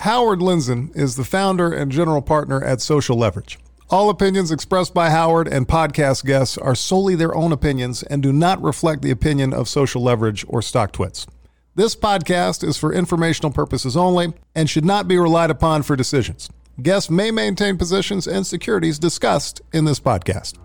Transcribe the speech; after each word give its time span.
Howard 0.00 0.38
Lindzen 0.38 0.96
is 0.96 1.16
the 1.16 1.26
founder 1.26 1.70
and 1.70 1.92
general 1.92 2.22
partner 2.22 2.64
at 2.64 2.80
Social 2.80 3.18
Leverage. 3.18 3.58
All 3.90 4.08
opinions 4.08 4.50
expressed 4.50 4.94
by 4.94 5.10
Howard 5.10 5.46
and 5.46 5.68
podcast 5.68 6.24
guests 6.24 6.56
are 6.56 6.74
solely 6.74 7.14
their 7.14 7.34
own 7.34 7.52
opinions 7.52 8.02
and 8.04 8.22
do 8.22 8.32
not 8.32 8.62
reflect 8.62 9.02
the 9.02 9.10
opinion 9.10 9.52
of 9.52 9.68
Social 9.68 10.02
Leverage 10.02 10.42
or 10.48 10.60
StockTwits. 10.60 11.26
This 11.74 11.94
podcast 11.94 12.66
is 12.66 12.78
for 12.78 12.94
informational 12.94 13.52
purposes 13.52 13.94
only 13.94 14.32
and 14.54 14.70
should 14.70 14.86
not 14.86 15.06
be 15.06 15.18
relied 15.18 15.50
upon 15.50 15.82
for 15.82 15.96
decisions. 15.96 16.48
Guests 16.80 17.10
may 17.10 17.30
maintain 17.30 17.76
positions 17.76 18.26
and 18.26 18.46
securities 18.46 18.98
discussed 18.98 19.60
in 19.70 19.84
this 19.84 20.00
podcast. 20.00 20.56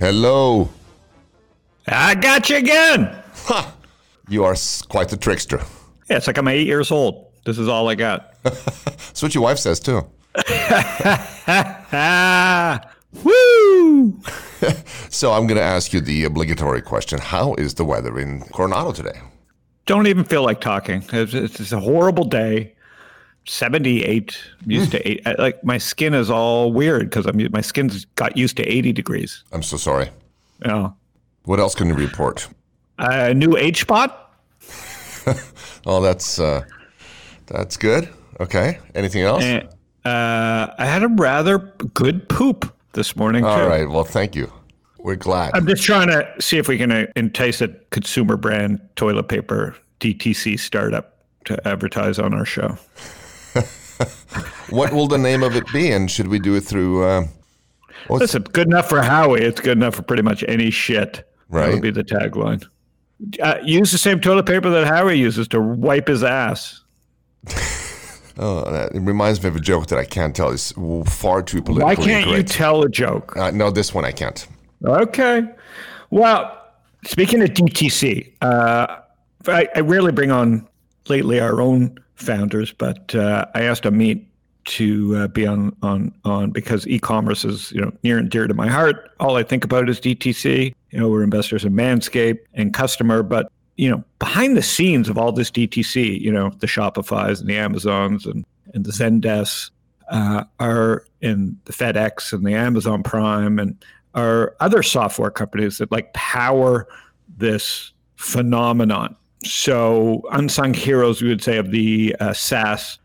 Hello. 0.00 0.70
I 1.92 2.14
got 2.14 2.48
you 2.48 2.56
again. 2.56 3.16
Ha! 3.46 3.74
You 4.28 4.44
are 4.44 4.54
quite 4.88 5.08
the 5.08 5.16
trickster. 5.16 5.60
Yeah, 6.08 6.18
it's 6.18 6.28
like 6.28 6.38
I'm 6.38 6.46
eight 6.46 6.66
years 6.66 6.92
old. 6.92 7.32
This 7.44 7.58
is 7.58 7.68
all 7.68 7.88
I 7.88 7.96
got. 7.96 8.34
That's 8.42 9.22
what 9.22 9.34
your 9.34 9.42
wife 9.42 9.58
says 9.58 9.80
too. 9.80 10.06
woo! 13.24 14.20
So 15.08 15.32
I'm 15.32 15.48
going 15.48 15.56
to 15.56 15.64
ask 15.64 15.92
you 15.92 16.00
the 16.00 16.24
obligatory 16.24 16.82
question: 16.82 17.18
How 17.18 17.54
is 17.54 17.74
the 17.74 17.84
weather 17.84 18.16
in 18.18 18.42
Coronado 18.52 18.92
today? 18.92 19.20
Don't 19.86 20.06
even 20.06 20.22
feel 20.22 20.44
like 20.44 20.60
talking. 20.60 21.02
It's, 21.12 21.34
it's, 21.34 21.72
a 21.72 21.80
horrible 21.80 22.24
day. 22.24 22.74
78 23.46 24.38
used 24.66 24.92
to 24.92 24.98
hmm. 24.98 25.08
eight. 25.08 25.38
Like 25.38 25.64
my 25.64 25.78
skin 25.78 26.14
is 26.14 26.30
all 26.30 26.72
weird 26.72 27.10
because 27.10 27.26
I'm 27.26 27.40
my 27.50 27.60
skin's 27.60 28.04
got 28.14 28.36
used 28.36 28.56
to 28.58 28.62
80 28.62 28.92
degrees. 28.92 29.42
I'm 29.50 29.62
so 29.62 29.76
sorry. 29.76 30.10
Know, 30.64 30.94
What 31.50 31.58
else 31.58 31.74
can 31.74 31.88
you 31.88 31.94
report? 31.94 32.46
a 32.96 33.34
new 33.34 33.56
H 33.56 33.80
spot. 33.80 34.36
Oh, 35.86 36.02
that's 36.02 36.38
uh, 36.38 36.62
that's 37.46 37.78
good. 37.78 38.08
Okay. 38.38 38.78
Anything 38.94 39.22
else? 39.22 39.42
Uh, 39.42 40.74
I 40.78 40.84
had 40.84 41.02
a 41.02 41.08
rather 41.08 41.58
good 41.94 42.28
poop 42.28 42.72
this 42.92 43.16
morning 43.16 43.44
All 43.44 43.56
too. 43.56 43.64
right. 43.64 43.88
Well, 43.88 44.04
thank 44.04 44.36
you. 44.36 44.52
We're 44.98 45.16
glad. 45.16 45.52
I'm 45.54 45.66
just 45.66 45.82
trying 45.82 46.08
to 46.08 46.30
see 46.38 46.58
if 46.58 46.68
we 46.68 46.76
can 46.76 46.92
uh, 46.92 47.06
entice 47.16 47.62
a 47.62 47.68
consumer 47.90 48.36
brand 48.36 48.78
toilet 48.94 49.28
paper 49.28 49.74
DTC 50.00 50.60
startup 50.60 51.24
to 51.46 51.66
advertise 51.66 52.18
on 52.18 52.34
our 52.34 52.44
show. 52.44 52.76
what 54.68 54.92
will 54.92 55.08
the 55.08 55.18
name 55.18 55.42
of 55.42 55.56
it 55.56 55.64
be? 55.72 55.90
And 55.90 56.10
should 56.10 56.28
we 56.28 56.38
do 56.38 56.54
it 56.56 56.60
through? 56.60 57.04
Uh, 57.04 57.26
Listen, 58.10 58.42
good 58.42 58.66
enough 58.66 58.88
for 58.88 59.00
Howie. 59.00 59.40
It's 59.40 59.62
good 59.62 59.78
enough 59.78 59.94
for 59.94 60.02
pretty 60.02 60.22
much 60.22 60.44
any 60.46 60.70
shit. 60.70 61.26
That 61.50 61.56
Right. 61.56 61.72
would 61.72 61.82
be 61.82 61.90
the 61.90 62.04
tagline. 62.04 62.64
Uh, 63.42 63.56
use 63.62 63.92
the 63.92 63.98
same 63.98 64.20
toilet 64.20 64.46
paper 64.46 64.70
that 64.70 64.86
Harry 64.86 65.18
uses 65.18 65.46
to 65.48 65.60
wipe 65.60 66.08
his 66.08 66.22
ass. 66.24 66.80
oh, 68.38 68.70
that, 68.70 68.94
it 68.94 69.00
reminds 69.00 69.42
me 69.42 69.48
of 69.48 69.56
a 69.56 69.60
joke 69.60 69.86
that 69.88 69.98
I 69.98 70.04
can't 70.04 70.34
tell. 70.34 70.50
It's 70.50 70.72
far 71.06 71.42
too 71.42 71.60
political. 71.60 71.86
Why 71.86 71.96
can't 71.96 72.28
you 72.28 72.42
tell 72.42 72.82
a 72.82 72.88
joke? 72.88 73.36
uh, 73.36 73.50
no, 73.50 73.70
this 73.70 73.92
one 73.92 74.04
I 74.04 74.12
can't. 74.12 74.46
Okay. 74.84 75.42
Well, 76.10 76.56
speaking 77.04 77.42
of 77.42 77.50
DTC, 77.50 78.32
uh, 78.42 78.96
I, 79.46 79.68
I 79.74 79.80
rarely 79.80 80.12
bring 80.12 80.30
on 80.30 80.66
lately 81.08 81.40
our 81.40 81.60
own 81.60 81.98
founders, 82.14 82.72
but 82.72 83.14
uh, 83.14 83.46
I 83.54 83.62
asked 83.62 83.84
Amit 83.84 84.24
to 84.66 85.16
uh, 85.16 85.26
be 85.28 85.46
on 85.46 85.74
on 85.82 86.12
on 86.24 86.50
because 86.50 86.86
e-commerce 86.86 87.44
is 87.44 87.72
you 87.72 87.80
know 87.80 87.92
near 88.04 88.18
and 88.18 88.30
dear 88.30 88.46
to 88.46 88.54
my 88.54 88.68
heart. 88.68 89.10
All 89.18 89.36
I 89.36 89.42
think 89.42 89.64
about 89.64 89.88
is 89.88 90.00
DTC. 90.00 90.74
You 90.90 91.00
know, 91.00 91.08
we're 91.08 91.22
investors 91.22 91.64
in 91.64 91.72
Manscaped 91.72 92.40
and 92.54 92.74
customer, 92.74 93.22
but 93.22 93.50
you 93.76 93.90
know, 93.90 94.04
behind 94.18 94.56
the 94.56 94.62
scenes 94.62 95.08
of 95.08 95.16
all 95.16 95.32
this 95.32 95.50
DTC, 95.50 96.20
you 96.20 96.30
know, 96.30 96.50
the 96.58 96.66
Shopify's 96.66 97.40
and 97.40 97.48
the 97.48 97.56
Amazons 97.56 98.26
and 98.26 98.44
and 98.74 98.84
the 98.84 98.92
Zendesk 98.92 99.70
uh, 100.10 100.44
are 100.58 101.04
in 101.20 101.56
the 101.64 101.72
FedEx 101.72 102.32
and 102.32 102.44
the 102.44 102.54
Amazon 102.54 103.02
Prime 103.02 103.58
and 103.58 103.82
are 104.14 104.56
other 104.60 104.82
software 104.82 105.30
companies 105.30 105.78
that 105.78 105.90
like 105.90 106.12
power 106.12 106.86
this 107.36 107.92
phenomenon. 108.16 109.16
So 109.44 110.22
unsung 110.32 110.74
heroes, 110.74 111.22
we 111.22 111.28
would 111.28 111.42
say, 111.42 111.56
of 111.56 111.70
the 111.70 112.14
uh, 112.20 112.32
SaaS, 112.32 112.98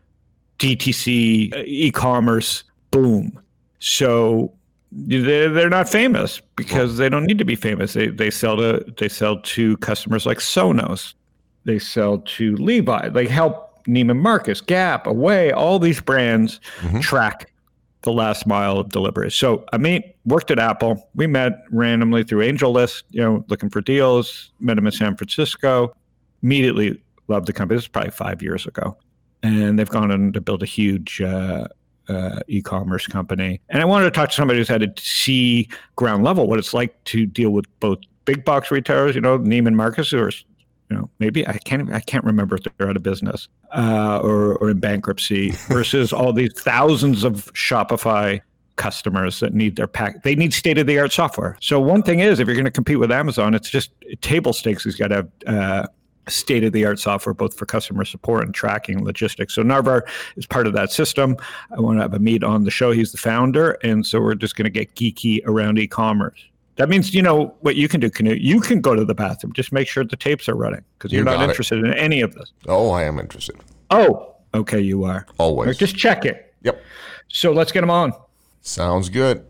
DTC, 0.58 1.54
uh, 1.54 1.62
e-commerce 1.64 2.64
boom. 2.90 3.40
So 3.78 4.52
they're, 4.96 5.50
they're 5.50 5.68
not 5.68 5.88
famous 5.88 6.40
because 6.56 6.96
they 6.96 7.08
don't 7.08 7.24
need 7.24 7.38
to 7.38 7.44
be 7.44 7.56
famous. 7.56 7.92
They 7.92 8.08
they 8.08 8.30
sell 8.30 8.56
to 8.56 8.84
they 8.96 9.08
sell 9.08 9.40
to 9.40 9.76
customers 9.78 10.24
like 10.24 10.38
Sonos. 10.38 11.14
They 11.64 11.78
sell 11.78 12.18
to 12.18 12.56
Levi. 12.56 13.10
They 13.10 13.26
help 13.26 13.84
Neiman 13.86 14.18
Marcus, 14.20 14.60
Gap, 14.60 15.06
Away, 15.06 15.52
all 15.52 15.78
these 15.78 16.00
brands 16.00 16.60
track 17.00 17.52
the 18.02 18.12
last 18.12 18.46
mile 18.46 18.78
of 18.78 18.88
delivery. 18.88 19.30
So 19.30 19.64
Amit 19.72 20.14
worked 20.24 20.50
at 20.50 20.58
Apple. 20.58 21.08
We 21.14 21.26
met 21.26 21.64
randomly 21.70 22.22
through 22.22 22.42
Angel 22.42 22.70
List, 22.70 23.04
you 23.10 23.20
know, 23.20 23.44
looking 23.48 23.68
for 23.68 23.80
deals. 23.80 24.52
Met 24.60 24.78
him 24.78 24.86
in 24.86 24.92
San 24.92 25.16
Francisco. 25.16 25.94
Immediately 26.42 27.02
loved 27.28 27.46
the 27.46 27.52
company. 27.52 27.76
This 27.76 27.84
is 27.84 27.88
probably 27.88 28.12
five 28.12 28.42
years 28.42 28.66
ago, 28.66 28.96
and 29.42 29.78
they've 29.78 29.88
gone 29.88 30.10
on 30.10 30.32
to 30.32 30.40
build 30.40 30.62
a 30.62 30.66
huge 30.66 31.20
uh, 31.20 31.66
uh, 32.08 32.40
e-commerce 32.48 33.06
company. 33.06 33.60
And 33.68 33.82
I 33.82 33.84
wanted 33.84 34.04
to 34.04 34.10
talk 34.10 34.30
to 34.30 34.34
somebody 34.34 34.58
who's 34.58 34.68
had 34.68 34.80
to 34.80 35.02
see 35.02 35.68
ground 35.96 36.24
level 36.24 36.46
what 36.46 36.58
it's 36.58 36.74
like 36.74 37.02
to 37.04 37.26
deal 37.26 37.50
with 37.50 37.66
both 37.80 37.98
big 38.24 38.44
box 38.44 38.70
retailers, 38.70 39.14
you 39.14 39.20
know, 39.20 39.38
Neiman 39.38 39.74
Marcus, 39.74 40.12
or 40.12 40.30
you 40.90 40.96
know, 40.96 41.10
maybe 41.18 41.46
I 41.46 41.58
can't 41.58 41.92
I 41.92 42.00
can't 42.00 42.24
remember 42.24 42.56
if 42.56 42.62
they're 42.64 42.88
out 42.88 42.96
of 42.96 43.02
business 43.02 43.48
uh, 43.76 44.20
or 44.22 44.56
or 44.58 44.70
in 44.70 44.78
bankruptcy 44.78 45.50
versus 45.68 46.12
all 46.12 46.32
these 46.32 46.52
thousands 46.54 47.24
of 47.24 47.52
Shopify 47.54 48.40
customers 48.76 49.40
that 49.40 49.54
need 49.54 49.76
their 49.76 49.86
pack. 49.86 50.22
They 50.22 50.34
need 50.34 50.52
state 50.52 50.78
of 50.78 50.86
the 50.86 50.98
art 50.98 51.12
software. 51.12 51.56
So 51.60 51.80
one 51.80 52.02
thing 52.02 52.20
is, 52.20 52.38
if 52.38 52.46
you're 52.46 52.54
going 52.54 52.66
to 52.66 52.70
compete 52.70 52.98
with 52.98 53.10
Amazon, 53.10 53.54
it's 53.54 53.70
just 53.70 53.90
table 54.20 54.52
stakes. 54.52 54.84
He's 54.84 54.96
got 54.96 55.08
to 55.08 55.14
have. 55.14 55.28
Uh, 55.46 55.86
state 56.28 56.64
of 56.64 56.72
the 56.72 56.84
art 56.84 56.98
software 56.98 57.34
both 57.34 57.56
for 57.56 57.66
customer 57.66 58.04
support 58.04 58.44
and 58.44 58.54
tracking 58.54 59.04
logistics. 59.04 59.54
So 59.54 59.62
Narvar 59.62 60.02
is 60.36 60.46
part 60.46 60.66
of 60.66 60.72
that 60.72 60.90
system. 60.90 61.36
I 61.76 61.80
want 61.80 61.98
to 61.98 62.02
have 62.02 62.12
Amit 62.12 62.42
on 62.44 62.64
the 62.64 62.70
show. 62.70 62.90
He's 62.90 63.12
the 63.12 63.18
founder, 63.18 63.72
and 63.82 64.04
so 64.04 64.20
we're 64.20 64.34
just 64.34 64.56
going 64.56 64.64
to 64.64 64.70
get 64.70 64.94
geeky 64.94 65.40
around 65.46 65.78
e-commerce. 65.78 66.44
That 66.76 66.88
means 66.90 67.14
you 67.14 67.22
know 67.22 67.54
what 67.60 67.76
you 67.76 67.88
can 67.88 68.00
do, 68.00 68.10
Canute. 68.10 68.40
You 68.40 68.60
can 68.60 68.80
go 68.82 68.94
to 68.94 69.04
the 69.04 69.14
bathroom. 69.14 69.52
Just 69.54 69.72
make 69.72 69.88
sure 69.88 70.04
the 70.04 70.16
tapes 70.16 70.46
are 70.48 70.54
running 70.54 70.84
because 70.98 71.10
You 71.10 71.16
you're 71.18 71.24
not 71.24 71.36
got 71.36 71.44
it. 71.44 71.50
interested 71.50 71.78
in 71.82 71.92
any 71.94 72.20
of 72.20 72.34
this. 72.34 72.52
Oh, 72.68 72.90
I 72.90 73.04
am 73.04 73.18
interested. 73.18 73.56
Oh, 73.90 74.34
okay, 74.52 74.80
you 74.80 75.04
are. 75.04 75.26
Always. 75.38 75.70
Or 75.70 75.74
just 75.74 75.96
check 75.96 76.26
it. 76.26 76.52
Yep. 76.64 76.82
So 77.28 77.52
let's 77.52 77.72
get 77.72 77.82
him 77.82 77.90
on. 77.90 78.12
Sounds 78.60 79.08
good. 79.08 79.44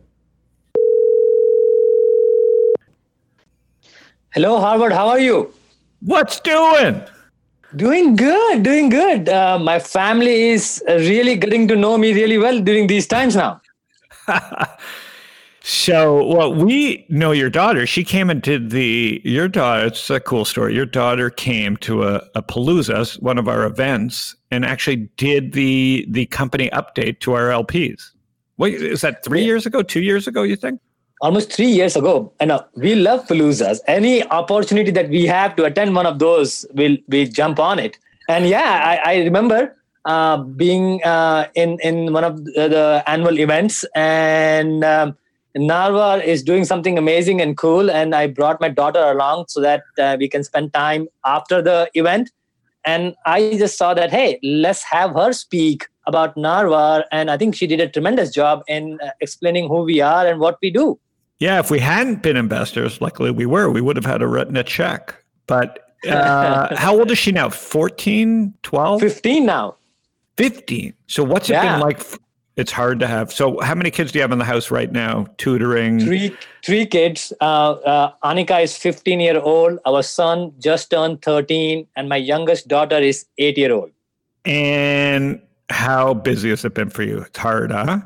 Hello, 4.33 4.61
Howard. 4.61 4.93
How 4.93 5.09
are 5.09 5.19
you? 5.19 5.53
What's 6.01 6.41
doing? 6.41 7.03
Doing 7.75 8.17
good, 8.17 8.63
doing 8.63 8.89
good. 8.89 9.29
Uh, 9.29 9.59
my 9.59 9.79
family 9.79 10.51
is 10.51 10.83
really 10.87 11.37
getting 11.37 11.67
to 11.69 11.77
know 11.77 11.99
me 11.99 12.13
really 12.13 12.39
well 12.39 12.61
during 12.61 12.87
these 12.87 13.07
times 13.07 13.37
now. 13.37 13.61
So, 15.69 16.25
well, 16.25 16.55
we 16.55 17.05
know 17.09 17.33
your 17.33 17.51
daughter. 17.51 17.89
She 17.89 18.05
came 18.05 18.31
and 18.31 18.41
did 18.41 18.71
the 18.71 19.21
your 19.25 19.49
daughter. 19.49 19.87
It's 19.87 20.09
a 20.11 20.21
cool 20.21 20.45
story. 20.45 20.77
Your 20.77 20.87
daughter 20.87 21.29
came 21.29 21.77
to 21.79 22.05
a, 22.05 22.23
a 22.37 22.43
Palooza, 22.45 23.21
one 23.21 23.37
of 23.37 23.49
our 23.49 23.65
events, 23.65 24.37
and 24.53 24.65
actually 24.65 25.11
did 25.17 25.55
the 25.55 26.07
the 26.09 26.27
company 26.27 26.71
update 26.71 27.19
to 27.21 27.33
our 27.33 27.49
LPs. 27.49 28.13
What 28.59 28.71
is 28.71 29.01
that? 29.01 29.25
Three 29.25 29.45
years 29.45 29.67
ago? 29.67 29.83
Two 29.83 30.03
years 30.03 30.29
ago? 30.29 30.45
You 30.45 30.55
think? 30.55 30.81
Almost 31.23 31.51
three 31.51 31.71
years 31.71 31.97
ago, 31.97 32.31
and 32.41 32.53
uh, 32.53 32.63
we 32.75 32.95
love 32.95 33.27
Paloozas. 33.27 33.81
Any 33.87 34.23
opportunity 34.25 34.91
that 34.91 35.09
we 35.09 35.25
have 35.25 35.57
to 35.57 35.65
attend 35.65 35.95
one 35.95 36.05
of 36.05 36.19
those, 36.19 36.67
we'll 36.75 36.99
we 37.09 37.27
jump 37.27 37.59
on 37.59 37.79
it. 37.79 37.97
And 38.29 38.47
yeah, 38.47 38.83
I, 38.85 39.13
I 39.13 39.17
remember 39.25 39.75
uh, 40.05 40.37
being 40.37 41.03
uh, 41.05 41.49
in 41.55 41.79
in 41.83 42.13
one 42.13 42.23
of 42.23 42.45
the, 42.45 43.03
annual 43.07 43.39
events, 43.39 43.83
and 43.95 44.85
um, 44.85 45.17
Narvar 45.57 46.23
is 46.23 46.43
doing 46.43 46.67
something 46.67 46.99
amazing 46.99 47.41
and 47.41 47.57
cool. 47.57 47.91
And 47.91 48.15
I 48.15 48.27
brought 48.27 48.61
my 48.61 48.69
daughter 48.69 49.03
along 49.03 49.47
so 49.49 49.63
that 49.63 49.85
uh, 49.99 50.19
we 50.21 50.29
can 50.29 50.45
spend 50.45 50.75
time 50.75 51.09
after 51.25 51.63
the 51.63 51.91
event. 51.95 52.31
And 52.85 53.15
I 53.25 53.57
just 53.57 53.79
saw 53.79 53.95
that 53.95 54.11
hey, 54.11 54.39
let's 54.43 54.83
have 54.83 55.15
her 55.15 55.33
speak 55.33 55.87
about 56.07 56.37
Narvar, 56.37 57.05
and 57.11 57.31
I 57.31 57.39
think 57.39 57.55
she 57.55 57.67
did 57.67 57.81
a 57.81 57.89
tremendous 57.89 58.31
job 58.31 58.63
in 58.69 58.99
uh, 59.03 59.11
explaining 59.23 59.69
who 59.69 59.83
we 59.83 60.03
are 60.03 60.27
and 60.27 60.41
what 60.41 60.59
we 60.61 60.71
do. 60.71 61.01
Yeah. 61.39 61.59
If 61.59 61.71
we 61.71 61.79
hadn't 61.79 62.23
been 62.23 62.37
investors, 62.37 63.01
luckily 63.01 63.31
we 63.31 63.47
were, 63.47 63.71
we 63.71 63.81
would 63.81 63.97
have 63.97 64.07
had 64.07 64.23
a 64.23 64.27
written 64.29 64.57
a 64.57 64.65
check. 64.65 65.15
But 65.47 65.95
uh, 66.09 66.75
how 66.77 66.99
old 66.99 67.11
is 67.11 67.19
she 67.19 67.33
now? 67.33 67.51
14, 67.51 68.55
12, 68.63 69.01
15 69.01 69.47
now. 69.47 69.77
15. 70.37 70.93
So 71.07 71.23
what's 71.25 71.49
it 71.49 71.55
Yeah. 71.55 71.73
been 71.73 71.81
like 71.81 72.01
it's 72.57 72.73
hard 72.73 73.01
to 73.01 73.07
have. 73.07 73.31
So, 73.33 73.61
how 73.61 73.75
many 73.75 73.91
kids 73.91 74.13
do 74.13 74.19
you 74.19 74.23
have 74.23 74.33
in 74.33 74.39
the 74.39 74.45
house 74.45 74.71
right 74.71 74.91
now? 74.91 75.27
Tutoring 75.37 76.01
three 76.01 76.35
three 76.65 76.87
kids. 76.87 77.31
Uh, 77.39 77.73
uh, 77.73 78.13
Anika 78.25 78.63
is 78.63 78.75
15 78.77 79.21
year 79.21 79.39
old. 79.39 79.79
Our 79.85 80.03
son 80.03 80.53
just 80.59 80.91
turned 80.91 81.21
13, 81.21 81.87
and 81.97 82.09
my 82.09 82.17
youngest 82.17 82.67
daughter 82.67 82.97
is 82.97 83.27
eight 83.37 83.59
year 83.59 83.73
old. 83.75 83.91
And 84.47 85.43
how 85.69 86.15
busy 86.15 86.49
has 86.49 86.65
it 86.65 86.73
been 86.73 86.89
for 86.89 87.03
you? 87.03 87.19
It's 87.19 87.39
hard, 87.39 87.73
huh? 87.73 88.01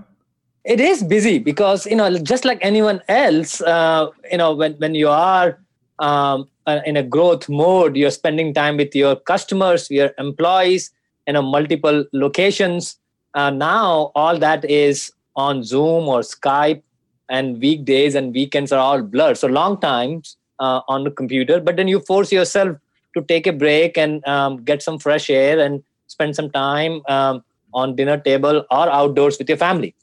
It 0.70 0.78
is 0.80 1.02
busy 1.02 1.40
because 1.40 1.84
you 1.84 1.96
know, 1.96 2.16
just 2.18 2.44
like 2.44 2.58
anyone 2.62 3.02
else, 3.08 3.60
uh, 3.60 4.06
you 4.30 4.38
know, 4.38 4.54
when 4.54 4.74
when 4.74 4.94
you 4.94 5.08
are 5.08 5.58
um, 5.98 6.48
uh, 6.64 6.78
in 6.86 6.96
a 6.96 7.02
growth 7.02 7.48
mode, 7.48 7.96
you're 7.96 8.12
spending 8.12 8.54
time 8.54 8.76
with 8.76 8.94
your 8.94 9.16
customers, 9.16 9.90
your 9.90 10.10
employees, 10.16 10.92
you 11.26 11.32
know, 11.32 11.42
multiple 11.42 12.04
locations 12.12 13.00
uh, 13.34 13.50
now 13.50 14.12
all 14.14 14.38
that 14.38 14.64
is 14.64 15.12
on 15.34 15.64
Zoom 15.64 16.08
or 16.08 16.20
Skype, 16.20 16.82
and 17.28 17.60
weekdays 17.60 18.14
and 18.14 18.32
weekends 18.32 18.70
are 18.70 18.78
all 18.78 19.02
blurred. 19.02 19.38
So 19.38 19.48
long 19.48 19.80
times 19.80 20.36
uh, 20.60 20.82
on 20.86 21.02
the 21.02 21.10
computer, 21.10 21.60
but 21.60 21.76
then 21.76 21.88
you 21.88 21.98
force 22.00 22.30
yourself 22.30 22.76
to 23.14 23.22
take 23.22 23.48
a 23.48 23.52
break 23.52 23.98
and 23.98 24.24
um, 24.24 24.62
get 24.62 24.82
some 24.82 25.00
fresh 25.00 25.30
air 25.30 25.58
and 25.58 25.82
spend 26.06 26.36
some 26.36 26.50
time 26.50 27.02
um, 27.08 27.42
on 27.74 27.96
dinner 27.96 28.18
table 28.18 28.64
or 28.70 28.88
outdoors 28.88 29.36
with 29.36 29.48
your 29.48 29.58
family. 29.58 29.96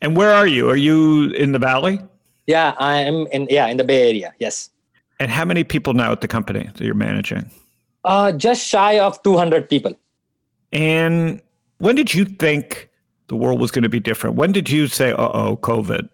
And 0.00 0.16
where 0.16 0.32
are 0.32 0.46
you? 0.46 0.68
Are 0.70 0.76
you 0.76 1.30
in 1.30 1.52
the 1.52 1.58
valley? 1.58 2.00
Yeah, 2.46 2.74
I 2.78 2.98
am 2.98 3.26
in 3.32 3.46
yeah 3.50 3.66
in 3.66 3.76
the 3.76 3.84
Bay 3.84 4.08
Area. 4.08 4.32
Yes. 4.38 4.70
And 5.20 5.30
how 5.30 5.44
many 5.44 5.64
people 5.64 5.94
now 5.94 6.12
at 6.12 6.20
the 6.20 6.28
company 6.28 6.70
that 6.72 6.80
you're 6.80 6.94
managing? 6.94 7.50
Uh, 8.04 8.32
just 8.32 8.66
shy 8.66 8.98
of 8.98 9.20
200 9.22 9.68
people. 9.68 9.92
And 10.72 11.42
when 11.78 11.96
did 11.96 12.14
you 12.14 12.24
think 12.24 12.88
the 13.26 13.36
world 13.36 13.60
was 13.60 13.70
going 13.70 13.82
to 13.82 13.88
be 13.88 14.00
different? 14.00 14.36
When 14.36 14.52
did 14.52 14.70
you 14.70 14.86
say, 14.86 15.12
"Uh 15.12 15.30
oh, 15.32 15.56
COVID"? 15.56 16.08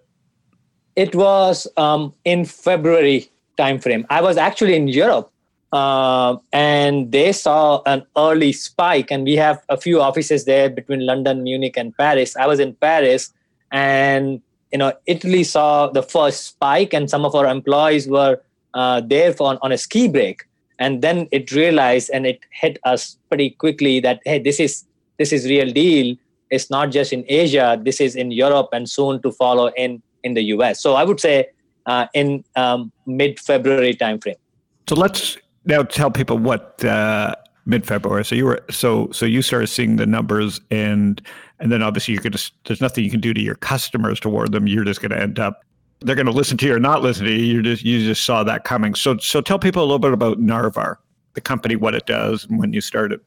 It 0.96 1.14
was 1.14 1.66
um, 1.76 2.14
in 2.24 2.44
February 2.44 3.28
timeframe. 3.58 4.04
I 4.10 4.20
was 4.20 4.36
actually 4.36 4.74
in 4.74 4.88
Europe, 4.88 5.30
uh, 5.72 6.36
and 6.52 7.10
they 7.12 7.32
saw 7.32 7.82
an 7.86 8.06
early 8.16 8.52
spike. 8.52 9.10
And 9.10 9.24
we 9.24 9.36
have 9.36 9.62
a 9.68 9.76
few 9.76 10.00
offices 10.00 10.44
there 10.44 10.70
between 10.70 11.04
London, 11.04 11.42
Munich, 11.42 11.76
and 11.76 11.96
Paris. 11.96 12.36
I 12.36 12.46
was 12.46 12.60
in 12.60 12.74
Paris, 12.74 13.32
and 13.74 14.40
you 14.72 14.78
know, 14.78 14.92
Italy 15.06 15.44
saw 15.44 15.88
the 15.88 16.02
first 16.02 16.46
spike, 16.46 16.94
and 16.94 17.10
some 17.10 17.24
of 17.24 17.34
our 17.34 17.46
employees 17.46 18.08
were 18.08 18.40
uh, 18.72 19.00
there 19.00 19.32
for 19.32 19.48
on, 19.48 19.58
on 19.62 19.72
a 19.72 19.78
ski 19.78 20.08
break. 20.08 20.44
And 20.78 21.02
then 21.02 21.28
it 21.30 21.52
realized, 21.52 22.10
and 22.12 22.26
it 22.26 22.40
hit 22.50 22.78
us 22.84 23.18
pretty 23.28 23.50
quickly 23.50 24.00
that 24.00 24.20
hey, 24.24 24.38
this 24.38 24.58
is 24.58 24.84
this 25.18 25.32
is 25.32 25.46
real 25.46 25.70
deal. 25.70 26.16
It's 26.50 26.70
not 26.70 26.90
just 26.90 27.12
in 27.12 27.24
asia. 27.28 27.80
This 27.82 28.00
is 28.00 28.16
in 28.16 28.30
europe 28.30 28.68
and 28.72 28.88
soon 28.88 29.20
to 29.22 29.32
follow 29.32 29.68
in 29.76 30.02
in 30.22 30.34
the 30.34 30.42
us 30.42 30.80
so 30.80 30.94
i 30.94 31.04
would 31.04 31.20
say 31.20 31.48
uh, 31.86 32.06
in 32.14 32.44
um, 32.56 32.90
mid 33.06 33.38
february 33.38 33.94
timeframe. 33.94 34.40
So 34.88 34.94
let's 34.94 35.36
now 35.64 35.82
tell 35.82 36.10
people 36.10 36.38
what 36.38 36.84
uh, 36.84 37.34
mid 37.66 37.86
february 37.86 38.24
so 38.24 38.34
you 38.34 38.44
were 38.44 38.62
so 38.70 39.08
so 39.10 39.24
you 39.24 39.40
started 39.40 39.66
seeing 39.66 39.96
the 39.96 40.06
numbers 40.06 40.60
and 40.70 41.22
and 41.60 41.72
then 41.72 41.82
obviously 41.82 42.14
you 42.14 42.20
could 42.20 42.32
just 42.32 42.52
there's 42.66 42.80
nothing 42.80 43.04
you 43.04 43.10
can 43.10 43.20
do 43.20 43.32
to 43.32 43.40
your 43.40 43.54
customers 43.54 44.20
to 44.20 44.28
warn 44.28 44.50
them. 44.50 44.66
You're 44.66 44.84
just 44.84 45.00
going 45.00 45.10
to 45.10 45.20
end 45.20 45.38
up 45.38 45.64
they're 46.00 46.16
going 46.16 46.26
to 46.26 46.32
listen 46.32 46.58
to 46.58 46.66
you 46.66 46.74
or 46.74 46.80
not 46.80 47.00
listen 47.00 47.24
to 47.24 47.32
you. 47.32 47.56
You 47.56 47.62
just 47.62 47.82
you 47.84 48.04
just 48.04 48.24
saw 48.24 48.44
that 48.44 48.64
coming. 48.64 48.94
So 48.94 49.16
so 49.18 49.40
tell 49.40 49.58
people 49.58 49.82
a 49.82 49.86
little 49.86 49.98
bit 49.98 50.12
about 50.12 50.38
narvar 50.38 50.96
the 51.34 51.40
company 51.40 51.74
what 51.74 51.94
it 51.94 52.06
does 52.06 52.44
and 52.44 52.58
when 52.58 52.72
you 52.72 52.80
started. 52.80 53.20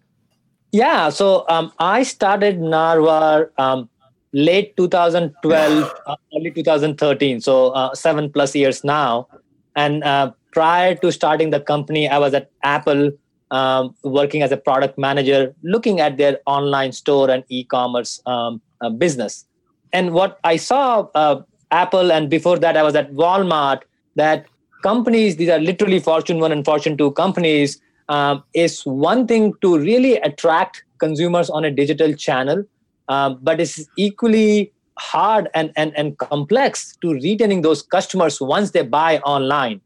Yeah, 0.71 1.09
so 1.09 1.45
um, 1.49 1.71
I 1.79 2.03
started 2.03 2.59
Narvar 2.59 3.49
um, 3.57 3.89
late 4.33 4.75
2012, 4.75 5.93
uh, 6.05 6.15
early 6.35 6.51
2013, 6.51 7.39
so 7.39 7.69
uh, 7.69 7.95
seven 7.95 8.29
plus 8.29 8.53
years 8.53 8.83
now. 8.83 9.27
And 9.77 10.03
uh, 10.03 10.33
prior 10.51 10.93
to 10.95 11.11
starting 11.11 11.51
the 11.51 11.61
company, 11.61 12.09
I 12.09 12.17
was 12.17 12.33
at 12.33 12.51
Apple 12.63 13.11
um, 13.51 13.95
working 14.03 14.41
as 14.41 14.51
a 14.51 14.57
product 14.57 14.97
manager, 14.97 15.53
looking 15.63 15.99
at 15.99 16.17
their 16.17 16.39
online 16.45 16.91
store 16.91 17.29
and 17.29 17.43
e 17.49 17.63
commerce 17.63 18.21
um, 18.25 18.61
uh, 18.81 18.89
business. 18.89 19.45
And 19.93 20.13
what 20.13 20.39
I 20.43 20.57
saw, 20.57 21.07
uh, 21.15 21.41
Apple, 21.71 22.11
and 22.11 22.29
before 22.29 22.59
that, 22.59 22.75
I 22.77 22.83
was 22.83 22.95
at 22.95 23.11
Walmart, 23.13 23.81
that 24.15 24.45
companies, 24.83 25.37
these 25.37 25.49
are 25.49 25.59
literally 25.59 25.99
Fortune 25.99 26.39
1 26.39 26.51
and 26.51 26.65
Fortune 26.65 26.97
2 26.97 27.11
companies, 27.11 27.79
um, 28.09 28.43
is 28.53 28.81
one 28.85 29.27
thing 29.27 29.53
to 29.61 29.77
really 29.77 30.15
attract 30.17 30.83
consumers 30.97 31.49
on 31.49 31.65
a 31.65 31.71
digital 31.71 32.13
channel, 32.13 32.63
um, 33.09 33.39
but 33.41 33.59
it's 33.61 33.85
equally 33.97 34.71
hard 34.97 35.47
and, 35.53 35.71
and, 35.75 35.93
and 35.95 36.17
complex 36.17 36.95
to 37.01 37.13
retaining 37.13 37.61
those 37.61 37.81
customers 37.81 38.41
once 38.41 38.71
they 38.71 38.81
buy 38.81 39.19
online 39.19 39.79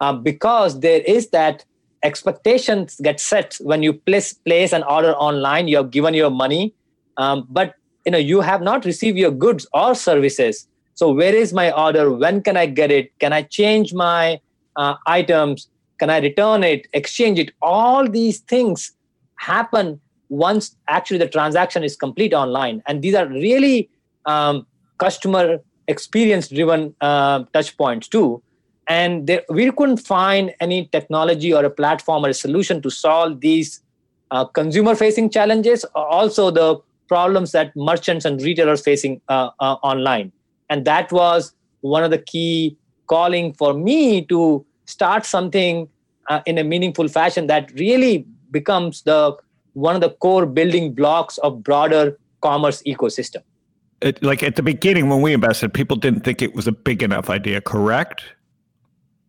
uh, 0.00 0.12
because 0.12 0.80
there 0.80 1.00
is 1.02 1.30
that 1.30 1.64
expectations 2.02 3.00
get 3.02 3.20
set 3.20 3.56
when 3.60 3.82
you 3.82 3.92
place 3.92 4.32
place 4.32 4.72
an 4.72 4.82
order 4.84 5.12
online 5.14 5.66
you 5.68 5.76
have 5.76 5.90
given 5.90 6.14
your 6.14 6.30
money 6.30 6.72
um, 7.18 7.46
but 7.50 7.74
you 8.06 8.12
know 8.12 8.18
you 8.18 8.40
have 8.40 8.62
not 8.62 8.86
received 8.86 9.18
your 9.18 9.30
goods 9.30 9.66
or 9.74 9.94
services. 9.94 10.66
So 10.94 11.12
where 11.12 11.34
is 11.34 11.52
my 11.52 11.70
order? 11.70 12.10
When 12.10 12.42
can 12.42 12.56
i 12.56 12.66
get 12.66 12.90
it? 12.90 13.12
Can 13.18 13.32
i 13.32 13.42
change 13.42 13.92
my 13.92 14.40
uh, 14.76 14.94
items? 15.06 15.68
Can 15.98 16.10
i 16.10 16.18
return 16.18 16.64
it? 16.64 16.86
Exchange 16.92 17.38
it? 17.38 17.52
All 17.60 18.08
these 18.08 18.38
things 18.40 18.92
happen 19.36 20.00
once 20.30 20.74
actually 20.88 21.18
the 21.18 21.28
transaction 21.28 21.84
is 21.84 21.96
complete 21.96 22.32
online. 22.32 22.82
And 22.86 23.02
these 23.02 23.14
are 23.14 23.26
really 23.26 23.90
um, 24.24 24.66
customer 24.98 25.58
experience 25.86 26.48
driven 26.48 26.94
uh, 27.00 27.44
touch 27.52 27.76
points 27.76 28.08
too 28.08 28.42
and 28.88 29.26
there, 29.26 29.42
we 29.48 29.70
couldn't 29.72 29.98
find 29.98 30.54
any 30.60 30.86
technology 30.86 31.52
or 31.52 31.64
a 31.64 31.70
platform 31.70 32.24
or 32.24 32.30
a 32.30 32.34
solution 32.34 32.80
to 32.82 32.90
solve 32.90 33.40
these 33.40 33.80
uh, 34.30 34.44
consumer 34.44 34.94
facing 34.94 35.30
challenges 35.30 35.84
also 35.94 36.50
the 36.50 36.76
problems 37.08 37.52
that 37.52 37.74
merchants 37.76 38.24
and 38.24 38.42
retailers 38.42 38.82
facing 38.82 39.20
uh, 39.28 39.50
uh, 39.60 39.76
online 39.82 40.30
and 40.70 40.84
that 40.84 41.10
was 41.12 41.54
one 41.80 42.04
of 42.04 42.10
the 42.10 42.18
key 42.18 42.76
calling 43.06 43.52
for 43.54 43.72
me 43.74 44.24
to 44.26 44.64
start 44.86 45.24
something 45.24 45.88
uh, 46.28 46.40
in 46.46 46.58
a 46.58 46.64
meaningful 46.64 47.08
fashion 47.08 47.46
that 47.46 47.72
really 47.72 48.26
becomes 48.50 49.02
the 49.02 49.36
one 49.74 49.94
of 49.94 50.00
the 50.00 50.10
core 50.10 50.46
building 50.46 50.92
blocks 50.92 51.38
of 51.38 51.62
broader 51.62 52.18
commerce 52.40 52.82
ecosystem. 52.82 53.42
It, 54.00 54.22
like 54.22 54.42
at 54.42 54.56
the 54.56 54.62
beginning 54.62 55.08
when 55.08 55.22
we 55.22 55.32
invested, 55.32 55.74
people 55.74 55.96
didn't 55.96 56.20
think 56.20 56.42
it 56.42 56.54
was 56.54 56.66
a 56.66 56.72
big 56.72 57.02
enough 57.02 57.30
idea. 57.30 57.60
Correct? 57.60 58.22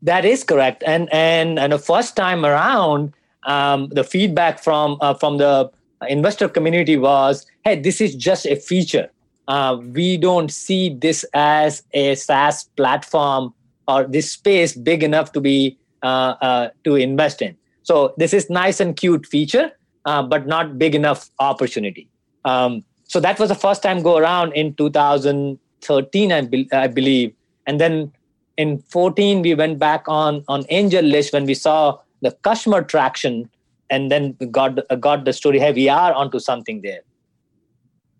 That 0.01 0.25
is 0.25 0.43
correct. 0.43 0.83
And 0.85 1.09
and 1.11 1.59
and 1.59 1.73
the 1.73 1.79
first 1.79 2.15
time 2.15 2.45
around, 2.45 3.13
um, 3.43 3.89
the 3.89 4.03
feedback 4.03 4.63
from 4.63 4.97
uh, 5.01 5.13
from 5.13 5.37
the 5.37 5.69
investor 6.07 6.47
community 6.47 6.97
was, 6.97 7.45
"Hey, 7.65 7.79
this 7.79 7.99
is 7.99 8.15
just 8.15 8.45
a 8.45 8.55
feature. 8.55 9.09
Uh, 9.47 9.77
we 9.93 10.15
don't 10.15 10.51
see 10.51 10.93
this 10.93 11.25
as 11.33 11.83
a 11.93 12.15
SaaS 12.15 12.65
platform 12.77 13.53
or 13.87 14.03
this 14.05 14.31
space 14.31 14.75
big 14.75 15.03
enough 15.03 15.31
to 15.33 15.41
be 15.41 15.75
uh, 16.03 16.35
uh, 16.41 16.69
to 16.83 16.95
invest 16.95 17.41
in. 17.41 17.57
So 17.83 18.13
this 18.17 18.33
is 18.33 18.49
nice 18.49 18.79
and 18.79 18.95
cute 18.95 19.25
feature, 19.25 19.71
uh, 20.05 20.21
but 20.21 20.45
not 20.45 20.77
big 20.77 20.93
enough 20.93 21.29
opportunity. 21.39 22.07
Um, 22.45 22.85
so 23.05 23.19
that 23.19 23.39
was 23.39 23.49
the 23.49 23.55
first 23.55 23.81
time 23.81 24.03
go 24.03 24.17
around 24.17 24.53
in 24.53 24.75
2013, 24.75 26.31
I, 26.31 26.41
be- 26.41 26.69
I 26.71 26.87
believe, 26.87 27.33
and 27.65 27.81
then 27.81 28.13
in 28.59 28.79
14 28.89 29.41
we 29.41 29.55
went 29.55 29.79
back 29.79 30.07
on 30.07 30.43
on 30.47 30.65
angel 30.69 31.03
list 31.15 31.33
when 31.33 31.45
we 31.45 31.53
saw 31.53 31.97
the 32.21 32.31
customer 32.47 32.81
traction, 32.81 33.49
and 33.89 34.11
then 34.11 34.35
got 34.51 34.79
got 34.99 35.25
the 35.25 35.33
story. 35.33 35.59
Hey, 35.59 35.71
we 35.71 35.87
are 35.89 36.13
onto 36.13 36.39
something 36.39 36.81
there. 36.81 36.99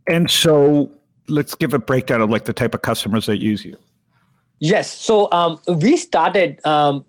And 0.08 0.32
so 0.32 0.90
let's 1.28 1.54
give 1.54 1.74
a 1.74 1.80
breakdown 1.80 2.22
of 2.22 2.30
like 2.30 2.46
the 2.46 2.54
type 2.54 2.74
of 2.74 2.82
customers 2.82 3.26
that 3.28 3.38
use 3.38 3.66
you. 3.66 3.78
Yes. 4.60 4.92
So 4.92 5.32
um, 5.32 5.60
we 5.68 5.98
started 5.98 6.66
um, 6.66 7.06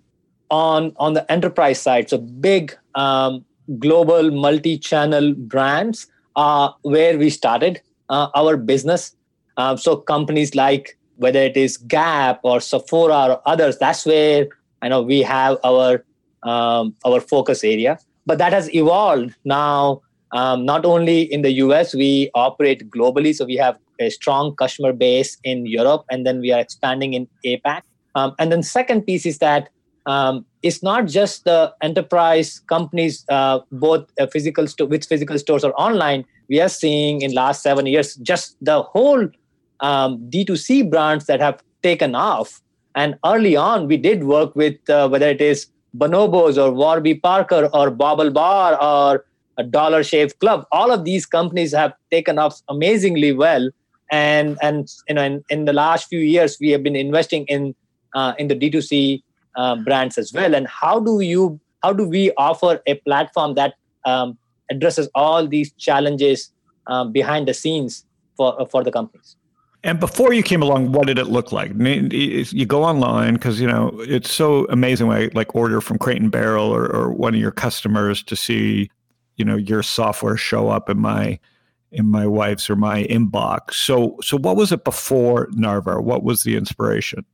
on 0.49 0.93
on 0.97 1.13
the 1.13 1.25
enterprise 1.31 1.81
side. 1.81 2.09
So 2.09 2.17
big 2.17 2.77
um, 2.95 3.45
global 3.79 4.29
multi-channel 4.31 5.33
brands 5.35 6.07
are 6.35 6.75
where 6.81 7.17
we 7.17 7.29
started 7.29 7.81
uh, 8.09 8.27
our 8.35 8.57
business. 8.57 9.15
Uh, 9.57 9.75
so 9.77 9.95
companies 9.95 10.55
like 10.55 10.97
whether 11.21 11.39
it 11.39 11.55
is 11.55 11.77
Gap 11.77 12.39
or 12.43 12.59
Sephora 12.59 13.25
or 13.29 13.41
others, 13.45 13.77
that's 13.77 14.05
where 14.05 14.47
I 14.81 14.89
know 14.89 15.01
we 15.01 15.21
have 15.21 15.57
our 15.63 16.03
um, 16.43 16.95
our 17.05 17.21
focus 17.21 17.63
area. 17.63 17.99
But 18.25 18.39
that 18.39 18.53
has 18.53 18.73
evolved 18.73 19.35
now. 19.45 20.01
Um, 20.33 20.65
not 20.65 20.85
only 20.85 21.21
in 21.21 21.41
the 21.41 21.51
US, 21.63 21.93
we 21.93 22.31
operate 22.33 22.89
globally. 22.89 23.35
So 23.35 23.45
we 23.45 23.57
have 23.57 23.77
a 23.99 24.09
strong 24.09 24.55
customer 24.55 24.93
base 24.93 25.37
in 25.43 25.65
Europe, 25.65 26.05
and 26.09 26.25
then 26.25 26.39
we 26.39 26.51
are 26.51 26.59
expanding 26.59 27.13
in 27.13 27.27
APAC. 27.45 27.81
Um, 28.15 28.33
and 28.39 28.51
then 28.51 28.63
second 28.63 29.03
piece 29.03 29.25
is 29.25 29.37
that 29.39 29.69
um, 30.05 30.45
it's 30.63 30.81
not 30.81 31.05
just 31.05 31.43
the 31.43 31.73
enterprise 31.81 32.59
companies, 32.67 33.25
uh, 33.29 33.59
both 33.71 34.09
uh, 34.19 34.25
physical 34.27 34.67
sto- 34.67 34.85
with 34.85 35.05
physical 35.05 35.37
stores 35.37 35.63
or 35.63 35.73
online. 35.73 36.25
We 36.49 36.59
are 36.61 36.69
seeing 36.69 37.21
in 37.21 37.33
last 37.33 37.61
seven 37.61 37.85
years 37.85 38.15
just 38.15 38.55
the 38.61 38.81
whole 38.81 39.27
um, 39.81 40.17
D2C 40.29 40.89
brands 40.89 41.25
that 41.25 41.39
have 41.39 41.61
taken 41.83 42.15
off. 42.15 42.61
And 42.95 43.15
early 43.25 43.55
on, 43.55 43.87
we 43.87 43.97
did 43.97 44.23
work 44.23 44.55
with 44.55 44.77
uh, 44.89 45.07
whether 45.09 45.27
it 45.27 45.41
is 45.41 45.67
Bonobos 45.97 46.57
or 46.61 46.71
Warby 46.71 47.15
Parker 47.15 47.69
or 47.73 47.89
Bobble 47.89 48.31
Bar 48.31 48.81
or 48.81 49.25
Dollar 49.69 50.03
Shave 50.03 50.37
Club. 50.39 50.65
All 50.71 50.91
of 50.91 51.05
these 51.05 51.25
companies 51.25 51.73
have 51.73 51.93
taken 52.09 52.39
off 52.39 52.61
amazingly 52.69 53.33
well. 53.33 53.69
And 54.11 54.57
and 54.61 54.89
you 55.07 55.15
know 55.15 55.23
in, 55.23 55.43
in 55.49 55.65
the 55.65 55.73
last 55.73 56.09
few 56.09 56.19
years, 56.19 56.57
we 56.59 56.69
have 56.71 56.83
been 56.83 56.97
investing 56.97 57.45
in 57.45 57.73
uh, 58.13 58.33
in 58.37 58.49
the 58.49 58.55
D2C 58.55 59.23
uh, 59.55 59.77
brands 59.77 60.17
as 60.17 60.33
well. 60.33 60.53
And 60.53 60.67
how 60.67 60.99
do 60.99 61.21
you 61.21 61.59
how 61.81 61.93
do 61.93 62.07
we 62.07 62.31
offer 62.37 62.81
a 62.87 62.95
platform 62.95 63.55
that 63.55 63.75
um, 64.05 64.37
addresses 64.69 65.09
all 65.15 65.47
these 65.47 65.71
challenges 65.73 66.51
um, 66.87 67.11
behind 67.13 67.47
the 67.47 67.53
scenes 67.53 68.05
for 68.35 68.67
for 68.69 68.83
the 68.83 68.91
companies? 68.91 69.37
And 69.83 69.99
before 69.99 70.31
you 70.31 70.43
came 70.43 70.61
along, 70.61 70.91
what 70.91 71.07
did 71.07 71.17
it 71.17 71.25
look 71.25 71.51
like? 71.51 71.71
I 71.71 71.73
mean, 71.73 72.09
You 72.11 72.65
go 72.65 72.83
online 72.83 73.33
because 73.33 73.59
you 73.59 73.67
know 73.67 73.91
it's 74.01 74.31
so 74.31 74.65
amazing. 74.65 75.07
When 75.07 75.17
I 75.17 75.29
like 75.33 75.55
order 75.55 75.81
from 75.81 75.97
Crate 75.97 76.21
and 76.21 76.31
Barrel 76.31 76.67
or, 76.67 76.85
or 76.85 77.11
one 77.11 77.33
of 77.33 77.39
your 77.39 77.51
customers 77.51 78.21
to 78.23 78.35
see, 78.35 78.91
you 79.37 79.45
know, 79.45 79.55
your 79.55 79.81
software 79.81 80.37
show 80.37 80.69
up 80.69 80.89
in 80.89 80.99
my 80.99 81.39
in 81.91 82.09
my 82.09 82.27
wife's 82.27 82.69
or 82.69 82.75
my 82.75 83.03
inbox. 83.05 83.73
So, 83.73 84.17
so 84.21 84.37
what 84.37 84.55
was 84.55 84.71
it 84.71 84.83
before 84.83 85.47
Narvar? 85.47 86.01
What 86.01 86.23
was 86.23 86.43
the 86.43 86.55
inspiration? 86.55 87.25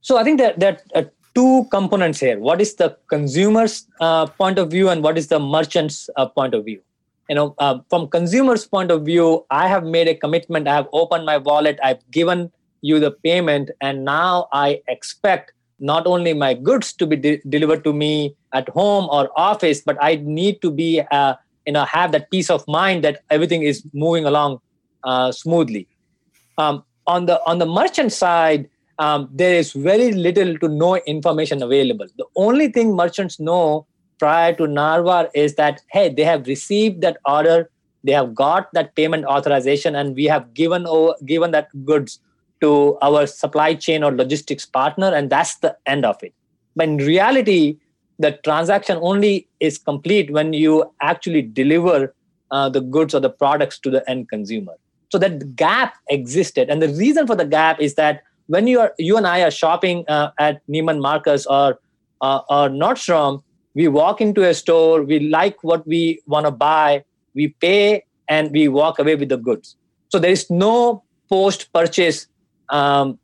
So, 0.00 0.16
I 0.16 0.24
think 0.24 0.38
that 0.40 0.58
that 0.60 0.82
uh, 0.94 1.04
two 1.34 1.66
components 1.70 2.18
here. 2.18 2.38
What 2.38 2.60
is 2.60 2.74
the 2.76 2.96
consumer's 3.08 3.86
uh, 4.00 4.26
point 4.26 4.58
of 4.58 4.70
view, 4.70 4.88
and 4.88 5.02
what 5.02 5.18
is 5.18 5.28
the 5.28 5.38
merchant's 5.38 6.08
uh, 6.16 6.26
point 6.26 6.54
of 6.54 6.64
view? 6.64 6.80
You 7.28 7.34
know 7.34 7.54
uh, 7.58 7.78
from 7.90 8.08
consumers 8.08 8.66
point 8.66 8.90
of 8.90 9.04
view 9.04 9.44
i 9.50 9.68
have 9.68 9.84
made 9.84 10.08
a 10.08 10.14
commitment. 10.14 10.68
I 10.68 10.74
have 10.74 10.88
opened 10.92 11.26
my 11.26 11.38
wallet. 11.38 11.78
I've 11.82 12.02
given 12.10 12.50
you 12.80 13.00
the 13.00 13.10
payment. 13.10 13.70
And 13.80 14.04
now 14.04 14.48
i 14.52 14.80
expect 14.88 15.52
not 15.80 16.06
only 16.06 16.32
my 16.34 16.54
goods 16.54 16.92
to 16.92 17.06
be 17.06 17.16
de- 17.16 17.40
delivered 17.48 17.84
to 17.84 17.92
me 17.92 18.34
at 18.52 18.68
home 18.70 19.08
or 19.10 19.30
office 19.36 19.80
but 19.80 19.96
i 20.02 20.16
need 20.16 20.60
to 20.62 20.70
be 20.70 21.02
uh, 21.18 21.34
you 21.66 21.72
know 21.72 21.84
have 21.84 22.12
that 22.12 22.30
peace 22.30 22.50
of 22.50 22.66
mind 22.66 23.04
that 23.04 23.20
everything 23.30 23.62
is 23.62 23.84
moving 23.92 24.24
along 24.24 24.58
uh, 25.04 25.30
smoothly. 25.30 25.86
Um, 26.56 26.84
on 27.06 27.26
the 27.26 27.40
on 27.46 27.58
the 27.58 27.66
merchant 27.66 28.12
side 28.12 28.68
um, 28.98 29.28
there 29.32 29.54
is 29.54 29.72
very 29.72 30.12
little 30.12 30.58
to 30.58 30.68
no 30.68 30.96
information 30.96 31.62
available. 31.62 32.06
The 32.16 32.26
only 32.36 32.68
thing 32.68 32.96
merchants 32.96 33.38
know 33.38 33.86
prior 34.18 34.54
to 34.54 34.64
Narvar 34.64 35.28
is 35.34 35.54
that 35.54 35.82
hey, 35.90 36.08
they 36.08 36.24
have 36.24 36.46
received 36.46 37.00
that 37.02 37.18
order, 37.24 37.70
they 38.04 38.12
have 38.12 38.34
got 38.34 38.72
that 38.72 38.94
payment 38.94 39.24
authorization, 39.24 39.94
and 39.94 40.14
we 40.14 40.24
have 40.24 40.54
given 40.54 40.86
over, 40.86 41.14
given 41.24 41.50
that 41.52 41.68
goods 41.84 42.20
to 42.60 42.98
our 43.02 43.26
supply 43.26 43.74
chain 43.74 44.02
or 44.02 44.12
logistics 44.12 44.66
partner, 44.66 45.12
and 45.14 45.30
that's 45.30 45.56
the 45.56 45.76
end 45.86 46.04
of 46.04 46.22
it. 46.22 46.34
But 46.74 46.88
in 46.88 46.96
reality, 46.98 47.78
the 48.18 48.32
transaction 48.44 48.98
only 49.00 49.48
is 49.60 49.78
complete 49.78 50.30
when 50.30 50.52
you 50.52 50.92
actually 51.00 51.42
deliver 51.42 52.14
uh, 52.50 52.68
the 52.68 52.80
goods 52.80 53.14
or 53.14 53.20
the 53.20 53.30
products 53.30 53.78
to 53.80 53.90
the 53.90 54.08
end 54.10 54.28
consumer. 54.28 54.74
So 55.10 55.18
that 55.18 55.56
gap 55.56 55.94
existed, 56.10 56.68
and 56.68 56.82
the 56.82 56.88
reason 56.88 57.26
for 57.26 57.36
the 57.36 57.44
gap 57.46 57.80
is 57.80 57.94
that 57.94 58.22
when 58.46 58.66
you 58.66 58.80
are 58.80 58.92
you 58.98 59.16
and 59.16 59.26
I 59.26 59.42
are 59.42 59.50
shopping 59.50 60.04
uh, 60.08 60.30
at 60.38 60.60
Neiman 60.68 61.00
Marcus 61.00 61.46
or 61.46 61.78
uh, 62.20 62.40
or 62.48 62.68
Nordstrom, 62.68 63.42
we 63.78 63.86
walk 63.86 64.20
into 64.20 64.44
a 64.46 64.52
store 64.52 65.02
we 65.02 65.20
like 65.38 65.62
what 65.62 65.86
we 65.86 66.20
want 66.26 66.46
to 66.46 66.50
buy 66.50 67.02
we 67.34 67.48
pay 67.64 68.02
and 68.28 68.50
we 68.50 68.68
walk 68.68 68.98
away 68.98 69.14
with 69.14 69.28
the 69.28 69.36
goods. 69.36 69.76
So 70.08 70.18
there 70.18 70.30
is 70.30 70.50
no 70.50 71.02
post 71.30 71.72
purchase 71.72 72.26
um, 72.70 73.18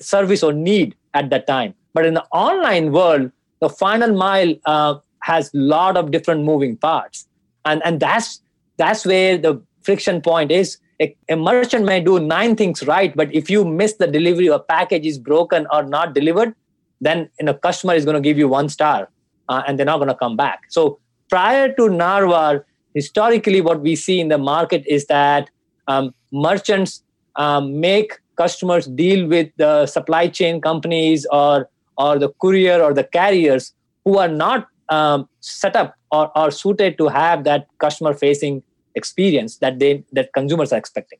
service 0.00 0.42
or 0.42 0.52
need 0.52 0.94
at 1.14 1.30
that 1.30 1.46
time. 1.46 1.74
But 1.94 2.06
in 2.06 2.14
the 2.14 2.24
online 2.32 2.92
world 2.92 3.30
the 3.60 3.68
final 3.68 4.12
mile 4.12 4.54
uh, 4.66 4.96
has 5.20 5.54
a 5.54 5.58
lot 5.58 5.96
of 5.96 6.10
different 6.10 6.44
moving 6.44 6.76
parts. 6.76 7.28
And 7.64 7.80
and 7.84 8.00
that's 8.00 8.40
that's 8.76 9.06
where 9.06 9.38
the 9.38 9.60
friction 9.82 10.20
point 10.20 10.50
is. 10.50 10.78
A, 11.00 11.16
a, 11.28 11.36
merchant 11.36 11.84
may 11.84 12.00
do 12.00 12.20
nine 12.20 12.54
things 12.54 12.86
right 12.86 13.16
but 13.20 13.34
if 13.34 13.50
you 13.50 13.64
miss 13.64 13.94
the 13.94 14.06
delivery 14.06 14.48
or 14.48 14.58
package 14.60 15.06
is 15.06 15.18
broken 15.18 15.66
or 15.72 15.82
not 15.82 16.14
delivered 16.14 16.54
then 17.00 17.28
you 17.40 17.46
know, 17.46 17.54
customer 17.54 17.94
is 17.94 18.04
going 18.04 18.14
to 18.14 18.20
give 18.20 18.38
you 18.38 18.46
one 18.46 18.68
star 18.68 19.08
uh, 19.48 19.62
and 19.66 19.78
they're 19.78 19.86
not 19.86 19.98
going 19.98 20.08
to 20.08 20.14
come 20.14 20.36
back. 20.36 20.62
So 20.68 20.98
prior 21.28 21.72
to 21.74 21.82
Narvar, 21.82 22.64
historically, 22.94 23.60
what 23.60 23.80
we 23.80 23.96
see 23.96 24.20
in 24.20 24.28
the 24.28 24.38
market 24.38 24.84
is 24.86 25.06
that 25.06 25.50
um, 25.88 26.14
merchants 26.32 27.02
um, 27.36 27.80
make 27.80 28.18
customers 28.36 28.86
deal 28.86 29.28
with 29.28 29.50
the 29.56 29.86
supply 29.86 30.28
chain 30.28 30.60
companies 30.60 31.26
or 31.30 31.68
or 31.98 32.18
the 32.18 32.30
courier 32.40 32.82
or 32.82 32.94
the 32.94 33.04
carriers 33.04 33.74
who 34.04 34.18
are 34.18 34.28
not 34.28 34.68
um, 34.88 35.28
set 35.40 35.76
up 35.76 35.94
or, 36.10 36.30
or 36.36 36.50
suited 36.50 36.96
to 36.98 37.08
have 37.08 37.44
that 37.44 37.66
customer 37.78 38.14
facing 38.14 38.62
experience 38.94 39.58
that 39.58 39.78
they 39.78 40.04
that 40.12 40.32
consumers 40.32 40.72
are 40.72 40.78
expecting 40.78 41.18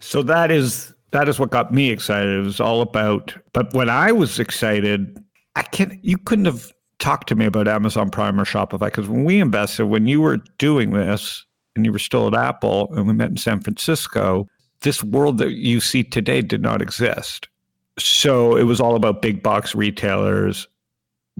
so 0.00 0.22
that 0.22 0.50
is 0.50 0.94
that 1.10 1.28
is 1.28 1.38
what 1.38 1.50
got 1.50 1.72
me 1.72 1.90
excited 1.90 2.38
it 2.38 2.42
was 2.42 2.60
all 2.60 2.80
about 2.80 3.34
but 3.52 3.72
when 3.74 3.90
i 3.90 4.10
was 4.10 4.38
excited 4.38 5.22
i 5.56 5.62
can't 5.62 6.02
you 6.02 6.16
couldn't 6.16 6.46
have 6.46 6.72
talk 6.98 7.26
to 7.26 7.34
me 7.34 7.44
about 7.44 7.68
Amazon 7.68 8.10
Prime 8.10 8.40
or 8.40 8.44
Shopify 8.44 8.86
because 8.86 9.08
when 9.08 9.24
we 9.24 9.40
invested, 9.40 9.86
when 9.86 10.06
you 10.06 10.20
were 10.20 10.38
doing 10.58 10.90
this 10.90 11.44
and 11.74 11.84
you 11.84 11.92
were 11.92 11.98
still 11.98 12.26
at 12.26 12.34
Apple 12.34 12.92
and 12.94 13.06
we 13.06 13.12
met 13.12 13.30
in 13.30 13.36
San 13.36 13.60
Francisco, 13.60 14.48
this 14.80 15.02
world 15.02 15.38
that 15.38 15.52
you 15.52 15.80
see 15.80 16.02
today 16.02 16.42
did 16.42 16.62
not 16.62 16.82
exist. 16.82 17.48
So 17.98 18.56
it 18.56 18.64
was 18.64 18.80
all 18.80 18.94
about 18.94 19.22
big 19.22 19.42
box 19.42 19.74
retailers. 19.74 20.68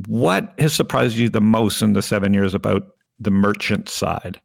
What 0.06 0.54
has 0.58 0.72
surprised 0.74 1.16
you 1.16 1.28
the 1.28 1.40
most 1.40 1.82
in 1.82 1.92
the 1.92 2.02
seven 2.02 2.34
years 2.34 2.54
about 2.54 2.86
the 3.18 3.30
merchant 3.30 3.88
side? 3.88 4.40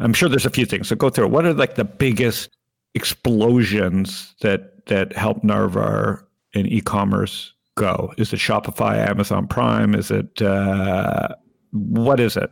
I'm 0.00 0.12
sure 0.12 0.28
there's 0.28 0.46
a 0.46 0.50
few 0.50 0.66
things. 0.66 0.88
So 0.88 0.96
go 0.96 1.10
through 1.10 1.26
it. 1.26 1.30
What 1.30 1.44
are 1.44 1.54
like 1.54 1.74
the 1.74 1.84
biggest 1.84 2.56
explosions 2.94 4.34
that 4.40 4.86
that 4.86 5.12
help 5.12 5.42
Narvar 5.42 6.24
in 6.54 6.66
e-commerce 6.66 7.52
go? 7.78 8.12
Is 8.18 8.32
it 8.32 8.40
Shopify, 8.40 8.98
Amazon 9.08 9.46
Prime? 9.46 9.94
Is 9.94 10.10
it 10.10 10.42
uh, 10.42 11.28
what 11.72 12.20
is 12.20 12.36
it? 12.36 12.50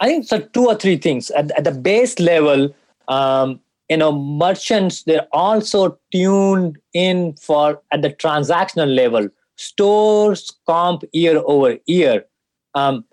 I 0.00 0.08
think 0.08 0.26
so. 0.26 0.40
Two 0.40 0.66
or 0.66 0.74
three 0.74 0.96
things 0.96 1.30
at, 1.30 1.50
at 1.56 1.64
the 1.64 1.72
base 1.72 2.18
level. 2.18 2.74
Um, 3.08 3.60
you 3.88 3.96
know, 3.96 4.12
merchants 4.12 5.04
they're 5.04 5.28
also 5.32 5.98
tuned 6.12 6.76
in 6.92 7.36
for 7.40 7.80
at 7.92 8.02
the 8.02 8.10
transactional 8.10 8.92
level. 8.94 9.28
Stores 9.56 10.50
comp 10.66 11.04
year 11.12 11.40
over 11.46 11.78
year. 11.86 12.24
Um, 12.74 13.04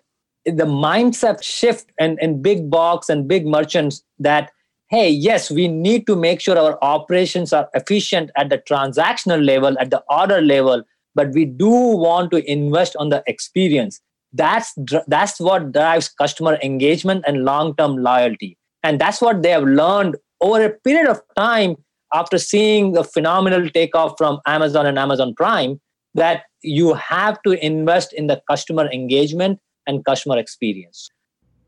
the 0.46 0.66
mindset 0.66 1.42
shift 1.42 1.92
and, 2.00 2.18
and 2.22 2.42
big 2.42 2.70
box 2.70 3.08
and 3.10 3.28
big 3.28 3.46
merchants 3.46 4.04
that 4.20 4.52
hey 4.90 5.10
yes 5.10 5.50
we 5.50 5.68
need 5.68 6.06
to 6.06 6.16
make 6.16 6.42
sure 6.42 6.58
our 6.58 6.78
operations 6.82 7.54
are 7.54 7.70
efficient 7.74 8.30
at 8.36 8.50
the 8.50 8.58
transactional 8.58 9.44
level 9.44 9.78
at 9.80 9.90
the 9.90 10.04
order 10.10 10.42
level 10.42 10.84
but 11.16 11.32
we 11.32 11.46
do 11.46 11.70
want 11.70 12.32
to 12.32 12.52
invest 12.52 12.96
on 12.98 13.10
the 13.10 13.24
experience. 13.28 14.02
That's 14.32 14.74
that's 15.08 15.40
what 15.40 15.72
drives 15.72 16.10
customer 16.10 16.58
engagement 16.64 17.24
and 17.28 17.46
long-term 17.46 17.98
loyalty. 17.98 18.58
And 18.82 19.00
that's 19.00 19.22
what 19.22 19.44
they 19.44 19.52
have 19.52 19.64
learned 19.64 20.18
over 20.42 20.64
a 20.64 20.70
period 20.70 21.08
of 21.08 21.22
time 21.38 21.76
after 22.14 22.38
seeing 22.38 22.92
the 22.94 23.04
phenomenal 23.04 23.70
takeoff 23.70 24.14
from 24.18 24.40
amazon 24.46 24.86
and 24.86 25.00
amazon 25.00 25.34
prime 25.36 25.80
that 26.14 26.44
you 26.62 26.94
have 26.94 27.42
to 27.44 27.52
invest 27.66 28.14
in 28.14 28.28
the 28.28 28.42
customer 28.50 28.88
engagement 28.92 29.60
and 29.88 30.06
customer 30.06 30.38
experience. 30.38 31.10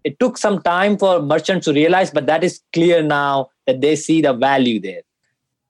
It 0.03 0.19
took 0.19 0.37
some 0.37 0.61
time 0.61 0.97
for 0.97 1.21
merchants 1.21 1.65
to 1.65 1.73
realize 1.73 2.11
but 2.11 2.27
that 2.27 2.43
is 2.43 2.61
clear 2.73 3.01
now 3.01 3.49
that 3.65 3.81
they 3.81 3.95
see 3.95 4.21
the 4.21 4.33
value 4.33 4.79
there. 4.79 5.01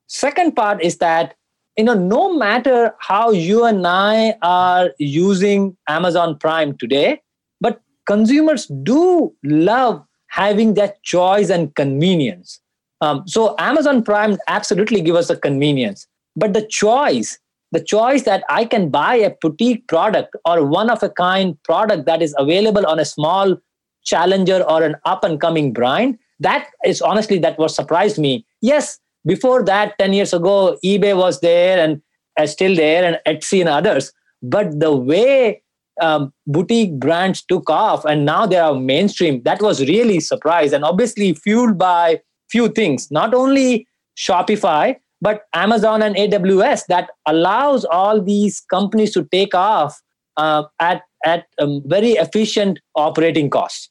Second 0.08 0.56
part 0.56 0.84
is 0.84 0.98
that 0.98 1.36
you 1.78 1.84
know 1.84 1.94
no 1.94 2.34
matter 2.38 2.94
how 3.00 3.32
you 3.32 3.66
and 3.66 3.86
i 3.86 4.34
are 4.42 4.92
using 4.98 5.76
amazon 5.88 6.38
prime 6.38 6.76
today 6.78 7.22
but 7.60 7.82
consumers 8.06 8.68
do 8.84 9.34
love 9.44 10.04
having 10.30 10.74
that 10.74 11.02
choice 11.04 11.50
and 11.50 11.74
convenience. 11.76 12.60
Um, 13.02 13.24
so 13.26 13.56
amazon 13.60 14.04
prime 14.04 14.38
absolutely 14.48 15.02
give 15.02 15.16
us 15.16 15.30
a 15.30 15.36
convenience. 15.36 16.08
But 16.36 16.54
the 16.54 16.66
choice 16.66 17.40
the 17.72 17.84
choice 17.84 18.24
that 18.24 18.44
i 18.48 18.64
can 18.64 18.90
buy 18.90 19.16
a 19.16 19.32
boutique 19.42 19.88
product 19.88 20.36
or 20.46 20.66
one 20.66 20.90
of 20.90 21.02
a 21.04 21.10
kind 21.10 21.62
product 21.64 22.06
that 22.06 22.22
is 22.22 22.36
available 22.38 22.86
on 22.86 23.00
a 23.00 23.06
small 23.06 23.58
challenger 24.04 24.62
or 24.70 24.84
an 24.84 24.96
up 25.04 25.24
and 25.24 25.42
coming 25.42 25.74
brand 25.74 26.18
that 26.40 26.68
is 26.86 27.02
honestly 27.02 27.40
that 27.40 27.58
was 27.58 27.76
surprised 27.76 28.18
me. 28.18 28.46
Yes 28.62 29.00
before 29.26 29.64
that 29.64 29.98
10 30.00 30.14
years 30.14 30.34
ago 30.34 30.78
ebay 30.84 31.16
was 31.16 31.40
there 31.42 31.80
and 31.80 32.02
uh, 32.40 32.46
still 32.46 32.76
there 32.76 33.04
and 33.04 33.20
etsy 33.26 33.60
and 33.62 33.70
others. 33.70 34.12
But 34.42 34.80
the 34.80 34.96
way 34.96 35.62
um, 36.02 36.34
boutique 36.46 37.00
brands 37.00 37.44
took 37.44 37.70
off 37.70 38.06
and 38.06 38.26
now 38.26 38.46
they 38.46 38.58
are 38.58 38.76
mainstream 38.76 39.42
that 39.44 39.62
was 39.62 39.80
really 39.82 40.20
surprise 40.20 40.74
and 40.74 40.84
obviously 40.84 41.34
fueled 41.34 41.78
by 41.78 42.22
few 42.50 42.70
things. 42.70 43.10
Not 43.12 43.34
only 43.34 43.88
shopify 44.18 44.96
but 45.22 45.44
amazon 45.54 46.02
and 46.02 46.16
aws 46.16 46.86
that 46.88 47.10
allows 47.26 47.86
all 47.86 48.22
these 48.22 48.62
companies 48.70 49.12
to 49.14 49.24
take 49.32 49.56
off 49.56 50.02
uh, 50.38 50.64
at 50.80 51.02
at 51.26 51.46
um, 51.60 51.82
very 51.86 52.12
efficient 52.12 52.80
operating 52.96 53.50
costs. 53.50 53.90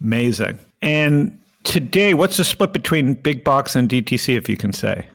Amazing. 0.00 0.58
And 0.82 1.38
today 1.66 2.14
what's 2.14 2.36
the 2.36 2.44
split 2.44 2.72
between 2.72 3.14
big 3.14 3.44
box 3.44 3.76
and 3.76 3.88
dtc 3.88 4.36
if 4.36 4.48
you 4.48 4.56
can 4.56 4.72
say 4.72 5.06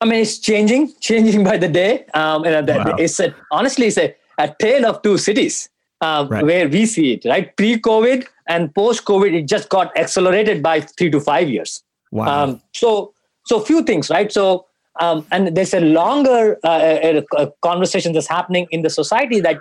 i 0.00 0.04
mean 0.04 0.20
it's 0.20 0.38
changing 0.38 0.92
changing 1.00 1.44
by 1.44 1.56
the 1.56 1.68
day 1.68 2.04
um, 2.14 2.44
and 2.44 2.68
wow. 2.68 2.96
it's 2.98 3.20
a, 3.20 3.34
honestly 3.50 3.86
it's 3.86 3.98
a 3.98 4.14
a 4.38 4.54
tale 4.58 4.86
of 4.86 5.02
two 5.02 5.18
cities 5.18 5.68
um, 6.00 6.28
right. 6.28 6.44
where 6.44 6.68
we 6.68 6.84
see 6.86 7.12
it, 7.14 7.24
right? 7.24 7.56
Pre 7.56 7.80
COVID 7.80 8.26
and 8.48 8.74
post 8.74 9.04
COVID, 9.04 9.32
it 9.32 9.46
just 9.46 9.68
got 9.68 9.96
accelerated 9.96 10.62
by 10.62 10.80
three 10.80 11.10
to 11.10 11.20
five 11.20 11.48
years. 11.48 11.82
Wow. 12.10 12.44
Um, 12.44 12.62
so, 12.74 13.14
so 13.46 13.60
few 13.60 13.82
things, 13.82 14.10
right? 14.10 14.30
So, 14.30 14.66
um, 15.00 15.24
and 15.30 15.56
there's 15.56 15.72
a 15.72 15.80
longer 15.80 16.58
uh, 16.64 16.98
a, 17.02 17.24
a 17.38 17.50
conversation 17.62 18.12
that's 18.12 18.26
happening 18.26 18.66
in 18.70 18.82
the 18.82 18.90
society 18.90 19.40
that 19.40 19.58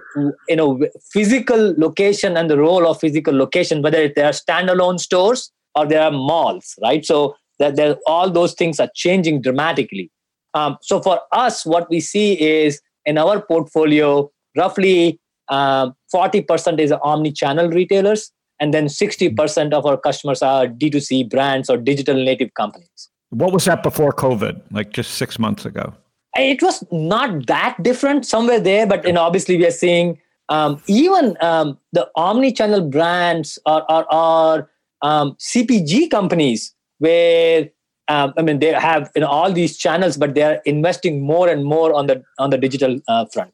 you 0.49 0.55
know 0.57 0.85
physical 1.13 1.73
location 1.77 2.35
and 2.35 2.49
the 2.49 2.57
role 2.57 2.85
of 2.85 2.99
physical 2.99 3.33
location, 3.33 3.81
whether 3.81 4.09
they 4.09 4.23
are 4.23 4.33
standalone 4.33 4.99
stores 4.99 5.51
or 5.75 5.85
there 5.85 6.01
are 6.01 6.11
malls, 6.11 6.75
right? 6.81 7.05
So 7.05 7.35
that 7.59 7.75
there 7.75 7.95
all 8.07 8.29
those 8.29 8.53
things 8.53 8.79
are 8.79 8.89
changing 8.95 9.41
dramatically. 9.41 10.11
Um, 10.53 10.77
so 10.81 11.01
for 11.01 11.21
us, 11.31 11.65
what 11.65 11.89
we 11.89 11.99
see 11.99 12.33
is 12.41 12.81
in 13.05 13.17
our 13.17 13.41
portfolio, 13.41 14.29
roughly 14.57 15.19
um, 15.49 15.95
40% 16.13 16.79
is 16.79 16.91
omni-channel 16.91 17.69
retailers 17.69 18.31
and 18.59 18.73
then 18.73 18.85
60% 18.85 19.73
of 19.73 19.85
our 19.85 19.97
customers 19.97 20.41
are 20.41 20.67
d2c 20.67 21.29
brands 21.29 21.69
or 21.69 21.77
digital 21.77 22.15
native 22.15 22.53
companies 22.53 23.09
what 23.29 23.51
was 23.51 23.65
that 23.65 23.83
before 23.83 24.11
covid 24.11 24.61
like 24.71 24.91
just 24.91 25.15
six 25.15 25.39
months 25.39 25.65
ago 25.65 25.93
it 26.35 26.61
was 26.61 26.83
not 26.91 27.47
that 27.47 27.75
different 27.81 28.25
somewhere 28.25 28.59
there 28.59 28.87
but 28.87 29.05
you 29.05 29.13
know, 29.13 29.21
obviously 29.21 29.57
we 29.57 29.65
are 29.65 29.71
seeing 29.71 30.17
um, 30.49 30.81
even 30.87 31.37
um, 31.41 31.77
the 31.93 32.09
omni-channel 32.15 32.89
brands 32.89 33.57
are, 33.65 33.85
are, 33.87 34.05
are 34.09 34.69
um, 35.01 35.35
cpg 35.39 36.09
companies 36.09 36.73
where 36.99 37.69
um, 38.11 38.33
I 38.37 38.41
mean, 38.41 38.59
they 38.59 38.73
have 38.73 39.09
you 39.15 39.21
know, 39.21 39.27
all 39.27 39.53
these 39.53 39.77
channels, 39.77 40.17
but 40.17 40.35
they 40.35 40.43
are 40.43 40.61
investing 40.65 41.21
more 41.21 41.47
and 41.47 41.63
more 41.63 41.93
on 41.93 42.07
the 42.07 42.21
on 42.39 42.49
the 42.49 42.57
digital 42.57 42.99
uh, 43.07 43.25
front. 43.25 43.53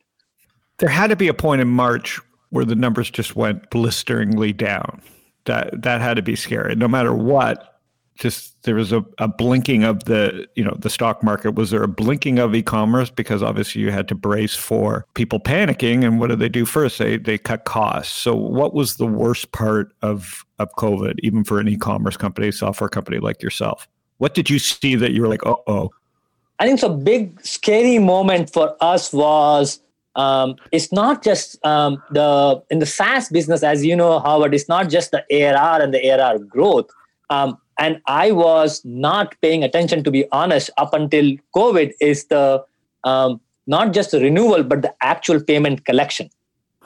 There 0.80 0.90
had 0.90 1.08
to 1.08 1.16
be 1.16 1.28
a 1.28 1.34
point 1.34 1.62
in 1.62 1.68
March 1.68 2.20
where 2.50 2.66
the 2.66 2.76
numbers 2.76 3.12
just 3.12 3.36
went 3.36 3.70
blisteringly 3.70 4.54
down. 4.54 5.02
That 5.46 5.82
that 5.84 6.02
had 6.02 6.16
to 6.16 6.24
be 6.24 6.36
scary. 6.36 6.76
No 6.76 6.88
matter 6.88 7.14
what, 7.14 7.80
just 8.18 8.57
there 8.68 8.76
was 8.76 8.92
a, 8.92 9.04
a 9.18 9.28
blinking 9.28 9.84
of 9.84 10.04
the 10.04 10.48
you 10.56 10.64
know 10.64 10.76
the 10.78 10.90
stock 10.90 11.24
market. 11.24 11.56
Was 11.56 11.72
there 11.72 11.82
a 11.82 11.88
blinking 11.88 12.38
of 12.38 12.54
e-commerce 12.54 13.10
because 13.10 13.42
obviously 13.42 13.82
you 13.82 13.92
had 13.92 14.08
to 14.10 14.16
brace 14.16 14.56
for 14.56 15.06
people 15.14 15.40
panicking? 15.40 16.06
And 16.06 16.20
what 16.20 16.28
did 16.28 16.40
they 16.40 16.50
do 16.50 16.66
first? 16.66 17.00
They 17.00 17.18
they 17.18 17.38
cut 17.38 17.64
costs. 17.64 18.14
So 18.14 18.36
what 18.36 18.74
was 18.74 18.98
the 18.98 19.08
worst 19.08 19.54
part 19.54 19.94
of 20.02 20.46
of 20.60 20.70
COVID, 20.74 21.16
even 21.24 21.46
for 21.46 21.60
an 21.60 21.68
e-commerce 21.68 22.18
company, 22.18 22.52
software 22.52 22.90
company 22.90 23.20
like 23.20 23.42
yourself? 23.42 23.88
What 24.18 24.34
did 24.34 24.50
you 24.50 24.60
see 24.60 24.96
that 24.96 25.12
you 25.14 25.22
were 25.22 25.30
like, 25.30 25.46
oh 25.46 25.64
oh? 25.66 25.92
I 26.60 26.68
think 26.68 26.82
the 26.82 26.90
big 26.90 27.40
scary 27.46 28.00
moment 28.00 28.52
for 28.52 28.76
us 28.82 29.14
was 29.14 29.80
um, 30.18 30.56
it's 30.72 30.92
not 30.92 31.24
just 31.24 31.64
um, 31.66 32.04
the 32.12 32.62
in 32.70 32.80
the 32.80 32.86
SaaS 32.86 33.30
business, 33.30 33.64
as 33.64 33.86
you 33.86 33.96
know, 33.96 34.20
Howard. 34.20 34.54
It's 34.54 34.68
not 34.68 34.90
just 34.90 35.12
the 35.12 35.24
ARR 35.32 35.82
and 35.82 35.94
the 35.94 36.12
ARR 36.12 36.40
growth. 36.40 36.90
Um, 37.30 37.58
and 37.80 38.02
I 38.08 38.32
was 38.32 38.82
not 38.84 39.36
paying 39.42 39.64
attention, 39.64 40.04
to 40.04 40.12
be 40.12 40.26
honest, 40.32 40.70
up 40.78 40.94
until 40.94 41.36
COVID. 41.56 41.94
Is 42.02 42.26
the 42.26 42.64
um, 43.04 43.40
not 43.66 43.94
just 43.94 44.12
the 44.12 44.20
renewal, 44.20 44.64
but 44.64 44.82
the 44.82 44.94
actual 45.02 45.42
payment 45.42 45.86
collection. 45.86 46.30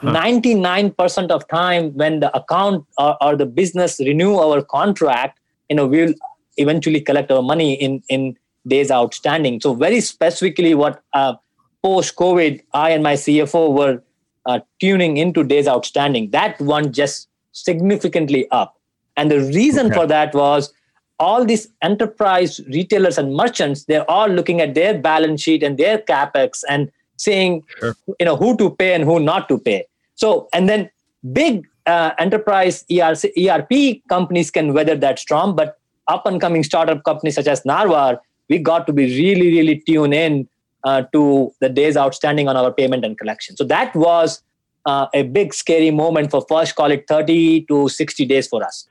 Nine 0.04 0.92
percent 0.92 1.32
of 1.32 1.48
time 1.48 1.94
when 1.96 2.22
the 2.22 2.36
account 2.36 2.86
or, 2.98 3.16
or 3.24 3.36
the 3.36 3.46
business 3.46 4.00
renew 4.00 4.36
our 4.36 4.64
contract, 4.64 5.40
you 5.70 5.76
know, 5.76 5.86
we'll 5.86 6.16
eventually 6.58 7.00
collect 7.00 7.32
our 7.32 7.44
money 7.44 7.74
in 7.74 8.02
in 8.10 8.36
days 8.68 8.90
outstanding. 8.92 9.62
So 9.62 9.76
very 9.76 10.02
specifically, 10.02 10.74
what 10.74 11.04
uh, 11.14 11.36
post 11.84 12.16
COVID, 12.16 12.62
I 12.74 12.90
and 12.92 13.04
my 13.04 13.14
CFO 13.14 13.74
were 13.74 14.02
uh, 14.46 14.60
tuning 14.80 15.18
into 15.18 15.44
days 15.44 15.68
outstanding. 15.68 16.32
That 16.32 16.60
one 16.60 16.92
just 16.92 17.28
significantly 17.52 18.50
up. 18.50 18.78
And 19.18 19.30
the 19.30 19.40
reason 19.40 19.88
okay. 19.88 19.96
for 19.96 20.08
that 20.08 20.34
was 20.34 20.74
all 21.22 21.46
these 21.46 21.68
enterprise 21.84 22.60
retailers 22.68 23.18
and 23.18 23.36
merchants, 23.36 23.86
they're 23.86 24.10
all 24.10 24.28
looking 24.28 24.60
at 24.60 24.74
their 24.74 24.98
balance 24.98 25.42
sheet 25.42 25.62
and 25.62 25.78
their 25.78 26.00
capex 26.00 26.64
and 26.68 26.92
saying, 27.18 27.64
sure. 27.80 27.96
you 28.20 28.26
know, 28.26 28.36
who 28.36 28.58
to 28.58 28.72
pay 28.72 28.94
and 28.96 29.04
who 29.04 29.20
not 29.20 29.48
to 29.48 29.60
pay. 29.60 29.86
So, 30.16 30.50
and 30.52 30.68
then 30.68 30.90
big 31.32 31.68
uh, 31.86 32.12
enterprise 32.18 32.84
ERC, 32.90 33.32
ERP 33.38 34.02
companies 34.10 34.50
can 34.50 34.74
weather 34.74 34.96
that 34.96 35.20
storm, 35.20 35.56
but 35.56 35.78
up 36.08 36.26
and 36.26 36.42
coming 36.42 36.64
startup 36.64 37.04
companies 37.04 37.36
such 37.36 37.48
as 37.48 37.62
Narvar, 37.62 38.20
we 38.50 38.58
got 38.58 38.88
to 38.88 38.94
be 38.94 39.06
really, 39.06 39.52
really 39.52 39.80
tuned 39.88 40.16
in 40.16 40.50
uh, 40.84 41.04
to 41.14 41.54
the 41.60 41.70
days 41.70 41.96
outstanding 41.96 42.48
on 42.48 42.58
our 42.58 42.72
payment 42.72 43.06
and 43.06 43.18
collection. 43.18 43.56
So 43.56 43.64
that 43.66 43.96
was 43.96 44.42
uh, 44.88 45.06
a 45.14 45.22
big 45.22 45.54
scary 45.54 45.92
moment 45.92 46.32
for 46.32 46.44
first 46.50 46.76
call 46.76 46.90
it 46.90 47.06
30 47.08 47.66
to 47.66 47.88
60 47.88 48.26
days 48.26 48.48
for 48.48 48.64
us. 48.64 48.88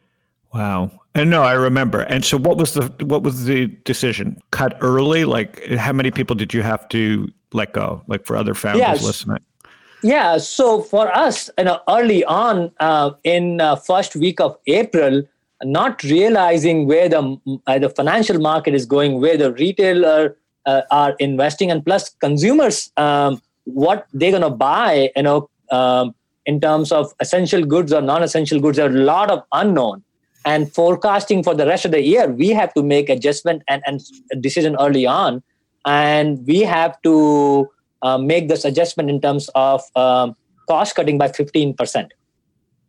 Wow. 0.52 0.90
And 1.14 1.30
no, 1.30 1.42
I 1.42 1.52
remember. 1.52 2.00
And 2.00 2.24
so 2.24 2.36
what 2.36 2.56
was 2.56 2.74
the 2.74 2.92
what 3.04 3.22
was 3.22 3.44
the 3.44 3.66
decision? 3.84 4.40
Cut 4.50 4.76
early? 4.80 5.24
Like 5.24 5.64
how 5.66 5.92
many 5.92 6.10
people 6.10 6.36
did 6.36 6.54
you 6.54 6.62
have 6.62 6.88
to 6.90 7.30
let 7.52 7.72
go? 7.72 8.02
Like 8.06 8.26
for 8.26 8.36
other 8.36 8.54
families 8.54 8.80
yes. 8.80 9.02
listening? 9.02 9.38
Yeah. 10.02 10.38
So 10.38 10.82
for 10.82 11.14
us, 11.14 11.50
you 11.58 11.64
know, 11.64 11.80
early 11.88 12.24
on 12.24 12.72
uh, 12.80 13.12
in 13.24 13.60
uh, 13.60 13.76
first 13.76 14.16
week 14.16 14.40
of 14.40 14.56
April, 14.66 15.22
not 15.62 16.02
realizing 16.02 16.86
where 16.86 17.08
the 17.08 17.40
uh, 17.66 17.78
the 17.78 17.90
financial 17.90 18.38
market 18.38 18.74
is 18.74 18.86
going, 18.86 19.20
where 19.20 19.36
the 19.36 19.52
retailer 19.52 20.36
uh, 20.66 20.82
are 20.90 21.14
investing 21.18 21.70
and 21.70 21.84
plus 21.84 22.10
consumers 22.20 22.90
um, 22.96 23.40
what 23.64 24.06
they're 24.12 24.30
going 24.30 24.42
to 24.42 24.50
buy 24.50 25.10
you 25.16 25.22
know 25.22 25.48
um, 25.70 26.14
in 26.46 26.60
terms 26.60 26.92
of 26.92 27.12
essential 27.20 27.64
goods 27.64 27.92
or 27.92 28.00
non-essential 28.00 28.60
goods 28.60 28.76
there 28.76 28.90
are 28.90 28.94
a 28.94 29.04
lot 29.04 29.30
of 29.30 29.42
unknown 29.52 30.02
and 30.44 30.72
forecasting 30.72 31.42
for 31.42 31.54
the 31.54 31.66
rest 31.66 31.84
of 31.84 31.90
the 31.90 32.00
year 32.00 32.28
we 32.28 32.48
have 32.48 32.72
to 32.74 32.82
make 32.82 33.08
adjustment 33.08 33.62
and, 33.68 33.82
and 33.86 34.00
decision 34.40 34.76
early 34.80 35.06
on. 35.06 35.42
And 35.84 36.46
we 36.46 36.60
have 36.60 37.00
to 37.02 37.68
uh, 38.02 38.18
make 38.18 38.48
this 38.48 38.64
adjustment 38.64 39.10
in 39.10 39.20
terms 39.20 39.48
of 39.54 39.82
um, 39.96 40.36
cost 40.68 40.94
cutting 40.94 41.18
by 41.18 41.28
15% 41.28 42.08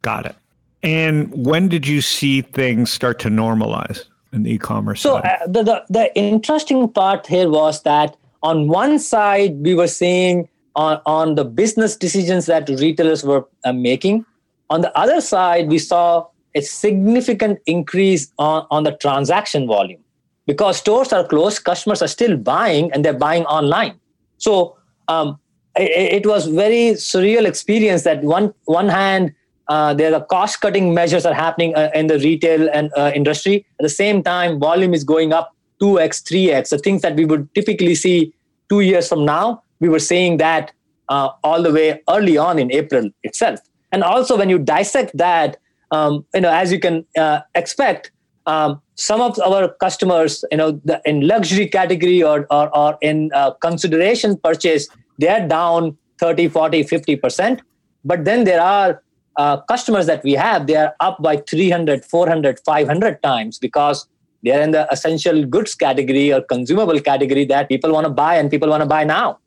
got 0.01 0.25
it. 0.25 0.35
And 0.83 1.45
when 1.45 1.67
did 1.67 1.87
you 1.87 2.01
see 2.01 2.41
things 2.41 2.91
start 2.91 3.19
to 3.19 3.29
normalize 3.29 4.05
in 4.33 4.43
the 4.43 4.53
e-commerce 4.53 5.01
so 5.01 5.17
uh, 5.17 5.37
the, 5.45 5.61
the, 5.63 5.85
the 5.89 6.17
interesting 6.17 6.87
part 6.89 7.27
here 7.27 7.49
was 7.49 7.83
that 7.83 8.15
on 8.41 8.67
one 8.67 8.97
side 8.97 9.55
we 9.57 9.75
were 9.75 9.87
seeing 9.87 10.47
on, 10.75 11.01
on 11.05 11.35
the 11.35 11.43
business 11.43 11.97
decisions 11.97 12.45
that 12.45 12.67
retailers 12.69 13.23
were 13.25 13.45
uh, 13.65 13.73
making. 13.73 14.25
On 14.69 14.81
the 14.81 14.97
other 14.97 15.19
side 15.19 15.67
we 15.67 15.77
saw 15.77 16.25
a 16.55 16.61
significant 16.61 17.59
increase 17.65 18.31
on, 18.37 18.65
on 18.69 18.83
the 18.83 18.91
transaction 18.91 19.67
volume 19.67 20.01
because 20.45 20.77
stores 20.77 21.13
are 21.13 21.25
closed 21.25 21.63
customers 21.63 22.01
are 22.01 22.07
still 22.07 22.37
buying 22.37 22.91
and 22.91 23.05
they're 23.05 23.13
buying 23.13 23.45
online 23.45 23.99
so 24.37 24.75
um, 25.07 25.39
it, 25.75 26.23
it 26.23 26.25
was 26.25 26.47
very 26.47 26.91
surreal 26.91 27.45
experience 27.45 28.03
that 28.03 28.23
one 28.23 28.53
one 28.65 28.89
hand 28.89 29.33
uh, 29.71 29.93
there 29.93 30.13
are 30.13 30.25
cost 30.25 30.59
cutting 30.59 30.93
measures 30.93 31.25
are 31.25 31.33
happening 31.33 31.73
uh, 31.75 31.89
in 31.95 32.07
the 32.07 32.19
retail 32.19 32.69
and 32.73 32.91
uh, 32.97 33.09
industry. 33.15 33.65
At 33.79 33.83
the 33.83 33.89
same 33.89 34.21
time, 34.21 34.59
volume 34.59 34.93
is 34.93 35.05
going 35.05 35.31
up 35.31 35.55
2x, 35.81 36.23
3x. 36.23 36.69
The 36.69 36.77
things 36.77 37.01
that 37.03 37.15
we 37.15 37.23
would 37.23 37.53
typically 37.55 37.95
see 37.95 38.33
two 38.67 38.81
years 38.81 39.07
from 39.07 39.23
now, 39.23 39.63
we 39.79 39.87
were 39.87 39.99
saying 39.99 40.37
that 40.37 40.73
uh, 41.07 41.29
all 41.45 41.63
the 41.63 41.71
way 41.71 42.01
early 42.09 42.37
on 42.37 42.59
in 42.59 42.69
April 42.73 43.09
itself. 43.23 43.61
And 43.93 44.03
also, 44.03 44.37
when 44.37 44.49
you 44.49 44.59
dissect 44.59 45.15
that, 45.17 45.55
um, 45.91 46.25
you 46.33 46.41
know, 46.41 46.51
as 46.51 46.71
you 46.71 46.79
can 46.79 47.05
uh, 47.17 47.41
expect, 47.55 48.11
um, 48.45 48.81
some 48.95 49.21
of 49.21 49.39
our 49.39 49.69
customers, 49.79 50.43
you 50.51 50.57
know, 50.57 50.71
the, 50.85 51.01
in 51.05 51.27
luxury 51.27 51.67
category 51.67 52.23
or, 52.23 52.47
or, 52.49 52.75
or 52.75 52.97
in 53.01 53.29
uh, 53.33 53.51
consideration 53.51 54.37
purchase, 54.37 54.87
they're 55.19 55.47
down 55.47 55.97
30, 56.19 56.47
40, 56.47 56.83
50%. 56.83 57.61
But 58.03 58.25
then 58.25 58.45
there 58.45 58.61
are 58.61 59.03
uh, 59.37 59.57
customers 59.61 60.07
that 60.07 60.23
we 60.23 60.33
have, 60.33 60.67
they 60.67 60.75
are 60.75 60.93
up 60.99 61.21
by 61.21 61.37
300, 61.37 62.03
400, 62.03 62.59
500 62.65 63.21
times 63.23 63.59
because 63.59 64.07
they 64.43 64.51
are 64.51 64.61
in 64.61 64.71
the 64.71 64.91
essential 64.91 65.45
goods 65.45 65.75
category 65.75 66.33
or 66.33 66.41
consumable 66.41 66.99
category 66.99 67.45
that 67.45 67.69
people 67.69 67.91
want 67.91 68.05
to 68.05 68.11
buy 68.11 68.35
and 68.35 68.49
people 68.49 68.69
want 68.69 68.81
to 68.81 68.87
buy 68.87 69.03
now. 69.03 69.39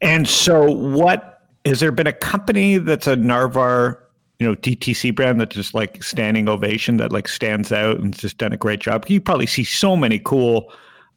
And 0.00 0.26
so, 0.26 0.70
what 0.70 1.42
Has 1.66 1.80
there 1.80 1.92
been 1.92 2.06
a 2.06 2.12
company 2.12 2.78
that's 2.78 3.06
a 3.06 3.16
Narvar, 3.16 3.98
you 4.40 4.46
know, 4.46 4.56
DTC 4.56 5.14
brand 5.14 5.40
that 5.40 5.50
just 5.50 5.74
like 5.74 6.02
standing 6.02 6.48
ovation 6.48 6.96
that 6.96 7.12
like 7.12 7.28
stands 7.28 7.70
out 7.70 8.00
and 8.00 8.18
just 8.18 8.38
done 8.38 8.52
a 8.52 8.56
great 8.56 8.80
job? 8.80 9.04
You 9.06 9.20
probably 9.20 9.46
see 9.46 9.64
so 9.64 9.94
many 9.94 10.18
cool 10.18 10.72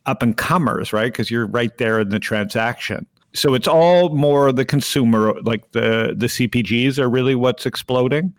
up 0.06 0.22
and 0.22 0.36
comers, 0.36 0.92
right? 0.92 1.12
Because 1.12 1.32
you're 1.32 1.48
right 1.48 1.76
there 1.78 2.02
in 2.02 2.10
the 2.10 2.20
transaction. 2.20 3.08
So 3.34 3.54
it's 3.54 3.68
all 3.68 4.10
more 4.10 4.52
the 4.52 4.66
consumer, 4.66 5.34
like 5.42 5.72
the 5.72 6.14
the 6.16 6.28
CPGs 6.28 7.00
are 7.00 7.10
really 7.10 7.34
what's 7.34 7.66
exploding. 7.66 8.34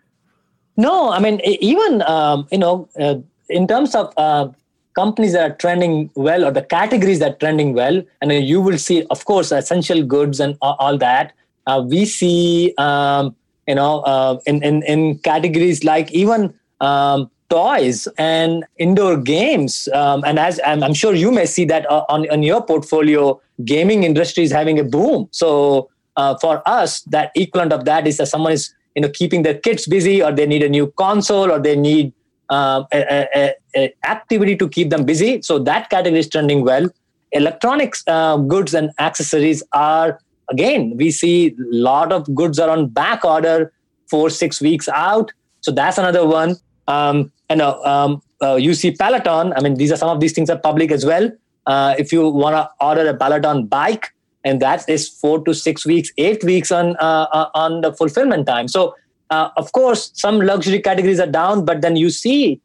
No, 0.77 1.11
I 1.11 1.19
mean 1.19 1.41
even 1.43 2.03
um, 2.03 2.47
you 2.51 2.59
know 2.59 2.87
uh, 2.99 3.15
in 3.49 3.67
terms 3.67 3.95
of 3.95 4.13
uh, 4.17 4.49
companies 4.95 5.33
that 5.33 5.51
are 5.51 5.55
trending 5.55 6.09
well 6.15 6.45
or 6.45 6.51
the 6.51 6.61
categories 6.61 7.19
that 7.19 7.33
are 7.33 7.37
trending 7.37 7.73
well, 7.73 8.01
and 8.21 8.31
you 8.31 8.61
will 8.61 8.77
see, 8.77 9.03
of 9.09 9.25
course, 9.25 9.51
essential 9.51 10.03
goods 10.03 10.39
and 10.39 10.57
all 10.61 10.97
that. 10.97 11.33
Uh, 11.67 11.83
we 11.85 12.05
see, 12.05 12.73
um, 12.77 13.35
you 13.67 13.75
know, 13.75 14.01
uh, 14.01 14.39
in, 14.45 14.63
in 14.63 14.83
in 14.83 15.17
categories 15.19 15.83
like 15.83 16.11
even 16.11 16.53
um, 16.81 17.29
toys 17.49 18.07
and 18.17 18.63
indoor 18.77 19.17
games. 19.17 19.87
Um, 19.93 20.23
and 20.25 20.39
as 20.39 20.59
I'm, 20.65 20.83
I'm, 20.83 20.93
sure 20.93 21.13
you 21.13 21.31
may 21.31 21.45
see 21.45 21.65
that 21.65 21.89
uh, 21.89 22.03
on, 22.09 22.29
on 22.31 22.43
your 22.43 22.61
portfolio, 22.63 23.39
gaming 23.63 24.03
industry 24.03 24.43
is 24.43 24.51
having 24.51 24.79
a 24.79 24.83
boom. 24.83 25.27
So 25.31 25.89
uh, 26.17 26.37
for 26.37 26.67
us, 26.67 27.01
that 27.03 27.31
equivalent 27.35 27.73
of 27.73 27.85
that 27.85 28.07
is 28.07 28.17
that 28.17 28.27
someone 28.27 28.53
is 28.53 28.73
you 28.95 29.01
know 29.01 29.09
keeping 29.09 29.43
their 29.43 29.57
kids 29.57 29.87
busy, 29.87 30.23
or 30.23 30.31
they 30.31 30.45
need 30.45 30.63
a 30.63 30.69
new 30.69 30.91
console, 30.97 31.51
or 31.51 31.59
they 31.59 31.75
need 31.75 32.13
uh, 32.49 32.83
a, 32.93 33.27
a, 33.35 33.53
a 33.75 33.93
activity 34.05 34.55
to 34.55 34.69
keep 34.69 34.89
them 34.89 35.03
busy. 35.03 35.41
So 35.41 35.59
that 35.59 35.89
category 35.89 36.19
is 36.19 36.29
trending 36.29 36.63
well. 36.63 36.89
Electronics 37.31 38.03
uh, 38.07 38.37
goods 38.37 38.73
and 38.73 38.91
accessories 38.97 39.61
are 39.73 40.19
again 40.49 40.95
we 40.97 41.11
see 41.11 41.47
a 41.47 41.53
lot 41.75 42.11
of 42.11 42.33
goods 42.35 42.59
are 42.59 42.69
on 42.69 42.87
back 42.87 43.25
order 43.25 43.71
four 44.09 44.29
six 44.29 44.61
weeks 44.61 44.87
out. 44.89 45.31
So 45.61 45.71
that's 45.71 45.97
another 45.97 46.25
one. 46.25 46.57
Um, 46.87 47.31
and 47.49 47.61
uh, 47.61 47.79
um, 47.81 48.21
uh, 48.41 48.55
you 48.55 48.73
see 48.73 48.91
Peloton. 48.91 49.53
I 49.55 49.61
mean, 49.61 49.75
these 49.75 49.91
are 49.91 49.97
some 49.97 50.09
of 50.09 50.19
these 50.19 50.33
things 50.33 50.49
are 50.49 50.57
public 50.57 50.91
as 50.91 51.05
well. 51.05 51.31
Uh, 51.65 51.95
if 51.97 52.11
you 52.11 52.27
want 52.29 52.55
to 52.55 52.69
order 52.79 53.07
a 53.09 53.15
Peloton 53.15 53.65
bike, 53.65 54.11
and 54.43 54.61
that 54.61 54.87
is 54.87 55.09
four 55.09 55.43
to 55.43 55.53
six 55.53 55.85
weeks, 55.85 56.11
eight 56.19 56.43
weeks 56.43 56.71
on 56.71 56.95
uh, 56.97 57.27
uh, 57.31 57.49
on 57.55 57.81
the 57.81 57.91
fulfillment 57.93 58.45
time. 58.45 58.67
So, 58.67 58.95
uh, 59.31 59.49
of 59.57 59.71
course, 59.71 60.11
some 60.13 60.39
luxury 60.39 60.79
categories 60.79 61.19
are 61.19 61.27
down, 61.27 61.65
but 61.65 61.81
then 61.81 61.95
you 61.95 62.11
see 62.11 62.61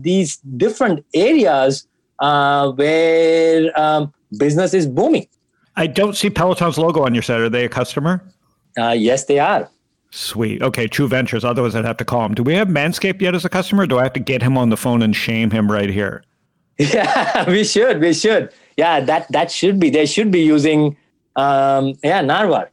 these 0.00 0.36
different 0.56 1.04
areas 1.14 1.86
where 2.18 3.80
um, 3.80 4.12
business 4.36 4.74
is 4.74 4.86
booming. 4.86 5.28
I 5.76 5.86
don't 5.86 6.16
see 6.16 6.30
Peloton's 6.30 6.78
logo 6.78 7.04
on 7.04 7.14
your 7.14 7.22
site. 7.22 7.40
Are 7.40 7.48
they 7.48 7.64
a 7.64 7.68
customer? 7.68 8.22
yes, 8.76 9.24
they 9.24 9.38
are. 9.38 9.70
Sweet. 10.10 10.62
Okay, 10.62 10.86
True 10.86 11.08
Ventures. 11.08 11.44
Otherwise, 11.44 11.74
I'd 11.74 11.84
have 11.84 11.96
to 11.98 12.04
call 12.04 12.24
him. 12.24 12.34
Do 12.34 12.42
we 12.42 12.54
have 12.54 12.68
Manscaped 12.68 13.20
yet 13.20 13.34
as 13.34 13.44
a 13.44 13.48
customer? 13.48 13.86
do 13.86 13.98
I 13.98 14.04
have 14.04 14.12
to 14.14 14.20
get 14.20 14.42
him 14.42 14.56
on 14.56 14.70
the 14.70 14.76
phone 14.76 15.02
and 15.02 15.14
shame 15.14 15.50
him 15.50 15.70
right 15.70 15.90
here? 15.90 16.22
Yeah, 16.78 17.48
we 17.48 17.64
should. 17.64 18.00
We 18.02 18.12
should. 18.12 18.52
Yeah, 18.76 19.00
that 19.00 19.32
that 19.32 19.50
should 19.50 19.80
be. 19.80 19.88
They 19.88 20.04
should 20.04 20.30
be 20.30 20.40
using. 20.40 20.94
Um, 21.34 21.94
yeah, 22.04 22.22
Narvar. 22.22 22.68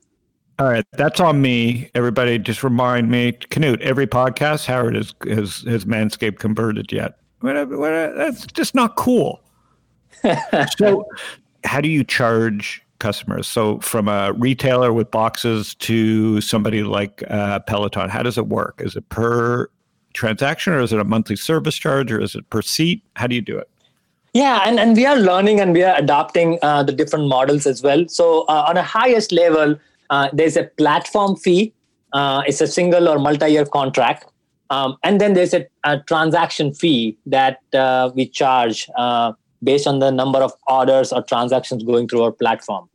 All 0.59 0.67
right, 0.67 0.85
that's 0.91 1.21
on 1.21 1.41
me. 1.41 1.89
Everybody, 1.95 2.37
just 2.37 2.63
remind 2.63 3.09
me, 3.09 3.31
Canute. 3.49 3.81
Every 3.81 4.05
podcast, 4.05 4.65
Howard 4.65 4.95
has 4.95 5.13
has, 5.25 5.61
has 5.61 5.85
Manscaped 5.85 6.39
converted 6.39 6.91
yet. 6.91 7.17
That's 7.41 8.45
just 8.47 8.75
not 8.75 8.97
cool. 8.97 9.41
so, 10.77 11.07
how 11.63 11.79
do 11.79 11.87
you 11.87 12.03
charge 12.03 12.82
customers. 13.03 13.47
So 13.47 13.79
from 13.79 14.07
a 14.07 14.31
retailer 14.31 14.93
with 14.93 15.11
boxes 15.11 15.75
to 15.75 16.39
somebody 16.39 16.83
like 16.83 17.21
uh, 17.29 17.59
Peloton, 17.59 18.09
how 18.09 18.23
does 18.23 18.37
it 18.37 18.47
work? 18.47 18.75
Is 18.79 18.95
it 18.95 19.07
per 19.09 19.67
transaction 20.13 20.71
or 20.71 20.79
is 20.79 20.93
it 20.93 20.99
a 20.99 21.03
monthly 21.03 21.35
service 21.35 21.75
charge 21.75 22.11
or 22.13 22.21
is 22.21 22.33
it 22.33 22.49
per 22.49 22.61
seat? 22.61 23.03
How 23.17 23.27
do 23.27 23.35
you 23.35 23.41
do 23.41 23.57
it? 23.57 23.69
Yeah, 24.33 24.63
and, 24.65 24.79
and 24.79 24.95
we 24.95 25.05
are 25.05 25.17
learning 25.17 25.59
and 25.59 25.73
we 25.73 25.83
are 25.83 25.95
adopting 25.97 26.57
uh, 26.61 26.81
the 26.81 26.93
different 26.93 27.27
models 27.27 27.67
as 27.67 27.83
well. 27.83 28.07
So 28.07 28.45
uh, 28.47 28.69
on 28.69 28.77
a 28.77 28.81
highest 28.81 29.33
level, 29.33 29.77
uh, 30.09 30.29
there's 30.31 30.55
a 30.55 30.63
platform 30.63 31.35
fee. 31.35 31.73
Uh, 32.13 32.41
it's 32.47 32.61
a 32.61 32.67
single 32.67 33.09
or 33.09 33.19
multi-year 33.19 33.65
contract. 33.65 34.31
Um, 34.69 34.95
and 35.03 35.19
then 35.19 35.33
there's 35.33 35.53
a, 35.53 35.67
a 35.83 35.99
transaction 36.07 36.73
fee 36.73 37.17
that 37.25 37.59
uh, 37.73 38.11
we 38.15 38.27
charge 38.27 38.87
based 39.61 39.87
on 39.87 39.99
the 39.99 40.11
number 40.11 40.39
of 40.39 40.53
orders 40.67 41.13
or 41.13 41.21
transactions 41.21 41.83
going 41.83 42.07
through 42.07 42.23
our 42.23 42.31
platform. 42.31 42.89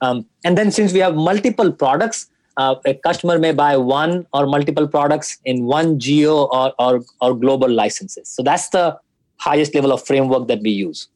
Um, 0.00 0.26
and 0.44 0.56
then 0.56 0.70
since 0.70 0.92
we 0.92 1.00
have 1.00 1.14
multiple 1.14 1.72
products, 1.72 2.28
uh, 2.56 2.74
a 2.84 2.94
customer 2.94 3.38
may 3.38 3.52
buy 3.52 3.76
one 3.76 4.26
or 4.32 4.46
multiple 4.46 4.88
products 4.88 5.38
in 5.44 5.64
one 5.64 5.98
geo 5.98 6.44
or, 6.46 6.72
or, 6.78 7.00
or 7.20 7.34
global 7.34 7.68
licenses. 7.68 8.28
So 8.28 8.42
that's 8.42 8.68
the 8.70 8.98
highest 9.36 9.74
level 9.74 9.92
of 9.92 10.04
framework 10.04 10.48
that 10.48 10.60
we 10.60 10.70
use. 10.70 11.08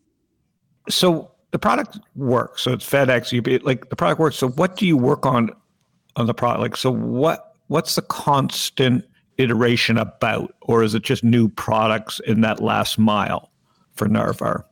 So 0.88 1.30
the 1.50 1.58
product 1.58 1.98
works. 2.16 2.62
So 2.62 2.72
it's 2.72 2.88
FedEx. 2.88 3.32
You 3.32 3.58
like 3.58 3.88
the 3.88 3.96
product 3.96 4.20
works. 4.20 4.36
So 4.36 4.48
what 4.50 4.76
do 4.76 4.86
you 4.86 4.96
work 4.96 5.24
on 5.26 5.50
on 6.16 6.26
the 6.26 6.34
product? 6.34 6.60
Like 6.60 6.76
so 6.76 6.90
what 6.90 7.54
what's 7.68 7.94
the 7.94 8.02
constant 8.02 9.04
iteration 9.38 9.98
about, 9.98 10.54
or 10.62 10.82
is 10.82 10.94
it 10.94 11.02
just 11.02 11.24
new 11.24 11.48
products 11.48 12.20
in 12.26 12.40
that 12.42 12.60
last 12.60 12.98
mile 12.98 13.50
for 13.94 14.06
Narvar? 14.06 14.64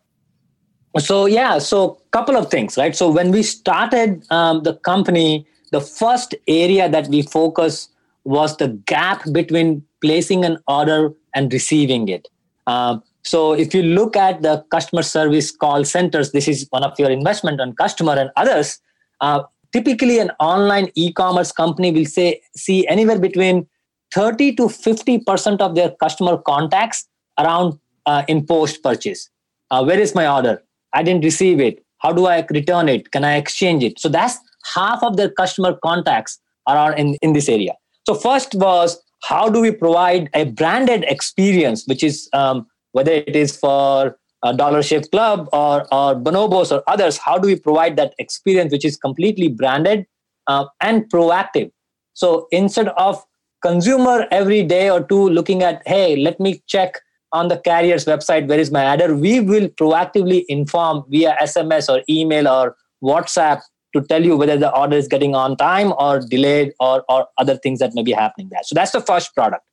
So 0.98 1.26
yeah 1.26 1.58
so 1.58 2.02
couple 2.12 2.36
of 2.36 2.50
things 2.50 2.76
right? 2.76 2.94
So 2.94 3.10
when 3.10 3.30
we 3.32 3.42
started 3.42 4.24
um, 4.30 4.62
the 4.62 4.74
company 4.74 5.46
the 5.72 5.80
first 5.80 6.34
area 6.46 6.88
that 6.88 7.08
we 7.08 7.22
focus 7.22 7.88
was 8.24 8.56
the 8.58 8.68
gap 8.86 9.22
between 9.32 9.82
placing 10.02 10.44
an 10.44 10.58
order 10.68 11.10
and 11.34 11.50
receiving 11.52 12.08
it. 12.08 12.28
Um, 12.66 13.02
so 13.22 13.54
if 13.54 13.74
you 13.74 13.82
look 13.82 14.16
at 14.16 14.42
the 14.42 14.64
customer 14.70 15.02
service 15.02 15.50
call 15.50 15.84
centers 15.84 16.32
this 16.32 16.46
is 16.46 16.66
one 16.70 16.84
of 16.84 16.98
your 16.98 17.10
investment 17.10 17.60
on 17.60 17.74
customer 17.74 18.12
and 18.12 18.30
others 18.36 18.78
uh, 19.20 19.42
typically 19.72 20.18
an 20.18 20.30
online 20.38 20.90
e-commerce 20.94 21.50
company 21.50 21.90
will 21.90 22.04
say 22.04 22.40
see 22.54 22.86
anywhere 22.88 23.18
between 23.18 23.66
30 24.12 24.56
to 24.56 24.68
50 24.68 25.20
percent 25.20 25.62
of 25.62 25.74
their 25.74 25.90
customer 25.92 26.36
contacts 26.36 27.08
around 27.38 27.78
uh, 28.04 28.24
in 28.28 28.44
post 28.44 28.82
purchase. 28.82 29.30
Uh, 29.70 29.82
where 29.82 29.98
is 29.98 30.14
my 30.14 30.26
order 30.26 30.62
I 30.94 31.02
didn't 31.02 31.24
receive 31.24 31.60
it. 31.60 31.84
How 31.98 32.12
do 32.12 32.26
I 32.26 32.44
return 32.50 32.88
it? 32.88 33.10
Can 33.12 33.24
I 33.24 33.36
exchange 33.36 33.84
it? 33.84 33.98
So 33.98 34.08
that's 34.08 34.38
half 34.74 35.02
of 35.02 35.16
their 35.16 35.30
customer 35.30 35.78
contacts 35.82 36.38
are 36.66 36.94
in, 36.94 37.16
in 37.22 37.32
this 37.32 37.48
area. 37.48 37.72
So 38.06 38.14
first 38.14 38.54
was 38.54 39.00
how 39.22 39.48
do 39.48 39.60
we 39.60 39.70
provide 39.70 40.28
a 40.34 40.44
branded 40.44 41.04
experience, 41.04 41.86
which 41.86 42.02
is 42.02 42.28
um, 42.32 42.66
whether 42.92 43.12
it 43.12 43.36
is 43.36 43.56
for 43.56 44.16
a 44.42 44.54
Dollar 44.54 44.82
Shave 44.82 45.10
Club 45.10 45.48
or, 45.52 45.82
or 45.94 46.16
Bonobos 46.16 46.72
or 46.72 46.82
others, 46.86 47.16
how 47.16 47.38
do 47.38 47.46
we 47.46 47.56
provide 47.56 47.96
that 47.96 48.14
experience 48.18 48.72
which 48.72 48.84
is 48.84 48.96
completely 48.96 49.48
branded 49.48 50.06
uh, 50.48 50.66
and 50.80 51.08
proactive? 51.10 51.70
So 52.14 52.48
instead 52.50 52.88
of 52.88 53.24
consumer 53.62 54.26
every 54.30 54.64
day 54.64 54.90
or 54.90 55.02
two 55.04 55.28
looking 55.28 55.62
at, 55.62 55.82
hey, 55.86 56.16
let 56.16 56.40
me 56.40 56.62
check 56.66 57.00
on 57.32 57.48
the 57.48 57.58
carrier's 57.58 58.04
website 58.04 58.46
where 58.48 58.58
is 58.58 58.70
my 58.70 58.84
adder? 58.84 59.14
We 59.14 59.40
will 59.40 59.68
proactively 59.68 60.44
inform 60.48 61.04
via 61.08 61.36
sms 61.42 61.88
or 61.88 62.02
email 62.08 62.48
or 62.48 62.76
whatsapp 63.02 63.60
to 63.94 64.02
tell 64.02 64.24
you 64.24 64.36
whether 64.36 64.56
the 64.56 64.74
order 64.74 64.96
is 64.96 65.08
getting 65.08 65.34
on 65.34 65.56
time 65.56 65.92
or 65.98 66.20
delayed 66.20 66.72
or, 66.80 67.04
or 67.08 67.26
other 67.38 67.56
things 67.56 67.78
that 67.80 67.94
may 67.94 68.02
be 68.02 68.12
happening 68.12 68.48
there. 68.50 68.60
So 68.64 68.74
that's 68.74 68.92
the 68.92 69.00
first 69.00 69.34
product. 69.34 69.64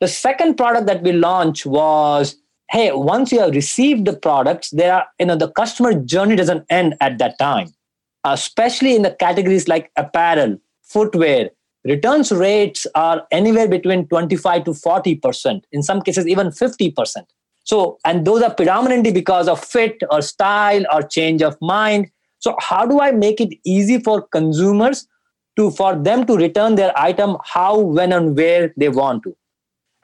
The 0.00 0.08
second 0.08 0.56
product 0.56 0.86
that 0.86 1.02
we 1.02 1.12
launched 1.12 1.64
was 1.64 2.36
hey 2.70 2.90
once 2.92 3.30
you 3.30 3.40
have 3.40 3.52
received 3.52 4.06
the 4.06 4.16
products 4.16 4.70
there 4.70 4.92
are 4.92 5.06
you 5.20 5.26
know 5.26 5.36
the 5.36 5.50
customer 5.50 5.94
journey 5.94 6.36
doesn't 6.36 6.64
end 6.68 6.96
at 7.00 7.18
that 7.18 7.38
time 7.38 7.68
especially 8.24 8.96
in 8.96 9.02
the 9.02 9.10
categories 9.12 9.68
like 9.68 9.90
apparel 9.96 10.58
footwear 10.82 11.50
returns 11.86 12.32
rates 12.32 12.86
are 12.94 13.26
anywhere 13.30 13.68
between 13.68 14.06
25 14.08 14.64
to 14.64 14.70
40%, 14.72 15.62
in 15.72 15.82
some 15.82 16.02
cases, 16.02 16.26
even 16.26 16.48
50%. 16.48 17.24
So, 17.64 17.98
and 18.04 18.24
those 18.24 18.42
are 18.42 18.54
predominantly 18.54 19.12
because 19.12 19.48
of 19.48 19.62
fit 19.62 20.02
or 20.10 20.22
style 20.22 20.84
or 20.92 21.02
change 21.02 21.42
of 21.42 21.56
mind. 21.60 22.10
So, 22.38 22.56
how 22.60 22.86
do 22.86 23.00
I 23.00 23.10
make 23.12 23.40
it 23.40 23.58
easy 23.64 23.98
for 23.98 24.22
consumers 24.22 25.06
to 25.56 25.70
for 25.70 25.96
them 25.96 26.26
to 26.26 26.36
return 26.36 26.74
their 26.74 26.96
item 26.98 27.36
how, 27.44 27.78
when, 27.78 28.12
and 28.12 28.36
where 28.36 28.72
they 28.76 28.88
want 28.88 29.24
to? 29.24 29.36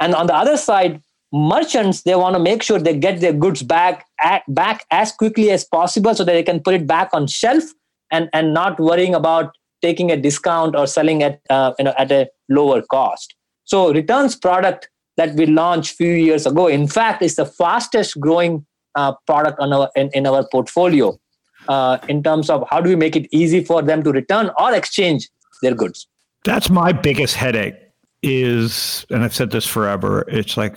And 0.00 0.14
on 0.14 0.26
the 0.26 0.34
other 0.34 0.56
side, 0.56 1.00
merchants 1.32 2.02
they 2.02 2.14
want 2.14 2.34
to 2.34 2.40
make 2.40 2.62
sure 2.62 2.78
they 2.78 2.96
get 2.96 3.20
their 3.20 3.32
goods 3.32 3.62
back 3.62 4.06
at, 4.20 4.42
back 4.48 4.84
as 4.90 5.12
quickly 5.12 5.50
as 5.50 5.64
possible 5.64 6.14
so 6.14 6.24
that 6.24 6.32
they 6.32 6.42
can 6.42 6.60
put 6.60 6.74
it 6.74 6.86
back 6.86 7.08
on 7.12 7.26
shelf 7.26 7.64
and 8.10 8.28
and 8.32 8.52
not 8.52 8.78
worrying 8.78 9.14
about 9.14 9.56
taking 9.82 10.10
a 10.10 10.16
discount 10.16 10.76
or 10.76 10.86
selling 10.86 11.22
at 11.22 11.40
uh, 11.50 11.72
you 11.78 11.84
know 11.84 11.94
at 11.98 12.10
a 12.12 12.28
lower 12.48 12.82
cost. 12.82 13.34
So 13.64 13.92
returns 13.92 14.36
product 14.36 14.88
that 15.16 15.34
we 15.34 15.46
launched 15.46 15.92
a 15.92 15.96
few 15.96 16.12
years 16.12 16.46
ago, 16.46 16.66
in 16.66 16.88
fact, 16.88 17.22
is 17.22 17.36
the 17.36 17.46
fastest 17.46 18.18
growing 18.18 18.66
uh, 18.94 19.12
product 19.26 19.58
on 19.60 19.72
our 19.72 19.90
in, 19.96 20.10
in 20.14 20.26
our 20.26 20.46
portfolio 20.50 21.18
uh, 21.68 21.98
in 22.08 22.22
terms 22.22 22.50
of 22.50 22.66
how 22.70 22.80
do 22.80 22.88
we 22.88 22.96
make 22.96 23.16
it 23.16 23.28
easy 23.30 23.64
for 23.64 23.82
them 23.82 24.02
to 24.02 24.12
return 24.12 24.50
or 24.58 24.74
exchange 24.74 25.28
their 25.62 25.74
goods. 25.74 26.06
That's 26.44 26.70
my 26.70 26.92
biggest 26.92 27.34
headache. 27.34 27.74
Is 28.24 29.04
and 29.10 29.24
I've 29.24 29.34
said 29.34 29.50
this 29.50 29.66
forever. 29.66 30.24
It's 30.28 30.56
like 30.56 30.76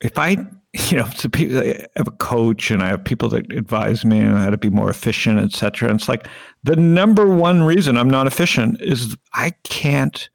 if 0.00 0.16
I 0.16 0.46
you 0.90 0.98
know, 0.98 1.08
to 1.18 1.28
people, 1.28 1.58
I 1.58 1.86
have 1.96 2.06
a 2.06 2.12
coach 2.12 2.70
and 2.70 2.82
I 2.82 2.88
have 2.88 3.02
people 3.02 3.28
that 3.30 3.52
advise 3.52 4.04
me 4.04 4.22
on 4.22 4.36
how 4.36 4.50
to 4.50 4.56
be 4.56 4.70
more 4.70 4.88
efficient, 4.88 5.40
et 5.40 5.52
cetera. 5.52 5.90
And 5.90 5.98
it's 5.98 6.08
like 6.08 6.28
the 6.62 6.76
number 6.76 7.26
one 7.26 7.64
reason 7.64 7.96
I'm 7.96 8.10
not 8.10 8.26
efficient 8.26 8.80
is 8.80 9.16
I 9.32 9.50
can't. 9.64 10.28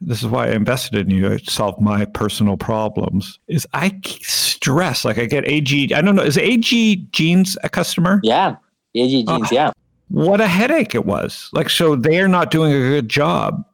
This 0.00 0.22
is 0.22 0.28
why 0.28 0.48
I 0.48 0.52
invested 0.52 0.94
in 0.94 1.10
you 1.10 1.38
to 1.38 1.50
solve 1.50 1.80
my 1.80 2.04
personal 2.06 2.56
problems. 2.56 3.38
Is 3.46 3.66
I 3.72 4.00
stress 4.04 5.04
like 5.04 5.18
I 5.18 5.26
get 5.26 5.46
AG. 5.46 5.94
I 5.94 6.00
don't 6.00 6.16
know. 6.16 6.22
Is 6.22 6.38
AG 6.38 6.96
Jeans 7.12 7.56
a 7.62 7.68
customer? 7.68 8.20
Yeah, 8.22 8.56
AG 8.94 9.24
Jeans. 9.24 9.28
Uh, 9.28 9.48
yeah. 9.52 9.70
What 10.08 10.40
a 10.40 10.48
headache 10.48 10.94
it 10.94 11.04
was. 11.04 11.50
Like 11.52 11.68
so, 11.68 11.94
they're 11.94 12.28
not 12.28 12.50
doing 12.50 12.72
a 12.72 12.78
good 12.78 13.08
job. 13.08 13.64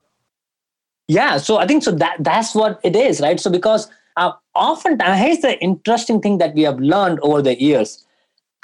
Yeah. 1.09 1.39
So 1.39 1.59
I 1.59 1.67
think 1.67 1.83
so. 1.83 1.93
That 1.93 2.17
that's 2.21 2.55
what 2.55 2.81
it 2.83 2.97
is, 2.97 3.21
right? 3.21 3.39
So 3.39 3.51
because 3.51 3.89
uh, 4.17 4.33
often, 4.55 4.99
here's 5.01 5.39
the 5.39 5.59
interesting 5.61 6.21
thing 6.21 6.39
that 6.39 6.55
we 6.55 6.63
have 6.63 6.79
learned 6.79 7.19
over 7.21 7.43
the 7.43 7.61
years 7.61 8.05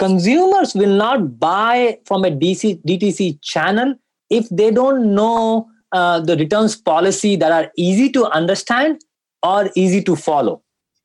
consumers 0.01 0.75
will 0.75 0.97
not 0.97 1.39
buy 1.39 1.99
from 2.07 2.25
a 2.25 2.31
DC, 2.31 2.83
DTC 2.87 3.39
channel 3.43 3.95
if 4.31 4.49
they 4.49 4.71
don't 4.71 5.15
know 5.15 5.69
uh, 5.93 6.19
the 6.21 6.37
returns 6.37 6.75
policy 6.75 7.37
that 7.37 7.53
are 7.53 7.71
easy 7.77 8.09
to 8.11 8.25
understand 8.27 8.99
or 9.43 9.69
easy 9.77 10.03
to 10.03 10.17
follow. 10.17 10.63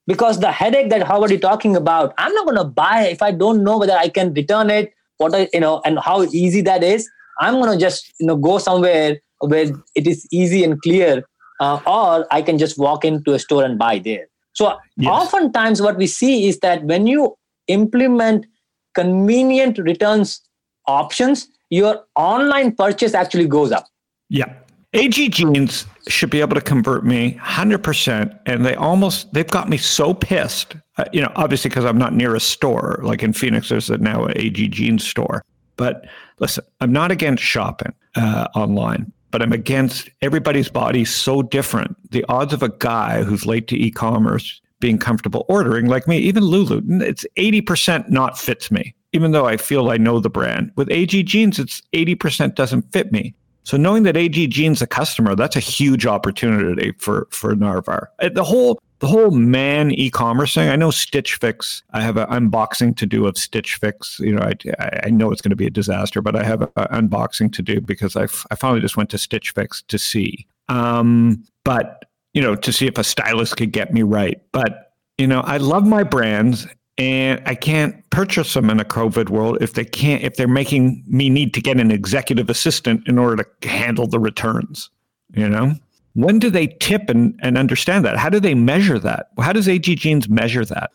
Because 0.07 0.39
the 0.39 0.51
headache 0.51 0.89
that 0.91 1.03
Howard 1.03 1.31
is 1.31 1.41
talking 1.41 1.75
about, 1.75 2.13
I'm 2.17 2.33
not 2.33 2.45
going 2.45 2.57
to 2.57 2.63
buy 2.63 3.07
if 3.07 3.21
I 3.21 3.31
don't 3.31 3.63
know 3.63 3.77
whether 3.79 3.97
I 3.97 4.07
can 4.07 4.33
return 4.33 4.69
it, 4.69 4.93
what 5.17 5.35
I, 5.35 5.49
you 5.51 5.59
know, 5.59 5.81
and 5.83 5.99
how 5.99 6.23
easy 6.23 6.61
that 6.61 6.83
is. 6.83 7.09
I'm 7.41 7.55
going 7.55 7.73
to 7.73 7.77
just 7.77 8.13
you 8.19 8.27
know 8.27 8.37
go 8.37 8.59
somewhere 8.59 9.19
where 9.39 9.71
it 9.95 10.07
is 10.07 10.25
easy 10.31 10.63
and 10.63 10.81
clear, 10.81 11.23
uh, 11.59 11.79
or 11.85 12.27
I 12.31 12.41
can 12.41 12.57
just 12.57 12.77
walk 12.77 13.03
into 13.03 13.33
a 13.33 13.39
store 13.39 13.65
and 13.65 13.77
buy 13.77 13.99
there. 13.99 14.27
So 14.55 14.77
yes. 14.97 15.11
oftentimes 15.11 15.81
what 15.81 15.97
we 15.97 16.07
see 16.07 16.47
is 16.47 16.59
that 16.59 16.83
when 16.85 17.07
you 17.07 17.35
implement 17.67 18.45
convenient 18.93 19.77
returns 19.77 20.41
options, 20.87 21.47
your 21.69 22.03
online 22.15 22.75
purchase 22.75 23.13
actually 23.13 23.47
goes 23.47 23.71
up. 23.71 23.85
Yeah. 24.29 24.53
AG 24.93 25.29
Jeans 25.29 25.85
should 26.07 26.29
be 26.29 26.39
able 26.39 26.55
to 26.55 26.61
convert 26.61 27.05
me 27.05 27.37
100%. 27.43 28.39
And 28.45 28.65
they 28.65 28.75
almost, 28.75 29.33
they've 29.33 29.45
got 29.45 29.67
me 29.67 29.77
so 29.77 30.13
pissed. 30.13 30.75
Uh, 30.97 31.03
you 31.11 31.21
know, 31.21 31.31
obviously, 31.35 31.67
because 31.67 31.83
I'm 31.83 31.97
not 31.97 32.13
near 32.13 32.33
a 32.33 32.39
store. 32.39 33.01
Like 33.03 33.21
in 33.21 33.33
Phoenix, 33.33 33.67
there's 33.67 33.89
a, 33.89 33.97
now 33.97 34.23
an 34.25 34.37
AG 34.37 34.69
Jeans 34.69 35.05
store. 35.05 35.43
But 35.75 36.05
listen, 36.39 36.63
I'm 36.79 36.93
not 36.93 37.11
against 37.11 37.43
shopping 37.43 37.93
uh, 38.15 38.47
online 38.55 39.11
but 39.35 39.41
I'm 39.41 39.51
against 39.51 40.09
everybody's 40.21 40.69
body 40.69 41.03
so 41.03 41.41
different. 41.41 41.97
The 42.11 42.23
odds 42.29 42.53
of 42.53 42.63
a 42.63 42.69
guy 42.69 43.21
who's 43.21 43.45
late 43.45 43.67
to 43.67 43.75
e-commerce 43.75 44.61
being 44.79 44.97
comfortable 44.97 45.45
ordering 45.49 45.87
like 45.87 46.07
me, 46.07 46.17
even 46.19 46.41
Lulu, 46.41 46.81
it's 47.01 47.25
80% 47.35 48.07
not 48.07 48.39
fits 48.39 48.71
me, 48.71 48.95
even 49.11 49.31
though 49.31 49.45
I 49.45 49.57
feel 49.57 49.91
I 49.91 49.97
know 49.97 50.21
the 50.21 50.29
brand. 50.29 50.71
With 50.77 50.89
AG 50.89 51.21
Jeans, 51.23 51.59
it's 51.59 51.81
80% 51.91 52.55
doesn't 52.55 52.89
fit 52.93 53.11
me. 53.11 53.35
So 53.65 53.77
knowing 53.77 54.03
that 54.03 54.15
AG 54.15 54.47
Jeans 54.47 54.81
a 54.81 54.87
customer, 54.87 55.35
that's 55.35 55.55
a 55.55 55.59
huge 55.59 56.05
opportunity 56.05 56.93
for 56.99 57.27
for 57.31 57.53
Narvar. 57.55 58.07
Uh, 58.19 58.29
the 58.29 58.43
whole 58.43 58.79
the 58.99 59.07
whole 59.07 59.31
man 59.31 59.91
e-commerce 59.91 60.53
thing. 60.53 60.69
I 60.69 60.75
know 60.75 60.91
Stitch 60.91 61.35
Fix. 61.35 61.83
I 61.91 62.01
have 62.01 62.15
an 62.15 62.27
unboxing 62.27 62.95
to 62.97 63.05
do 63.05 63.25
of 63.25 63.37
Stitch 63.37 63.75
Fix. 63.75 64.19
You 64.19 64.35
know, 64.35 64.41
I 64.79 65.01
I 65.03 65.09
know 65.09 65.31
it's 65.31 65.41
going 65.41 65.49
to 65.49 65.55
be 65.55 65.65
a 65.65 65.71
disaster, 65.71 66.21
but 66.21 66.35
I 66.35 66.43
have 66.43 66.61
an 66.61 66.69
unboxing 66.77 67.51
to 67.53 67.61
do 67.61 67.81
because 67.81 68.15
I 68.15 68.23
I 68.51 68.55
finally 68.55 68.81
just 68.81 68.97
went 68.97 69.09
to 69.09 69.17
Stitch 69.17 69.51
Fix 69.51 69.81
to 69.87 69.97
see. 69.97 70.47
Um, 70.69 71.43
but 71.63 72.05
you 72.33 72.41
know, 72.41 72.55
to 72.55 72.71
see 72.71 72.85
if 72.85 72.97
a 72.97 73.03
stylist 73.03 73.57
could 73.57 73.71
get 73.71 73.93
me 73.93 74.03
right. 74.03 74.39
But 74.51 74.93
you 75.17 75.25
know, 75.25 75.41
I 75.41 75.57
love 75.57 75.87
my 75.87 76.03
brands 76.03 76.67
and 76.97 77.41
I 77.45 77.55
can't 77.55 78.09
purchase 78.09 78.53
them 78.53 78.69
in 78.69 78.79
a 78.79 78.85
COVID 78.85 79.29
world 79.29 79.57
if 79.61 79.73
they 79.73 79.83
can't 79.83 80.23
if 80.23 80.37
they're 80.37 80.47
making 80.47 81.03
me 81.07 81.29
need 81.29 81.53
to 81.55 81.61
get 81.61 81.79
an 81.79 81.91
executive 81.91 82.49
assistant 82.49 83.07
in 83.07 83.17
order 83.17 83.43
to 83.43 83.67
handle 83.67 84.07
the 84.07 84.19
returns. 84.19 84.89
You 85.33 85.49
know, 85.49 85.75
when 86.13 86.39
do 86.39 86.49
they 86.49 86.67
tip 86.67 87.09
and, 87.09 87.37
and 87.41 87.57
understand 87.57 88.05
that? 88.05 88.17
How 88.17 88.29
do 88.29 88.39
they 88.39 88.55
measure 88.55 88.99
that? 88.99 89.27
How 89.39 89.51
does 89.51 89.67
AG 89.67 89.93
Jeans 89.95 90.29
measure 90.29 90.63
that, 90.65 90.91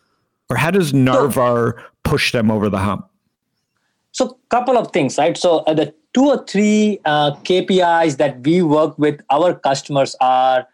or 0.49 0.57
how 0.57 0.71
does 0.71 0.93
Narvar 0.93 1.83
push 2.03 2.33
them 2.33 2.51
over 2.51 2.69
the 2.71 2.79
hump? 2.79 3.07
So, 4.13 4.39
couple 4.49 4.77
of 4.77 4.91
things, 4.93 5.19
right? 5.19 5.37
So, 5.37 5.59
uh, 5.61 5.75
the 5.75 5.95
two 6.15 6.27
or 6.27 6.45
three 6.47 7.01
uh, 7.05 7.33
KPIs 7.45 8.17
that 8.17 8.41
we 8.41 8.63
work 8.63 8.99
with 8.99 9.21
our 9.31 9.55
customers 9.55 10.17
are 10.21 10.67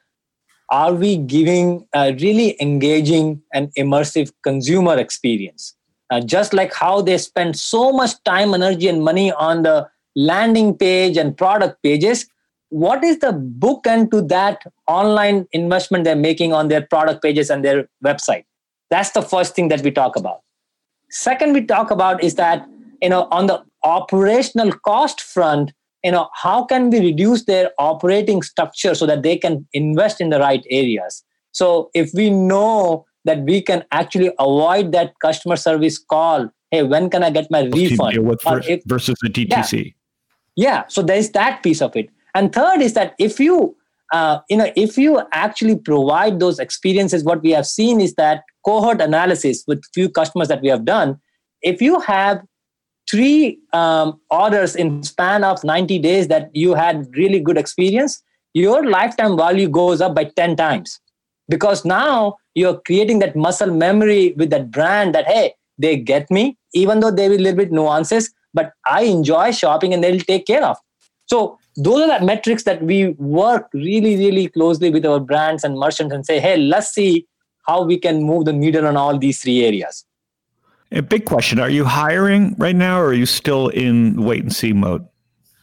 are 0.70 0.94
we 0.94 1.16
giving 1.16 1.86
a 1.94 2.12
really 2.14 2.60
engaging 2.60 3.42
and 3.52 3.72
immersive 3.78 4.32
consumer 4.42 4.98
experience? 4.98 5.74
Uh, 6.10 6.20
just 6.20 6.52
like 6.52 6.72
how 6.72 7.00
they 7.00 7.18
spend 7.18 7.56
so 7.56 7.92
much 7.92 8.22
time, 8.24 8.54
energy, 8.54 8.88
and 8.88 9.02
money 9.02 9.32
on 9.32 9.62
the 9.62 9.88
landing 10.14 10.76
page 10.76 11.16
and 11.16 11.36
product 11.36 11.82
pages, 11.82 12.26
what 12.68 13.04
is 13.04 13.18
the 13.18 13.32
bookend 13.58 14.10
to 14.10 14.22
that 14.22 14.62
online 14.86 15.46
investment 15.52 16.04
they're 16.04 16.16
making 16.16 16.52
on 16.52 16.68
their 16.68 16.82
product 16.82 17.22
pages 17.22 17.50
and 17.50 17.64
their 17.64 17.88
website? 18.04 18.44
That's 18.90 19.10
the 19.10 19.22
first 19.22 19.54
thing 19.54 19.68
that 19.68 19.82
we 19.82 19.90
talk 19.90 20.16
about. 20.16 20.40
Second, 21.10 21.52
we 21.52 21.64
talk 21.64 21.90
about 21.90 22.22
is 22.22 22.34
that 22.36 22.66
you 23.02 23.08
know 23.08 23.28
on 23.30 23.46
the 23.46 23.62
operational 23.82 24.72
cost 24.72 25.20
front, 25.20 25.72
you 26.06 26.12
know 26.12 26.28
how 26.34 26.64
can 26.64 26.88
we 26.90 27.00
reduce 27.00 27.44
their 27.44 27.70
operating 27.78 28.42
structure 28.42 28.94
so 28.94 29.06
that 29.06 29.22
they 29.22 29.36
can 29.36 29.66
invest 29.72 30.20
in 30.20 30.30
the 30.30 30.38
right 30.38 30.64
areas? 30.70 31.22
So 31.52 31.90
if 31.94 32.10
we 32.14 32.30
know 32.30 33.06
that 33.26 33.40
we 33.42 33.60
can 33.60 33.84
actually 33.92 34.30
avoid 34.38 34.92
that 34.92 35.18
customer 35.20 35.56
service 35.56 35.98
call 35.98 36.48
hey 36.70 36.82
when 36.82 37.10
can 37.10 37.22
i 37.22 37.30
get 37.30 37.50
my 37.50 37.62
refund? 37.64 38.16
versus, 38.42 38.66
if, 38.68 38.82
versus 38.86 39.16
the 39.22 39.28
dtc 39.28 39.94
yeah. 40.56 40.68
yeah 40.68 40.84
so 40.88 41.02
there's 41.02 41.30
that 41.30 41.62
piece 41.62 41.82
of 41.82 41.94
it. 41.96 42.08
And 42.34 42.52
third 42.52 42.82
is 42.82 42.92
that 42.94 43.14
if 43.18 43.40
you 43.40 43.76
uh, 44.12 44.38
you 44.48 44.56
know 44.56 44.70
if 44.76 44.96
you 44.96 45.22
actually 45.32 45.76
provide 45.76 46.38
those 46.38 46.58
experiences 46.58 47.24
what 47.24 47.42
we 47.42 47.50
have 47.50 47.66
seen 47.66 48.00
is 48.00 48.14
that 48.14 48.42
cohort 48.64 49.00
analysis 49.00 49.64
with 49.66 49.82
few 49.94 50.08
customers 50.08 50.48
that 50.48 50.62
we 50.62 50.68
have 50.68 50.84
done 50.84 51.18
if 51.62 51.82
you 51.82 51.98
have 52.00 52.42
three 53.08 53.58
um, 53.72 54.20
orders 54.30 54.74
in 54.74 55.02
span 55.02 55.44
of 55.44 55.62
90 55.62 55.98
days 56.00 56.28
that 56.28 56.50
you 56.54 56.74
had 56.74 57.06
really 57.16 57.40
good 57.40 57.56
experience 57.56 58.22
your 58.56 58.88
lifetime 58.88 59.36
value 59.36 59.68
goes 59.68 60.00
up 60.00 60.14
by 60.14 60.24
10 60.24 60.56
times. 60.56 60.98
Because 61.46 61.84
now 61.84 62.36
you're 62.54 62.80
creating 62.86 63.18
that 63.18 63.36
muscle 63.36 63.70
memory 63.70 64.32
with 64.38 64.48
that 64.48 64.70
brand 64.70 65.14
that 65.14 65.26
hey 65.26 65.52
they 65.78 65.94
get 65.96 66.30
me 66.30 66.56
even 66.72 67.00
though 67.00 67.10
they 67.10 67.28
will 67.28 67.36
a 67.36 67.44
little 67.46 67.58
bit 67.58 67.70
nuances 67.70 68.30
but 68.54 68.72
i 68.86 69.02
enjoy 69.02 69.52
shopping 69.52 69.92
and 69.92 70.02
they'll 70.02 70.26
take 70.32 70.46
care 70.46 70.64
of. 70.64 70.78
So 71.26 71.58
those 71.76 72.00
are 72.08 72.18
the 72.18 72.24
metrics 72.24 72.62
that 72.62 72.82
we 72.82 73.10
work 73.40 73.68
really 73.74 74.16
really 74.16 74.48
closely 74.48 74.90
with 74.90 75.04
our 75.04 75.20
brands 75.20 75.62
and 75.62 75.78
merchants 75.78 76.14
and 76.14 76.24
say 76.24 76.40
hey 76.40 76.56
let's 76.56 76.88
see 76.94 77.26
how 77.66 77.82
we 77.84 77.98
can 77.98 78.22
move 78.22 78.46
the 78.46 78.54
needle 78.54 78.86
on 78.86 78.96
all 78.96 79.18
these 79.18 79.42
three 79.42 79.62
areas 79.66 80.05
a 80.92 81.02
big 81.02 81.24
question. 81.24 81.58
Are 81.58 81.70
you 81.70 81.84
hiring 81.84 82.54
right 82.58 82.76
now 82.76 83.00
or 83.00 83.06
are 83.06 83.14
you 83.14 83.26
still 83.26 83.68
in 83.68 84.22
wait 84.22 84.42
and 84.42 84.54
see 84.54 84.72
mode? 84.72 85.06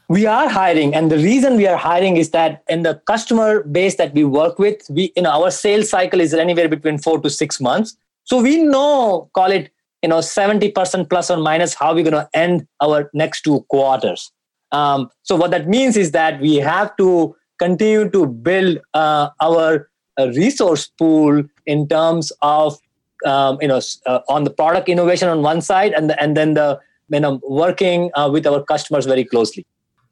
We 0.10 0.26
are 0.26 0.50
hiring. 0.50 0.94
And 0.94 1.12
the 1.12 1.18
reason 1.18 1.56
we 1.56 1.66
are 1.66 1.78
hiring 1.78 2.18
is 2.18 2.32
that 2.32 2.64
in 2.68 2.84
the 2.84 2.96
customer 3.08 3.64
base 3.64 3.96
that 3.96 4.14
we 4.14 4.24
work 4.26 4.60
with, 4.60 4.82
we 4.90 5.14
you 5.16 5.24
know 5.24 5.32
our 5.32 5.50
sales 5.50 5.90
cycle 5.90 6.20
is 6.20 6.34
anywhere 6.34 6.68
between 6.68 6.98
four 6.98 7.20
to 7.22 7.30
six 7.30 7.60
months. 7.62 7.96
So 8.26 8.42
we 8.42 8.64
know, 8.64 9.30
call 9.34 9.52
it, 9.52 9.72
you 10.02 10.10
know, 10.10 10.20
70% 10.20 11.10
plus 11.10 11.32
or 11.32 11.38
minus 11.38 11.74
how 11.74 11.94
we're 11.94 12.04
going 12.04 12.14
to 12.14 12.30
end 12.34 12.68
our 12.82 13.10
next 13.14 13.42
two 13.42 13.62
quarters. 13.70 14.32
Um, 14.72 15.10
so 15.24 15.36
what 15.36 15.52
that 15.52 15.68
means 15.68 15.98
is 15.98 16.12
that 16.12 16.40
we 16.40 16.56
have 16.56 16.96
to 16.98 17.36
continue 17.60 18.10
to 18.10 18.26
build 18.26 18.80
uh, 18.94 19.30
our 19.42 19.90
uh, 20.20 20.28
resource 20.30 20.88
pool 20.98 21.44
in 21.66 21.88
terms 21.88 22.32
of 22.42 22.78
um, 23.26 23.58
you 23.62 23.68
know 23.68 23.82
uh, 24.06 24.20
on 24.30 24.44
the 24.44 24.50
product 24.50 24.90
innovation 24.90 25.30
on 25.30 25.42
one 25.42 25.62
side 25.62 25.94
and 25.94 26.10
the, 26.10 26.22
and 26.22 26.36
then 26.38 26.54
the 26.54 26.80
you 27.10 27.20
know 27.20 27.42
working 27.48 28.12
uh, 28.16 28.30
with 28.32 28.46
our 28.48 28.64
customers 28.64 29.06
very 29.06 29.24
closely. 29.24 29.66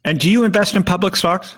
And 0.03 0.19
do 0.19 0.29
you 0.29 0.43
invest 0.43 0.75
in 0.75 0.83
public 0.83 1.15
stocks? 1.15 1.57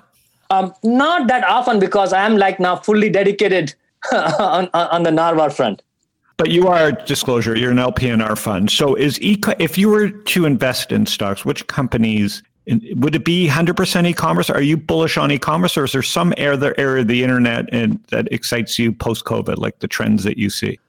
Um, 0.50 0.74
not 0.84 1.28
that 1.28 1.44
often 1.46 1.80
because 1.80 2.13
i 2.13 2.24
am 2.24 2.38
like 2.38 2.60
now 2.60 2.76
fully 2.76 3.10
dedicated 3.10 3.74
on, 4.13 4.70
on 4.74 5.04
the 5.04 5.10
narvar 5.10 5.52
front. 5.52 5.82
But 6.38 6.52
you 6.52 6.68
are 6.68 6.92
disclosure 6.92 7.56
you're 7.56 7.72
an 7.72 7.78
lpnr 7.78 8.38
fund. 8.38 8.70
So 8.70 8.96
is 8.96 9.20
eco 9.22 9.54
if 9.60 9.78
you 9.78 9.89
were 9.89 10.10
to 10.10 10.46
invest 10.46 10.92
in 10.92 11.06
stocks 11.06 11.46
which 11.46 11.66
companies 11.68 12.44
would 12.96 13.13
it 13.13 13.26
be 13.26 13.50
100% 13.50 14.08
e-commerce? 14.08 14.50
Are 14.50 14.62
you 14.62 14.78
bullish 14.78 15.18
on 15.18 15.32
e-commerce 15.32 15.76
or 15.78 15.84
is 15.84 15.92
there 15.92 16.02
some 16.02 16.34
other 16.38 16.74
area 16.78 17.02
of 17.02 17.08
the 17.08 17.22
internet 17.22 17.66
and 17.74 18.02
that 18.10 18.32
excites 18.32 18.80
you 18.80 18.92
post 18.94 19.26
covid 19.26 19.58
like 19.58 19.80
the 19.80 19.88
trends 19.88 20.24
that 20.24 20.38
you 20.38 20.50
see 20.50 20.80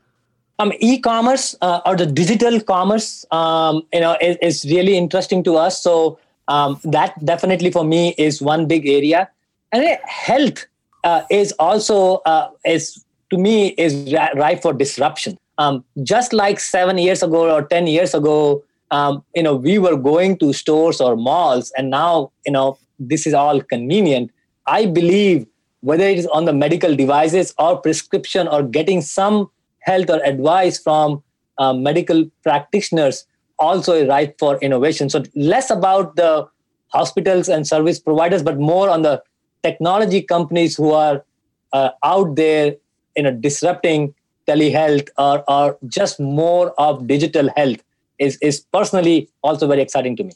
um, 0.58 0.72
e-commerce 0.80 1.56
uh, 1.60 1.80
or 1.84 1.96
the 1.96 2.06
digital 2.06 2.60
commerce, 2.60 3.24
um, 3.30 3.82
you 3.92 4.00
know, 4.00 4.16
is, 4.20 4.36
is, 4.40 4.64
really 4.70 4.96
interesting 4.96 5.42
to 5.44 5.56
us. 5.56 5.82
So 5.82 6.18
um, 6.48 6.80
that 6.84 7.12
definitely 7.24 7.70
for 7.70 7.84
me 7.84 8.14
is 8.18 8.40
one 8.40 8.66
big 8.66 8.86
area. 8.86 9.28
and 9.72 9.98
health 10.04 10.66
uh, 11.02 11.22
is 11.30 11.52
also 11.58 12.16
uh, 12.26 12.48
is 12.64 13.04
to 13.30 13.38
me 13.38 13.68
is 13.70 14.14
ripe 14.36 14.62
for 14.62 14.72
disruption. 14.72 15.36
Um, 15.58 15.84
just 16.02 16.32
like 16.32 16.60
seven 16.60 16.98
years 16.98 17.22
ago 17.22 17.52
or 17.54 17.62
ten 17.62 17.86
years 17.86 18.14
ago, 18.14 18.62
um, 18.90 19.24
you 19.34 19.42
know, 19.42 19.54
we 19.54 19.78
were 19.78 19.96
going 19.96 20.38
to 20.38 20.52
stores 20.52 21.00
or 21.00 21.16
malls, 21.16 21.72
and 21.76 21.90
now 21.90 22.30
you 22.46 22.52
know 22.52 22.78
this 22.98 23.26
is 23.26 23.34
all 23.34 23.60
convenient. 23.60 24.30
I 24.66 24.86
believe 24.86 25.46
whether 25.80 26.04
it 26.04 26.18
is 26.18 26.26
on 26.28 26.46
the 26.46 26.52
medical 26.52 26.96
devices 26.96 27.52
or 27.58 27.76
prescription 27.76 28.48
or 28.48 28.62
getting 28.62 29.02
some 29.02 29.50
health 29.84 30.10
or 30.10 30.20
advice 30.24 30.78
from 30.78 31.22
uh, 31.58 31.72
medical 31.72 32.24
practitioners 32.42 33.26
also 33.58 34.06
ripe 34.08 34.38
for 34.38 34.58
innovation. 34.58 35.08
So 35.08 35.22
less 35.34 35.70
about 35.70 36.16
the 36.16 36.48
hospitals 36.88 37.48
and 37.48 37.66
service 37.66 37.98
providers, 37.98 38.42
but 38.42 38.58
more 38.58 38.88
on 38.88 39.02
the 39.02 39.22
technology 39.62 40.22
companies 40.22 40.76
who 40.76 40.92
are 40.92 41.24
uh, 41.72 41.90
out 42.04 42.36
there, 42.36 42.76
you 43.16 43.22
know, 43.22 43.32
disrupting 43.32 44.14
telehealth 44.46 45.08
or, 45.18 45.44
or 45.48 45.78
just 45.88 46.20
more 46.20 46.74
of 46.78 47.06
digital 47.06 47.48
health 47.56 47.82
is, 48.18 48.38
is 48.42 48.60
personally 48.72 49.28
also 49.42 49.66
very 49.66 49.82
exciting 49.82 50.16
to 50.16 50.24
me. 50.24 50.32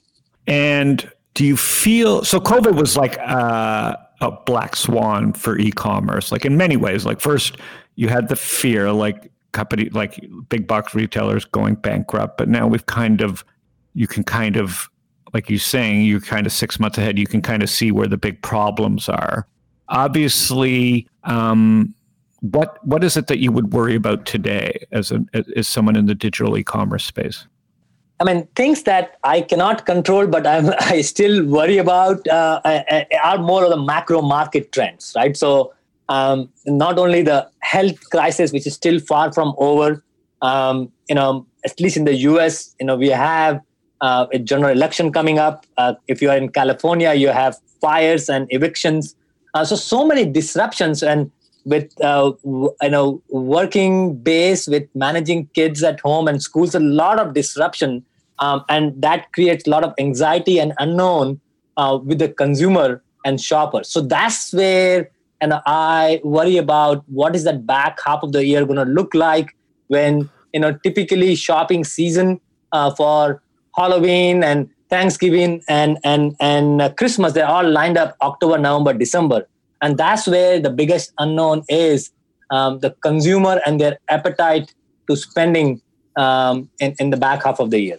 And 0.47 1.11
do 1.35 1.45
you 1.45 1.57
feel 1.57 2.25
so? 2.25 2.41
COVID 2.41 2.75
was 2.75 2.97
like 2.97 3.19
uh, 3.19 3.97
a 4.21 4.31
black 4.31 4.75
swan 4.75 5.33
for 5.33 5.59
e-commerce, 5.59 6.33
like 6.33 6.45
in 6.45 6.57
many 6.57 6.77
ways. 6.77 7.05
Like 7.05 7.21
first, 7.21 7.59
you 7.97 8.09
had 8.09 8.29
the 8.29 8.37
fear, 8.37 8.91
like 8.93 9.31
company, 9.53 9.89
like 9.91 10.25
big 10.49 10.67
box 10.67 10.95
retailers 10.95 11.45
going 11.45 11.75
bankrupt, 11.77 12.39
but 12.39 12.49
now 12.49 12.67
we've 12.67 12.87
kind 12.87 13.21
of, 13.21 13.45
you 13.95 14.07
can 14.07 14.25
kind 14.25 14.57
of 14.57 14.91
like 15.35 15.51
you're 15.51 15.59
saying, 15.59 16.05
you're 16.05 16.21
kind 16.21 16.47
of 16.47 16.53
six 16.53 16.81
months 16.81 16.99
ahead. 16.99 17.19
You 17.19 17.27
can 17.27 17.43
kind 17.43 17.63
of 17.63 17.71
see 17.71 17.93
where 17.93 18.07
the 18.07 18.17
big 18.17 18.41
problems 18.43 19.09
are. 19.09 19.47
Obviously, 19.89 21.07
um, 21.25 21.95
what 22.41 22.85
what 22.87 23.03
is 23.03 23.17
it 23.17 23.27
that 23.27 23.39
you 23.39 23.51
would 23.51 23.73
worry 23.73 23.95
about 23.95 24.25
today 24.27 24.87
as 24.93 25.11
a, 25.11 25.25
as 25.57 25.67
someone 25.67 25.97
in 25.97 26.07
the 26.07 26.15
digital 26.15 26.57
e-commerce 26.57 27.05
space? 27.05 27.47
I 28.21 28.25
mean, 28.25 28.49
things 28.57 28.83
that 28.83 29.17
I 29.23 29.43
cannot 29.43 29.87
control, 29.87 30.27
but 30.27 30.47
I'm, 30.47 30.73
I 30.81 31.03
still 31.03 31.45
worry 31.45 31.79
about 31.79 32.27
uh, 32.29 32.61
uh, 32.65 32.83
uh, 32.91 33.05
are 33.23 33.39
more 33.39 33.65
of 33.65 33.71
the 33.71 33.77
macro 33.77 34.23
market 34.23 34.73
trends, 34.73 35.13
right? 35.17 35.37
So, 35.37 35.73
um, 36.09 36.49
not 36.67 36.99
only 36.99 37.23
the 37.23 37.49
health 37.61 38.11
crisis, 38.11 38.53
which 38.53 38.67
is 38.67 38.75
still 38.75 38.99
far 39.01 39.33
from 39.33 39.55
over, 39.59 40.03
um, 40.43 40.91
you 41.09 41.15
know, 41.15 41.47
at 41.65 41.79
least 41.81 41.97
in 41.97 42.05
the 42.05 42.15
US, 42.15 42.75
you 42.81 42.87
know, 42.87 42.97
we 42.97 43.09
have 43.09 43.61
uh, 44.01 44.27
a 44.33 44.39
general 44.39 44.71
election 44.71 45.13
coming 45.13 45.39
up. 45.39 45.67
Uh, 45.77 45.95
if 46.07 46.23
you 46.23 46.31
are 46.31 46.37
in 46.37 46.49
California, 46.49 47.15
you 47.15 47.29
have 47.29 47.57
fires 47.81 48.29
and 48.29 48.47
evictions. 48.51 49.15
Uh, 49.55 49.65
so 49.65 49.77
so 49.77 50.07
many 50.07 50.25
disruptions, 50.25 51.03
and 51.03 51.31
with 51.65 51.91
uh, 52.03 52.33
w- 52.45 52.71
you 52.83 52.91
know 52.91 53.23
working 53.31 54.17
base 54.17 54.69
with 54.69 54.89
managing 54.95 55.47
kids 55.55 55.83
at 55.83 55.99
home 56.01 56.29
and 56.29 56.43
schools, 56.43 56.75
a 56.75 56.81
lot 56.81 57.19
of 57.19 57.35
disruption, 57.35 58.05
um, 58.39 58.65
and 58.69 59.01
that 59.03 59.33
creates 59.33 59.67
a 59.67 59.71
lot 59.71 59.85
of 59.85 59.93
anxiety 59.99 60.59
and 60.61 60.73
unknown 60.79 61.41
uh, 61.77 61.99
with 62.03 62.19
the 62.19 62.29
consumer 62.29 63.03
and 63.25 63.41
shopper. 63.41 63.83
So 63.83 64.01
that's 64.01 64.53
where 64.53 65.11
and 65.41 65.55
I 65.67 66.21
worry 66.25 66.57
about 66.57 67.05
what 67.09 67.37
is 67.37 67.45
that 67.45 67.67
back 67.67 67.99
half 68.05 68.23
of 68.23 68.33
the 68.33 68.45
year 68.45 68.65
going 68.65 68.77
to 68.77 68.93
look 68.93 69.15
like 69.15 69.55
when 69.89 70.29
you 70.53 70.61
know 70.61 70.73
typically 70.83 71.35
shopping 71.35 71.85
season 71.85 72.41
uh, 72.73 72.95
for 72.95 73.43
Halloween 73.77 74.43
and 74.43 74.69
Thanksgiving 74.91 75.63
and 75.69 75.99
and 76.05 76.35
and 76.41 76.83
uh, 76.83 76.93
Christmas. 76.95 77.33
They're 77.33 77.47
all 77.47 77.69
lined 77.69 77.99
up 77.99 78.17
October, 78.21 78.59
November, 78.59 78.95
December, 78.95 79.47
and 79.81 79.97
that's 79.97 80.27
where 80.27 80.61
the 80.61 80.71
biggest 80.71 81.13
unknown 81.19 81.63
is 81.69 82.11
um, 82.51 82.81
the 82.81 82.91
consumer 83.03 83.61
and 83.67 83.81
their 83.81 83.99
appetite 84.09 84.75
to 85.09 85.17
spending 85.17 85.81
um, 86.17 86.69
in 86.81 86.95
in 86.99 87.11
the 87.11 87.17
back 87.17 87.45
half 87.45 87.61
of 87.61 87.71
the 87.71 87.81
year. 87.81 87.99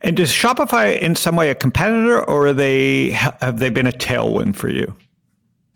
And 0.00 0.18
is 0.20 0.30
Shopify 0.30 0.96
in 0.96 1.16
some 1.16 1.34
way 1.34 1.50
a 1.50 1.54
competitor, 1.54 2.22
or 2.24 2.48
are 2.48 2.52
they 2.52 3.10
have 3.10 3.58
they 3.58 3.68
been 3.68 3.86
a 3.86 3.92
tailwind 3.92 4.54
for 4.54 4.68
you? 4.68 4.96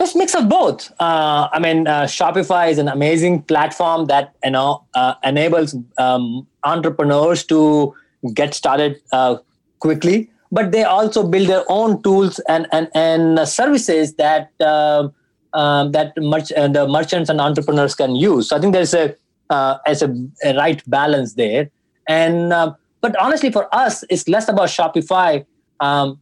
It's 0.02 0.16
mix 0.16 0.34
of 0.34 0.48
both. 0.48 0.90
Uh, 1.00 1.48
I 1.52 1.58
mean, 1.60 1.86
uh, 1.86 2.02
Shopify 2.04 2.70
is 2.70 2.78
an 2.78 2.88
amazing 2.88 3.42
platform 3.42 4.06
that 4.06 4.34
you 4.44 4.50
know 4.50 4.84
uh, 4.94 5.14
enables 5.22 5.76
um, 5.96 6.46
entrepreneurs 6.64 7.44
to 7.46 7.94
get 8.34 8.54
started 8.54 9.00
uh, 9.12 9.36
quickly 9.78 10.28
but 10.52 10.70
they 10.70 10.84
also 10.84 11.26
build 11.26 11.48
their 11.48 11.64
own 11.68 12.00
tools 12.02 12.38
and 12.40 12.68
and, 12.70 12.88
and 12.94 13.48
services 13.48 14.14
that 14.14 14.50
uh, 14.60 15.08
um, 15.54 15.90
that 15.92 16.12
merch- 16.18 16.52
uh, 16.52 16.68
the 16.68 16.86
merchants 16.86 17.28
and 17.30 17.40
entrepreneurs 17.40 17.94
can 17.94 18.14
use. 18.14 18.50
So 18.50 18.56
i 18.56 18.60
think 18.60 18.74
there's 18.74 18.94
a 18.94 19.16
uh, 19.50 19.78
as 19.86 20.02
a, 20.02 20.14
a, 20.44 20.54
right 20.56 20.82
balance 20.88 21.34
there. 21.34 21.68
And 22.08 22.52
uh, 22.52 22.74
but 23.00 23.16
honestly 23.16 23.50
for 23.50 23.74
us 23.74 24.04
it's 24.10 24.28
less 24.28 24.48
about 24.48 24.68
shopify. 24.68 25.44
Um, 25.80 26.20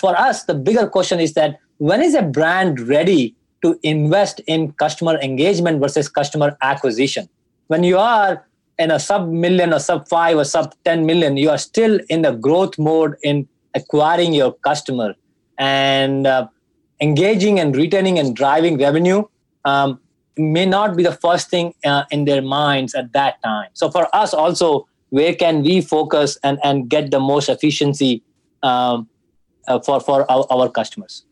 for 0.00 0.18
us 0.18 0.44
the 0.44 0.54
bigger 0.54 0.86
question 0.88 1.20
is 1.20 1.34
that 1.34 1.60
when 1.78 2.02
is 2.02 2.14
a 2.14 2.22
brand 2.22 2.80
ready 2.80 3.34
to 3.62 3.78
invest 3.82 4.40
in 4.46 4.72
customer 4.72 5.18
engagement 5.20 5.80
versus 5.80 6.08
customer 6.08 6.56
acquisition 6.62 7.28
when 7.68 7.82
you 7.84 7.98
are 7.98 8.44
in 8.78 8.90
a 8.90 8.98
sub 8.98 9.28
million 9.28 9.72
or 9.72 9.78
sub 9.78 10.08
five 10.08 10.36
or 10.36 10.44
sub 10.44 10.74
10 10.84 11.04
million, 11.04 11.36
you 11.36 11.50
are 11.50 11.58
still 11.58 11.98
in 12.08 12.22
the 12.22 12.32
growth 12.32 12.78
mode 12.78 13.16
in 13.22 13.48
acquiring 13.74 14.32
your 14.32 14.52
customer 14.52 15.14
and 15.58 16.26
uh, 16.26 16.46
engaging 17.00 17.58
and 17.58 17.76
retaining 17.76 18.18
and 18.18 18.36
driving 18.36 18.78
revenue 18.78 19.22
um, 19.64 20.00
may 20.36 20.64
not 20.64 20.96
be 20.96 21.02
the 21.02 21.12
first 21.12 21.50
thing 21.50 21.74
uh, 21.84 22.04
in 22.10 22.24
their 22.24 22.40
minds 22.40 22.94
at 22.94 23.12
that 23.12 23.42
time. 23.42 23.68
So 23.74 23.90
for 23.90 24.08
us 24.14 24.32
also, 24.32 24.86
where 25.10 25.34
can 25.34 25.62
we 25.62 25.80
focus 25.80 26.38
and, 26.44 26.58
and 26.62 26.88
get 26.88 27.10
the 27.10 27.18
most 27.18 27.48
efficiency 27.48 28.22
um, 28.62 29.08
uh, 29.66 29.80
for, 29.80 30.00
for 30.00 30.30
our, 30.30 30.46
our 30.50 30.68
customers? 30.68 31.24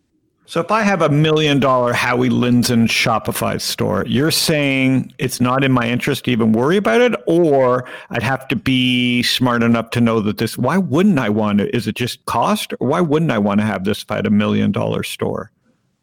So 0.49 0.61
if 0.61 0.71
I 0.71 0.83
have 0.83 1.03
a 1.03 1.09
million 1.09 1.59
dollar 1.59 1.93
Howie 1.93 2.29
Lindzen 2.29 2.85
Shopify 2.87 3.61
store, 3.61 4.05
you're 4.07 4.31
saying 4.31 5.13
it's 5.19 5.41
not 5.41 5.65
in 5.65 5.73
my 5.73 5.89
interest 5.89 6.27
to 6.27 6.31
even 6.31 6.53
worry 6.53 6.77
about 6.77 7.01
it, 7.01 7.15
or 7.27 7.85
I'd 8.11 8.23
have 8.23 8.47
to 8.49 8.57
be 8.57 9.25
smart 9.25 9.65
enough 9.65 9.91
to 9.91 10.01
know 10.01 10.21
that 10.21 10.39
this. 10.39 10.57
Why 10.57 10.79
wouldn't 10.79 11.19
I 11.19 11.31
want 11.31 11.59
to? 11.59 11.75
Is 11.75 11.89
it 11.89 11.97
just 11.97 12.25
cost, 12.27 12.73
or 12.79 12.87
why 12.87 13.01
wouldn't 13.01 13.33
I 13.33 13.39
want 13.39 13.59
to 13.59 13.67
have 13.67 13.83
this 13.83 14.03
if 14.03 14.11
I 14.11 14.17
had 14.17 14.27
a 14.27 14.31
million 14.31 14.71
dollar 14.71 15.03
store? 15.03 15.51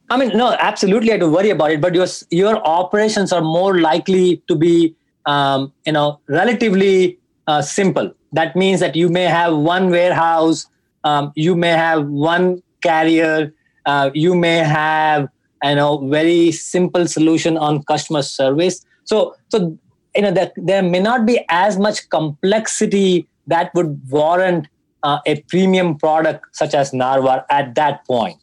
I 0.09 0.17
mean, 0.17 0.37
no, 0.37 0.51
absolutely, 0.59 1.13
I 1.13 1.17
don't 1.17 1.31
worry 1.31 1.49
about 1.49 1.71
it. 1.71 1.79
But 1.79 1.95
your 1.95 2.07
your 2.29 2.57
operations 2.67 3.31
are 3.31 3.41
more 3.41 3.79
likely 3.79 4.43
to 4.49 4.55
be, 4.57 4.93
um, 5.25 5.71
you 5.85 5.93
know, 5.93 6.19
relatively 6.27 7.17
uh, 7.47 7.61
simple. 7.61 8.13
That 8.33 8.57
means 8.57 8.81
that 8.81 8.93
you 8.97 9.07
may 9.07 9.23
have 9.23 9.55
one 9.55 9.89
warehouse, 9.89 10.67
um, 11.05 11.31
you 11.35 11.55
may 11.55 11.69
have 11.69 12.07
one 12.07 12.61
carrier 12.81 13.53
uh, 13.85 14.09
you 14.13 14.35
may 14.35 14.57
have 14.57 15.29
you 15.63 15.75
know 15.75 16.07
very 16.07 16.51
simple 16.51 17.07
solution 17.07 17.57
on 17.57 17.83
customer 17.83 18.21
service. 18.21 18.85
So 19.05 19.35
so 19.49 19.77
you 20.15 20.21
know 20.21 20.31
that 20.31 20.53
there 20.57 20.83
may 20.83 20.99
not 20.99 21.25
be 21.25 21.43
as 21.49 21.77
much 21.77 22.09
complexity 22.09 23.27
that 23.47 23.73
would 23.75 23.99
warrant 24.09 24.67
uh, 25.03 25.19
a 25.25 25.41
premium 25.43 25.97
product 25.97 26.45
such 26.51 26.73
as 26.73 26.91
narvar 26.91 27.45
at 27.49 27.75
that 27.75 28.05
point. 28.05 28.37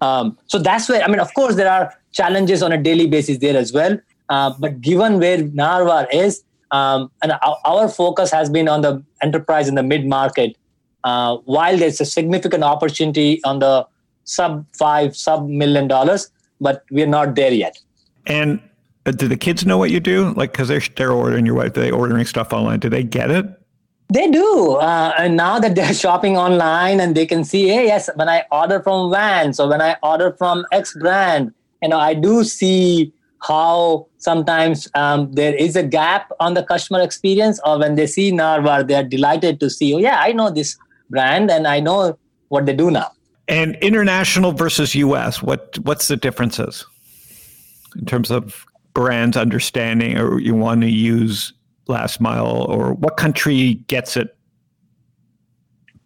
Um, 0.00 0.38
so 0.46 0.58
that's 0.58 0.88
where 0.88 1.02
i 1.02 1.08
mean 1.08 1.20
of 1.20 1.32
course 1.34 1.56
there 1.56 1.70
are 1.70 1.92
challenges 2.12 2.62
on 2.62 2.72
a 2.72 2.78
daily 2.82 3.06
basis 3.06 3.38
there 3.38 3.56
as 3.56 3.72
well. 3.72 3.98
Uh, 4.28 4.54
but 4.58 4.80
given 4.80 5.18
where 5.18 5.38
narvar 5.38 6.06
is 6.12 6.42
um, 6.70 7.10
and 7.22 7.32
our, 7.32 7.58
our, 7.64 7.88
focus 7.88 8.30
has 8.30 8.48
been 8.48 8.68
on 8.68 8.80
the 8.80 9.02
enterprise 9.22 9.66
in 9.68 9.74
the 9.74 9.82
mid 9.82 10.06
market 10.06 10.56
uh, 11.02 11.36
while 11.38 11.76
there's 11.76 12.00
a 12.00 12.04
significant 12.04 12.62
opportunity 12.62 13.40
on 13.44 13.58
the 13.58 13.86
sub 14.30 14.64
five, 14.76 15.16
sub 15.16 15.48
million 15.48 15.88
dollars, 15.88 16.30
but 16.60 16.84
we're 16.90 17.06
not 17.06 17.34
there 17.34 17.52
yet. 17.52 17.78
And 18.26 18.60
uh, 19.06 19.10
do 19.12 19.28
the 19.28 19.36
kids 19.36 19.66
know 19.66 19.78
what 19.78 19.90
you 19.90 20.00
do? 20.00 20.32
Like, 20.34 20.52
because 20.52 20.68
they're 20.68 20.82
they're 20.96 21.12
ordering 21.12 21.46
your 21.46 21.56
wife, 21.56 21.74
they 21.74 21.90
ordering 21.90 22.24
stuff 22.24 22.52
online. 22.52 22.80
Do 22.80 22.88
they 22.88 23.02
get 23.02 23.30
it? 23.30 23.46
They 24.12 24.28
do, 24.28 24.72
uh, 24.74 25.12
and 25.18 25.36
now 25.36 25.58
that 25.60 25.74
they're 25.74 25.94
shopping 26.04 26.36
online 26.36 27.00
and 27.00 27.14
they 27.14 27.26
can 27.26 27.44
see, 27.44 27.68
hey, 27.68 27.86
yes, 27.86 28.10
when 28.16 28.28
I 28.28 28.44
order 28.50 28.82
from 28.82 29.10
Vans 29.10 29.60
or 29.60 29.68
when 29.68 29.80
I 29.80 29.96
order 30.02 30.32
from 30.36 30.64
X 30.72 30.96
brand, 30.98 31.52
you 31.82 31.88
know, 31.88 31.98
I 31.98 32.14
do 32.14 32.44
see 32.44 33.12
how 33.42 34.06
sometimes 34.18 34.88
um, 34.94 35.32
there 35.32 35.54
is 35.54 35.76
a 35.76 35.82
gap 35.82 36.30
on 36.40 36.54
the 36.54 36.62
customer 36.62 37.00
experience, 37.00 37.60
or 37.64 37.78
when 37.78 37.94
they 37.94 38.06
see 38.06 38.32
Narvar, 38.32 38.86
they 38.86 38.94
are 38.94 39.04
delighted 39.04 39.60
to 39.60 39.70
see, 39.70 39.94
oh 39.94 39.98
yeah, 39.98 40.20
I 40.20 40.32
know 40.32 40.50
this 40.50 40.76
brand 41.08 41.50
and 41.50 41.66
I 41.66 41.80
know 41.80 42.18
what 42.48 42.66
they 42.66 42.74
do 42.74 42.90
now. 42.90 43.10
And 43.50 43.74
international 43.82 44.52
versus 44.52 44.94
US, 44.94 45.42
what 45.42 45.76
what's 45.80 46.06
the 46.06 46.16
differences 46.16 46.86
in 47.98 48.04
terms 48.06 48.30
of 48.30 48.64
brands 48.94 49.36
understanding 49.36 50.16
or 50.16 50.38
you 50.38 50.54
want 50.54 50.82
to 50.82 50.88
use 50.88 51.52
last 51.88 52.20
mile 52.20 52.62
or 52.70 52.94
what 52.94 53.16
country 53.16 53.74
gets 53.88 54.16
it 54.16 54.36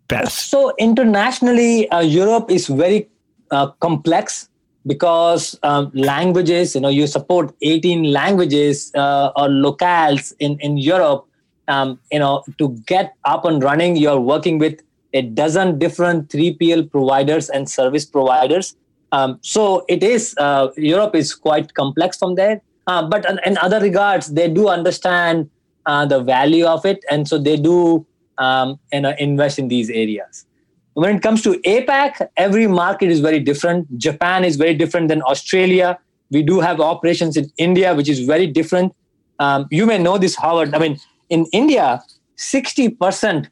best? 0.09 0.49
So 0.49 0.72
internationally, 0.78 1.86
uh, 1.90 2.01
Europe 2.01 2.51
is 2.51 2.66
very 2.66 3.11
uh, 3.51 3.66
complex 3.72 4.49
because 4.86 5.59
um, 5.62 5.90
languages, 5.92 6.74
you 6.74 6.80
know, 6.80 6.88
you 6.88 7.07
support 7.07 7.55
18 7.61 8.05
languages 8.05 8.90
uh, 8.95 9.32
or 9.36 9.49
locales 9.49 10.32
in, 10.38 10.59
in 10.61 10.78
Europe, 10.78 11.26
um, 11.68 12.01
you 12.11 12.18
know, 12.18 12.42
to 12.57 12.70
get 12.86 13.12
up 13.26 13.45
and 13.45 13.62
running, 13.62 13.97
you're 13.97 14.20
working 14.20 14.59
with 14.59 14.80
a 15.15 15.23
dozen 15.23 15.79
different 15.79 16.29
3PL 16.29 16.91
providers 16.91 17.49
and 17.49 17.71
service 17.71 18.05
providers. 18.05 18.77
Um, 19.12 19.39
so 19.43 19.85
it 19.89 20.03
is, 20.03 20.35
uh, 20.39 20.69
Europe 20.77 21.15
is 21.15 21.35
quite 21.35 21.73
complex 21.75 22.19
from 22.19 22.35
there. 22.35 22.61
Uh, 22.87 23.09
but 23.09 23.25
in, 23.31 23.39
in, 23.47 23.57
other 23.59 23.81
regards, 23.81 24.35
they 24.35 24.51
do 24.51 24.69
understand 24.69 25.49
uh, 25.87 26.05
the 26.05 26.21
value 26.21 26.67
of 26.67 26.85
it. 26.85 27.03
And 27.11 27.27
so 27.27 27.39
they 27.39 27.57
do 27.57 28.05
um, 28.39 28.79
you 28.93 29.01
know, 29.01 29.15
invest 29.19 29.59
in 29.59 29.69
these 29.69 29.89
areas. 29.89 30.45
When 30.95 31.15
it 31.17 31.23
comes 31.23 31.43
to 31.43 31.61
APAC, 31.61 32.29
every 32.37 32.67
market 32.67 33.11
is 33.11 33.21
very 33.21 33.41
different. 33.41 33.99
Japan 33.99 34.45
is 34.45 34.57
very 34.57 34.75
different 34.75 35.09
than 35.09 35.23
Australia. 35.23 35.99
We 36.31 36.43
do 36.43 36.61
have 36.61 36.81
operations 36.81 37.37
in 37.37 37.51
India, 37.57 37.95
which 37.95 38.09
is 38.09 38.21
very 38.21 38.47
different. 38.47 38.95
Um, 39.39 39.67
you 39.71 39.87
may 39.87 39.99
know 39.99 40.19
this, 40.19 40.37
Howard. 40.37 40.75
I 40.75 40.79
mean, 40.79 40.99
in 41.31 41.47
India, 41.53 42.03
60% 42.37 43.49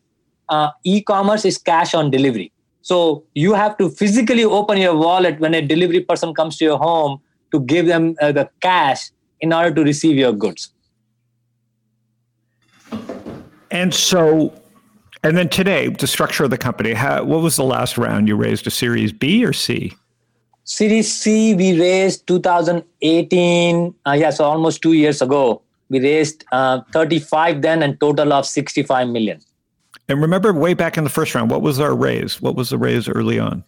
uh, 0.53 0.71
e-commerce 0.85 1.45
is 1.45 1.59
cash 1.59 1.95
on 1.95 2.11
delivery. 2.11 2.53
So 2.83 3.25
you 3.35 3.55
have 3.55 3.77
to 3.79 3.89
physically 3.89 4.45
open 4.45 4.79
your 4.79 4.97
wallet 4.97 5.41
when 5.41 5.55
a 5.55 5.63
delivery 5.63 6.01
person 6.01 6.35
comes 6.35 6.59
to 6.59 6.65
your 6.65 6.79
home 6.79 7.21
to 7.53 7.61
give 7.61 7.87
them 7.87 8.17
uh, 8.21 8.33
the 8.33 8.49
cash 8.61 9.11
in 9.41 9.53
order 9.53 9.73
to 9.75 9.83
receive 9.83 10.17
your 10.17 10.33
goods. 10.33 10.73
And 13.71 13.95
so 13.95 14.53
and 15.25 15.37
then 15.39 15.49
today, 15.49 15.89
the 15.89 16.09
structure 16.09 16.43
of 16.45 16.51
the 16.51 16.59
company. 16.59 16.95
How, 16.95 17.23
what 17.23 17.43
was 17.43 17.55
the 17.55 17.65
last 17.65 17.97
round 17.97 18.27
you 18.27 18.35
raised? 18.35 18.67
A 18.67 18.71
Series 18.71 19.13
B 19.13 19.45
or 19.45 19.53
C? 19.53 19.93
Series 20.65 21.13
C 21.13 21.55
we 21.55 21.79
raised 21.79 22.27
2018. 22.27 23.95
Uh, 24.05 24.13
yeah, 24.13 24.31
so 24.31 24.45
almost 24.45 24.83
two 24.83 24.95
years 24.95 25.23
ago. 25.23 25.63
We 25.89 26.01
raised 26.01 26.45
uh, 26.51 26.81
35 26.93 27.63
then 27.63 27.83
and 27.83 28.01
total 28.01 28.33
of 28.33 28.47
65 28.47 29.09
million. 29.09 29.41
And 30.13 30.21
remember, 30.21 30.53
way 30.53 30.75
back 30.75 30.99
in 30.99 31.05
the 31.05 31.11
first 31.11 31.35
round, 31.35 31.51
what 31.51 31.63
was 31.63 31.81
our 31.81 31.95
raise? 31.95 32.41
What 32.43 32.55
was 32.55 32.69
the 32.69 32.77
raise 32.77 33.09
early 33.09 33.39
on? 33.39 33.65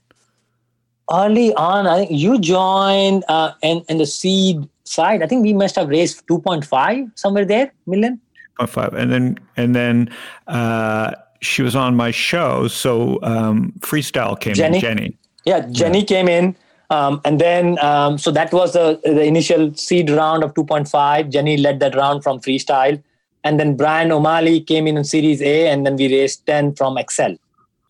Early 1.11 1.55
on, 1.55 1.87
I 1.87 2.01
think 2.01 2.11
you 2.11 2.39
joined 2.39 3.25
uh, 3.29 3.53
in, 3.63 3.83
in 3.89 3.97
the 3.97 4.07
seed 4.07 4.69
side. 4.85 5.23
I 5.23 5.27
think 5.27 5.43
we 5.43 5.55
must 5.55 5.75
have 5.77 5.89
raised 5.89 6.27
2.5 6.27 7.19
somewhere 7.19 7.47
there 7.47 7.73
million. 7.87 8.21
2.5, 8.61 8.93
and 8.93 9.11
then 9.11 9.39
and 9.57 9.75
then 9.75 10.15
uh, 10.47 11.13
she 11.41 11.63
was 11.63 11.75
on 11.75 11.97
my 11.97 12.11
show. 12.11 12.69
So 12.69 13.19
um, 13.23 13.73
Freestyle 13.81 14.39
came 14.39 14.55
Jenny? 14.55 14.77
in. 14.77 14.81
Jenny. 14.83 15.19
Yeah, 15.47 15.61
Jenny 15.71 16.01
yeah. 16.01 16.05
came 16.05 16.29
in. 16.29 16.57
Um, 16.91 17.23
and 17.25 17.41
then, 17.41 17.79
um, 17.79 18.19
so 18.19 18.31
that 18.31 18.53
was 18.53 18.75
the, 18.75 19.01
the 19.03 19.25
initial 19.25 19.75
seed 19.75 20.11
round 20.11 20.45
of 20.45 20.53
2.5. 20.53 21.31
Jenny 21.31 21.57
led 21.57 21.81
that 21.81 21.95
round 21.95 22.23
from 22.23 22.39
Freestyle. 22.41 23.03
And 23.45 23.61
then 23.61 23.77
Brian 23.77 24.11
O'Malley 24.11 24.61
came 24.61 24.87
in 24.87 24.97
on 24.97 25.05
Series 25.05 25.43
A, 25.43 25.69
and 25.69 25.87
then 25.87 25.97
we 25.97 26.11
raised 26.11 26.47
10 26.47 26.75
from 26.75 26.97
Accel. 26.97 27.39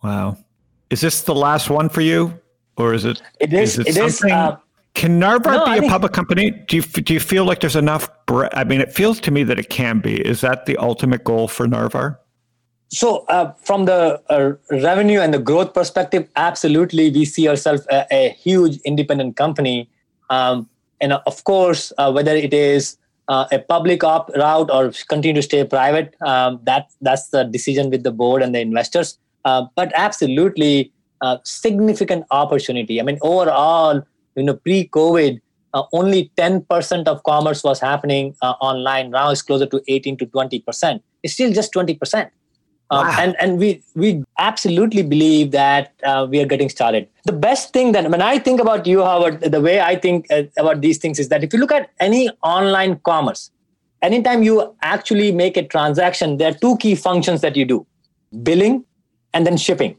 Wow. 0.02 0.36
Is 0.90 1.00
this 1.00 1.22
the 1.22 1.34
last 1.34 1.70
one 1.70 1.88
for 1.88 2.00
you? 2.00 2.38
Or 2.76 2.92
is 2.92 3.04
it? 3.04 3.22
It 3.40 3.52
is. 3.52 3.78
Is 3.78 3.96
it, 3.96 3.96
it 3.96 4.04
is. 4.04 4.24
Uh, 4.24 4.56
can 4.94 5.20
Narvar 5.20 5.56
no, 5.56 5.64
be 5.64 5.70
I 5.70 5.76
a 5.76 5.88
public 5.88 6.12
company? 6.12 6.50
Do 6.50 6.76
you 6.76 6.82
do 6.82 7.14
you 7.14 7.20
feel 7.20 7.44
like 7.44 7.60
there's 7.60 7.76
enough? 7.76 8.08
Bre- 8.26 8.46
I 8.52 8.64
mean, 8.64 8.80
it 8.80 8.92
feels 8.92 9.20
to 9.20 9.30
me 9.30 9.44
that 9.44 9.58
it 9.58 9.70
can 9.70 10.00
be. 10.00 10.20
Is 10.20 10.40
that 10.40 10.66
the 10.66 10.76
ultimate 10.76 11.24
goal 11.24 11.48
for 11.48 11.66
Narvar? 11.66 12.18
So, 12.88 13.24
uh, 13.26 13.52
from 13.54 13.86
the 13.86 14.22
uh, 14.30 14.52
revenue 14.70 15.20
and 15.20 15.34
the 15.34 15.38
growth 15.38 15.74
perspective, 15.74 16.28
absolutely, 16.36 17.10
we 17.10 17.24
see 17.24 17.48
ourselves 17.48 17.86
a, 17.90 18.06
a 18.12 18.28
huge 18.30 18.78
independent 18.84 19.36
company. 19.36 19.88
Um, 20.30 20.68
and 21.00 21.12
of 21.12 21.42
course, 21.44 21.92
uh, 21.98 22.12
whether 22.12 22.34
it 22.34 22.54
is 22.54 22.96
uh, 23.28 23.46
a 23.52 23.58
public 23.58 24.04
op 24.04 24.30
route 24.36 24.70
or 24.70 24.92
continue 25.08 25.34
to 25.34 25.42
stay 25.42 25.64
private, 25.64 26.14
um, 26.26 26.60
that 26.64 26.90
that's 27.00 27.28
the 27.28 27.44
decision 27.44 27.90
with 27.90 28.02
the 28.02 28.12
board 28.12 28.42
and 28.42 28.54
the 28.54 28.60
investors. 28.60 29.18
Uh, 29.44 29.66
but 29.76 29.92
absolutely, 29.94 30.92
uh, 31.20 31.38
significant 31.44 32.24
opportunity. 32.30 33.00
I 33.00 33.04
mean, 33.04 33.18
overall, 33.22 34.02
you 34.36 34.42
know, 34.42 34.54
pre-COVID, 34.54 35.40
only 35.92 36.30
10% 36.36 37.08
of 37.08 37.22
commerce 37.24 37.64
was 37.64 37.80
happening 37.80 38.36
online. 38.42 39.10
Now 39.10 39.30
it's 39.30 39.42
closer 39.42 39.66
to 39.66 39.82
18 39.88 40.16
to 40.18 40.26
20%. 40.26 41.00
It's 41.22 41.34
still 41.34 41.52
just 41.52 41.72
20%. 41.72 42.30
Um, 42.90 43.06
wow. 43.06 43.16
and 43.18 43.36
and 43.40 43.58
we 43.58 43.82
we 43.94 44.22
absolutely 44.38 45.02
believe 45.02 45.52
that 45.52 45.94
uh, 46.04 46.26
we 46.30 46.40
are 46.40 46.46
getting 46.46 46.68
started. 46.68 47.08
The 47.24 47.32
best 47.32 47.72
thing 47.72 47.92
that 47.92 48.10
when 48.10 48.20
I 48.20 48.38
think 48.38 48.60
about 48.60 48.86
you, 48.86 49.02
Howard, 49.02 49.40
the 49.40 49.60
way 49.60 49.80
I 49.80 49.96
think 49.96 50.30
uh, 50.30 50.42
about 50.58 50.82
these 50.82 50.98
things 50.98 51.18
is 51.18 51.30
that 51.30 51.42
if 51.42 51.52
you 51.52 51.58
look 51.58 51.72
at 51.72 51.90
any 51.98 52.28
online 52.42 53.00
commerce, 53.04 53.50
anytime 54.02 54.42
you 54.42 54.76
actually 54.82 55.32
make 55.32 55.56
a 55.56 55.66
transaction, 55.66 56.36
there 56.36 56.50
are 56.50 56.58
two 56.66 56.76
key 56.76 56.94
functions 56.94 57.40
that 57.40 57.56
you 57.56 57.64
do: 57.64 57.86
billing 58.42 58.84
and 59.32 59.46
then 59.46 59.56
shipping. 59.56 59.96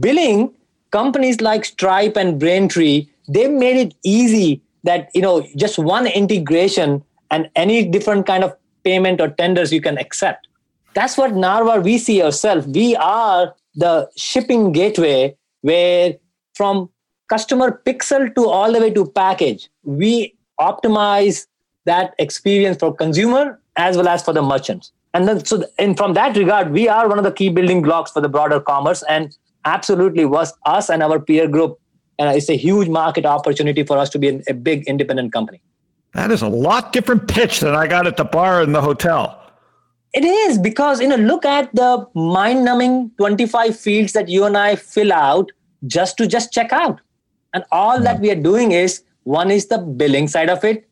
Billing 0.00 0.52
companies 0.90 1.40
like 1.40 1.64
Stripe 1.64 2.16
and 2.16 2.38
Braintree 2.38 3.08
they've 3.28 3.50
made 3.50 3.76
it 3.76 3.94
easy 4.04 4.62
that 4.82 5.10
you 5.14 5.22
know 5.22 5.46
just 5.56 5.78
one 5.78 6.06
integration 6.06 7.02
and 7.30 7.48
any 7.56 7.84
different 7.84 8.26
kind 8.26 8.44
of 8.44 8.54
payment 8.84 9.20
or 9.20 9.28
tenders 9.28 9.72
you 9.72 9.80
can 9.80 9.98
accept 9.98 10.46
that's 10.94 11.16
what 11.16 11.32
Narvar 11.32 11.82
we 11.82 11.98
see 11.98 12.22
ourselves. 12.22 12.66
We 12.66 12.96
are 12.96 13.54
the 13.74 14.08
shipping 14.16 14.72
gateway 14.72 15.36
where 15.62 16.14
from 16.54 16.90
customer 17.28 17.80
pixel 17.84 18.34
to 18.34 18.48
all 18.48 18.72
the 18.72 18.80
way 18.80 18.90
to 18.90 19.06
package, 19.06 19.68
we 19.82 20.36
optimize 20.60 21.46
that 21.84 22.14
experience 22.18 22.78
for 22.78 22.94
consumer 22.94 23.60
as 23.76 23.96
well 23.96 24.08
as 24.08 24.22
for 24.22 24.32
the 24.32 24.42
merchants. 24.42 24.92
And 25.12 25.28
then, 25.28 25.44
so, 25.44 25.64
and 25.78 25.96
from 25.96 26.14
that 26.14 26.36
regard, 26.36 26.70
we 26.70 26.88
are 26.88 27.08
one 27.08 27.18
of 27.18 27.24
the 27.24 27.32
key 27.32 27.48
building 27.48 27.82
blocks 27.82 28.10
for 28.10 28.20
the 28.20 28.28
broader 28.28 28.60
commerce, 28.60 29.02
and 29.08 29.36
absolutely 29.64 30.24
was 30.24 30.52
us 30.66 30.90
and 30.90 31.02
our 31.02 31.20
peer 31.20 31.48
group. 31.48 31.78
And 32.18 32.36
it's 32.36 32.48
a 32.48 32.56
huge 32.56 32.88
market 32.88 33.26
opportunity 33.26 33.82
for 33.84 33.98
us 33.98 34.10
to 34.10 34.18
be 34.18 34.40
a 34.48 34.54
big 34.54 34.86
independent 34.86 35.32
company. 35.32 35.60
That 36.14 36.30
is 36.30 36.42
a 36.42 36.48
lot 36.48 36.92
different 36.92 37.28
pitch 37.28 37.60
than 37.60 37.74
I 37.74 37.86
got 37.86 38.06
at 38.06 38.16
the 38.16 38.24
bar 38.24 38.62
in 38.62 38.72
the 38.72 38.80
hotel. 38.80 39.43
It 40.14 40.24
is 40.24 40.58
because 40.58 41.00
you 41.00 41.08
know 41.08 41.16
look 41.16 41.44
at 41.44 41.74
the 41.74 42.06
mind-numbing 42.14 43.10
25 43.18 43.78
fields 43.78 44.12
that 44.12 44.28
you 44.28 44.44
and 44.44 44.56
I 44.56 44.76
fill 44.76 45.12
out 45.12 45.50
just 45.86 46.16
to 46.18 46.26
just 46.26 46.52
check 46.52 46.72
out. 46.72 47.00
And 47.52 47.64
all 47.72 48.00
that 48.00 48.20
we 48.20 48.30
are 48.30 48.40
doing 48.50 48.72
is 48.72 49.02
one 49.24 49.50
is 49.50 49.66
the 49.66 49.78
billing 49.78 50.28
side 50.28 50.48
of 50.48 50.64
it, 50.64 50.88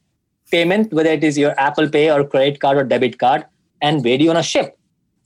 payment, 0.50 0.92
whether 0.92 1.10
it 1.10 1.22
is 1.22 1.38
your 1.38 1.58
Apple 1.58 1.88
Pay 1.88 2.10
or 2.10 2.24
credit 2.24 2.60
card 2.60 2.78
or 2.78 2.84
debit 2.84 3.18
card, 3.18 3.46
and 3.80 4.04
where 4.04 4.18
do 4.18 4.24
you 4.24 4.30
want 4.30 4.44
to 4.44 4.48
ship. 4.48 4.76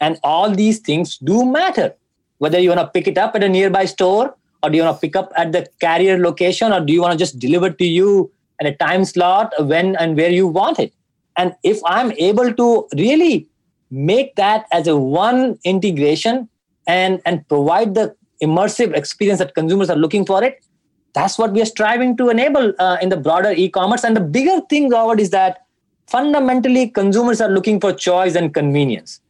And 0.00 0.18
all 0.22 0.50
these 0.50 0.78
things 0.78 1.16
do 1.18 1.44
matter. 1.44 1.94
Whether 2.38 2.58
you 2.58 2.68
want 2.68 2.80
to 2.80 2.88
pick 2.88 3.08
it 3.08 3.16
up 3.16 3.34
at 3.34 3.42
a 3.42 3.48
nearby 3.48 3.86
store, 3.86 4.36
or 4.62 4.70
do 4.70 4.76
you 4.76 4.84
want 4.84 4.96
to 4.96 5.00
pick 5.00 5.16
up 5.16 5.32
at 5.36 5.52
the 5.52 5.66
carrier 5.80 6.18
location, 6.18 6.70
or 6.70 6.80
do 6.80 6.92
you 6.92 7.00
want 7.00 7.12
to 7.12 7.18
just 7.18 7.38
deliver 7.38 7.70
to 7.70 7.84
you 7.84 8.30
at 8.60 8.66
a 8.66 8.74
time 8.76 9.04
slot 9.04 9.52
when 9.58 9.96
and 9.96 10.16
where 10.16 10.30
you 10.30 10.46
want 10.46 10.78
it. 10.78 10.92
And 11.36 11.54
if 11.62 11.80
I'm 11.84 12.12
able 12.12 12.52
to 12.54 12.88
really 12.96 13.48
make 13.90 14.34
that 14.36 14.66
as 14.72 14.86
a 14.86 14.96
one 14.96 15.58
integration 15.64 16.48
and 16.86 17.20
and 17.24 17.46
provide 17.48 17.94
the 17.94 18.14
immersive 18.42 18.94
experience 18.94 19.38
that 19.38 19.54
consumers 19.54 19.90
are 19.90 19.96
looking 19.96 20.26
for 20.26 20.42
it. 20.44 20.64
That's 21.14 21.38
what 21.38 21.52
we 21.52 21.62
are 21.62 21.66
striving 21.66 22.16
to 22.18 22.28
enable 22.28 22.74
uh, 22.78 22.98
in 23.00 23.08
the 23.08 23.16
broader 23.16 23.50
e-commerce. 23.50 24.04
And 24.04 24.14
the 24.14 24.20
bigger 24.20 24.60
thing 24.68 24.92
Howard, 24.92 25.18
is 25.18 25.30
that 25.30 25.66
fundamentally 26.08 26.88
consumers 26.88 27.40
are 27.40 27.48
looking 27.48 27.80
for 27.80 27.92
choice 27.92 28.34
and 28.34 28.52
convenience. 28.52 29.20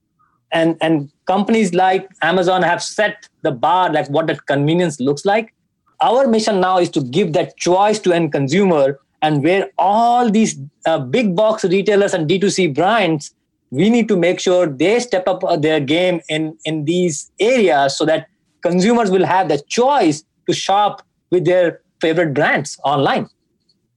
And 0.52 0.76
and 0.80 1.10
companies 1.26 1.74
like 1.74 2.08
amazon 2.22 2.62
have 2.62 2.80
set 2.82 3.28
the 3.42 3.50
bar 3.50 3.92
like 3.92 4.08
what 4.10 4.26
that 4.28 4.46
convenience 4.46 5.00
looks 5.00 5.24
like. 5.24 5.52
Our 6.00 6.26
mission 6.28 6.60
now 6.60 6.78
is 6.78 6.90
to 6.90 7.00
give 7.00 7.32
that 7.32 7.56
choice 7.56 7.98
to 8.00 8.12
end 8.12 8.32
consumer 8.32 9.00
and 9.22 9.42
where 9.42 9.70
all 9.78 10.30
these 10.30 10.58
uh, 10.84 10.98
big 10.98 11.34
box 11.34 11.64
retailers 11.64 12.14
and 12.14 12.28
d2c 12.28 12.74
brands 12.74 13.34
we 13.70 13.90
need 13.90 14.08
to 14.08 14.16
make 14.16 14.40
sure 14.40 14.66
they 14.66 15.00
step 15.00 15.26
up 15.26 15.42
uh, 15.44 15.56
their 15.56 15.80
game 15.80 16.20
in, 16.28 16.56
in 16.64 16.84
these 16.84 17.30
areas 17.40 17.96
so 17.96 18.04
that 18.04 18.28
consumers 18.62 19.10
will 19.10 19.24
have 19.24 19.48
the 19.48 19.60
choice 19.68 20.24
to 20.48 20.54
shop 20.54 21.02
with 21.30 21.44
their 21.44 21.80
favorite 22.00 22.34
brands 22.34 22.78
online. 22.84 23.28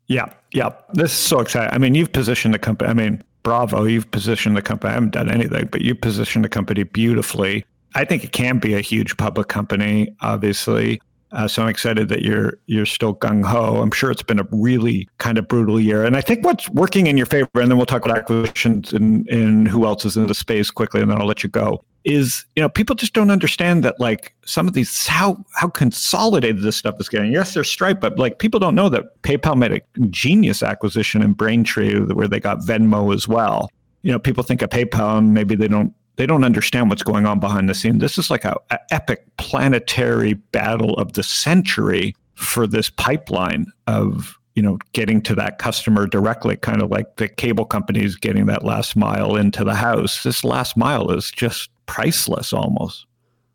Yeah, 0.08 0.34
yeah. 0.52 0.72
This 0.94 1.12
is 1.12 1.18
so 1.18 1.40
exciting. 1.40 1.74
I 1.74 1.78
mean, 1.78 1.94
you've 1.94 2.12
positioned 2.12 2.54
the 2.54 2.60
company. 2.60 2.90
I 2.90 2.94
mean, 2.94 3.24
bravo, 3.44 3.84
you've 3.86 4.10
positioned 4.10 4.58
the 4.58 4.62
company. 4.62 4.92
I 4.92 4.94
haven't 4.96 5.12
done 5.12 5.30
anything, 5.30 5.68
but 5.72 5.82
you've 5.82 6.02
positioned 6.02 6.44
the 6.46 6.50
company 6.50 6.84
beautifully. 6.84 7.66
I 7.96 8.06
think 8.06 8.24
it 8.24 8.32
can 8.32 8.60
be 8.60 8.74
a 8.74 8.82
huge 8.82 9.18
public 9.18 9.48
company, 9.48 10.16
obviously. 10.22 11.02
Uh, 11.32 11.48
so 11.48 11.62
I'm 11.62 11.70
excited 11.70 12.10
that 12.10 12.24
you're 12.24 12.58
you're 12.66 12.86
still 12.86 13.16
gung 13.16 13.46
ho. 13.46 13.82
I'm 13.82 13.92
sure 13.92 14.10
it's 14.10 14.24
been 14.24 14.40
a 14.40 14.48
really 14.52 15.08
kind 15.20 15.38
of 15.38 15.48
brutal 15.48 15.80
year, 15.80 16.04
and 16.04 16.18
I 16.18 16.22
think 16.22 16.44
what's 16.44 16.68
working 16.70 17.08
in 17.08 17.18
your 17.18 17.28
favor, 17.28 17.50
and 17.56 17.70
then 17.70 17.78
we'll 17.78 17.86
talk 17.86 18.04
about 18.04 18.18
acquisitions 18.18 18.94
and, 18.94 19.28
and 19.30 19.68
who 19.68 19.86
else 19.86 20.06
is 20.06 20.18
in 20.18 20.28
the 20.28 20.34
space 20.34 20.72
quickly, 20.72 21.02
and 21.02 21.12
then 21.12 21.22
I'll 21.22 21.28
let 21.28 21.44
you 21.44 21.50
go. 21.50 21.84
is 22.04 22.46
you 22.56 22.62
know 22.64 22.70
people 22.70 22.96
just 22.96 23.14
don't 23.14 23.30
understand 23.30 23.84
that 23.84 24.00
like 24.00 24.34
some 24.46 24.68
of 24.68 24.74
these 24.74 25.06
how 25.06 25.38
how 25.54 25.68
consolidated 25.68 26.64
this 26.64 26.78
stuff 26.78 26.96
is 27.00 27.10
getting. 27.10 27.32
Yes, 27.32 27.54
there's 27.54 27.70
Stripe, 27.70 28.00
but 28.00 28.18
like 28.18 28.40
people 28.40 28.60
don't 28.60 28.76
know 28.76 28.90
that 28.90 29.22
PayPal 29.22 29.56
made 29.58 29.72
a 29.74 29.82
genius 30.10 30.64
acquisition 30.64 31.22
in 31.22 31.34
Braintree 31.34 32.00
where 32.00 32.28
they 32.28 32.40
got 32.40 32.60
Venmo 32.60 33.14
as 33.14 33.28
well. 33.28 33.70
You 34.02 34.12
know, 34.14 34.20
people 34.20 34.44
think 34.44 34.62
of 34.62 34.70
PayPal 34.70 35.18
and 35.18 35.34
maybe 35.34 35.56
they 35.56 35.68
don't 35.68 35.94
they 36.20 36.26
don't 36.26 36.44
understand 36.44 36.90
what's 36.90 37.02
going 37.02 37.26
on 37.26 37.40
behind 37.40 37.70
the 37.70 37.74
scene. 37.74 38.00
This 38.00 38.18
is 38.18 38.30
like 38.30 38.44
a, 38.44 38.58
a 38.72 38.80
epic 38.94 39.26
planetary 39.38 40.34
battle 40.34 40.96
of 40.96 41.14
the 41.14 41.24
century 41.24 42.14
for 42.34 42.68
this 42.68 42.90
pipeline 42.90 43.68
of 43.88 44.38
you 44.54 44.62
know 44.62 44.78
getting 44.92 45.22
to 45.22 45.36
that 45.36 45.60
customer 45.60 46.06
directly 46.08 46.58
kind 46.58 46.82
of 46.82 46.92
like 46.92 47.16
the 47.16 47.30
cable 47.30 47.64
companies 47.64 48.18
getting 48.18 48.48
that 48.48 48.66
last 48.66 48.98
mile 48.98 49.38
into 49.38 49.64
the 49.64 49.76
house 49.76 50.24
this 50.24 50.44
last 50.44 50.76
mile 50.76 51.10
is 51.10 51.32
just 51.32 51.70
priceless 51.86 52.52
almost. 52.52 53.06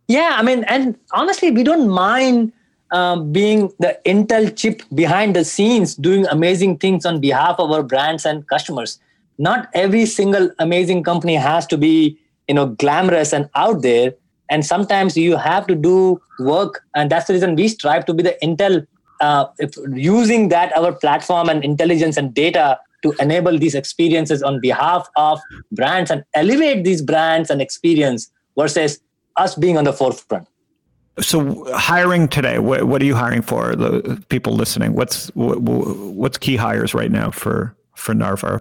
Yeah, 0.09 0.37
I 0.39 0.43
mean, 0.43 0.65
and 0.65 0.97
honestly, 1.13 1.51
we 1.51 1.65
don't 1.65 1.91
mind 1.91 2.51
um, 2.93 3.31
being 3.31 3.73
the 3.79 3.99
Intel 4.07 4.57
chip 4.57 4.81
behind 4.95 5.37
the 5.37 5.45
scenes 5.45 5.97
doing 5.97 6.27
amazing 6.29 6.79
things 6.79 7.05
on 7.05 7.21
behalf 7.21 7.57
of 7.59 7.71
our 7.71 7.83
brands 7.83 8.25
and 8.25 8.49
customers. 8.49 8.99
Not 9.37 9.69
every 9.75 10.07
single 10.07 10.51
amazing 10.59 11.03
company 11.03 11.35
has 11.35 11.67
to 11.67 11.77
be, 11.77 12.19
you 12.49 12.55
know, 12.55 12.67
glamorous 12.67 13.33
and 13.33 13.49
out 13.55 13.83
there. 13.83 14.15
And 14.51 14.65
sometimes 14.65 15.17
you 15.17 15.37
have 15.37 15.67
to 15.69 15.75
do 15.75 16.21
work, 16.39 16.83
and 16.95 17.11
that's 17.11 17.27
the 17.27 17.33
reason 17.33 17.57
we 17.57 17.69
strive 17.69 18.05
to 18.07 18.15
be 18.15 18.23
the 18.23 18.37
Intel, 18.43 18.87
uh, 19.21 19.47
using 19.95 20.49
that 20.49 20.77
our 20.77 20.93
platform 20.93 21.49
and 21.49 21.65
intelligence 21.65 22.17
and 22.17 22.35
data 22.35 22.79
to 23.03 23.15
enable 23.21 23.59
these 23.59 23.75
experiences 23.75 24.43
on 24.43 24.61
behalf 24.61 25.09
of 25.17 25.41
brands 25.73 26.11
and 26.11 26.25
elevate 26.35 26.85
these 26.85 27.01
brands 27.03 27.51
and 27.51 27.63
experience 27.63 28.31
versus 28.59 29.01
us 29.37 29.55
being 29.55 29.79
on 29.79 29.85
the 29.85 29.93
forefront. 29.93 30.49
So 31.21 31.65
hiring 31.75 32.29
today, 32.29 32.59
what, 32.59 32.85
what 32.85 33.01
are 33.01 33.05
you 33.05 33.15
hiring 33.15 33.43
for? 33.43 33.77
The 33.77 34.23
people 34.29 34.53
listening, 34.55 34.95
what's 34.95 35.29
what, 35.35 35.61
what's 35.61 36.39
key 36.39 36.57
hires 36.57 36.93
right 36.93 37.11
now 37.11 37.31
for 37.31 37.77
for 37.95 38.15
Narvar? 38.15 38.61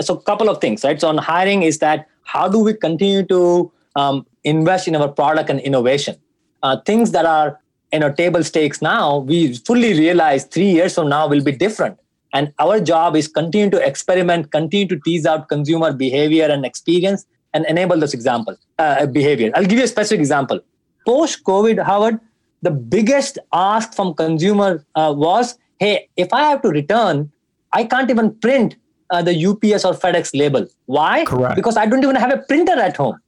So 0.00 0.14
a 0.14 0.22
couple 0.22 0.48
of 0.48 0.60
things, 0.60 0.82
right? 0.82 0.98
So 1.00 1.08
on 1.08 1.18
hiring 1.18 1.62
is 1.62 1.78
that 1.80 2.06
how 2.24 2.48
do 2.48 2.58
we 2.58 2.74
continue 2.74 3.24
to 3.26 3.70
um, 3.96 4.26
invest 4.44 4.88
in 4.88 4.96
our 4.96 5.08
product 5.08 5.50
and 5.50 5.60
innovation? 5.60 6.16
Uh, 6.62 6.80
things 6.80 7.12
that 7.12 7.26
are 7.26 7.60
you 7.92 8.00
know 8.00 8.12
table 8.12 8.42
stakes 8.42 8.82
now, 8.82 9.18
we 9.18 9.54
fully 9.58 9.92
realize 9.92 10.44
three 10.44 10.70
years 10.70 10.94
from 10.94 11.08
now 11.08 11.28
will 11.28 11.42
be 11.42 11.52
different. 11.52 11.98
And 12.32 12.52
our 12.58 12.80
job 12.80 13.14
is 13.14 13.28
continue 13.28 13.70
to 13.70 13.86
experiment, 13.86 14.50
continue 14.50 14.88
to 14.88 14.98
tease 15.04 15.24
out 15.24 15.48
consumer 15.48 15.92
behavior 15.92 16.46
and 16.46 16.66
experience 16.66 17.26
and 17.52 17.64
enable 17.66 17.98
those 18.00 18.12
example 18.12 18.56
uh, 18.80 19.06
behavior. 19.06 19.52
I'll 19.54 19.64
give 19.64 19.78
you 19.78 19.84
a 19.84 19.88
specific 19.88 20.18
example. 20.18 20.60
Post 21.06 21.44
COVID, 21.44 21.84
Howard, 21.84 22.18
the 22.62 22.72
biggest 22.72 23.38
ask 23.52 23.94
from 23.94 24.14
consumer 24.14 24.84
uh, 24.96 25.14
was, 25.16 25.56
"Hey, 25.78 26.08
if 26.16 26.32
I 26.32 26.42
have 26.50 26.62
to 26.62 26.70
return, 26.70 27.30
I 27.72 27.84
can't 27.84 28.10
even 28.10 28.34
print 28.36 28.76
uh, 29.10 29.22
the 29.22 29.46
UPS 29.46 29.84
or 29.84 29.94
FedEx 29.94 30.30
label. 30.38 30.66
Why? 30.86 31.24
Correct. 31.24 31.56
Because 31.56 31.76
I 31.76 31.86
don't 31.86 32.02
even 32.02 32.16
have 32.16 32.32
a 32.32 32.38
printer 32.38 32.78
at 32.78 32.96
home. 32.96 33.18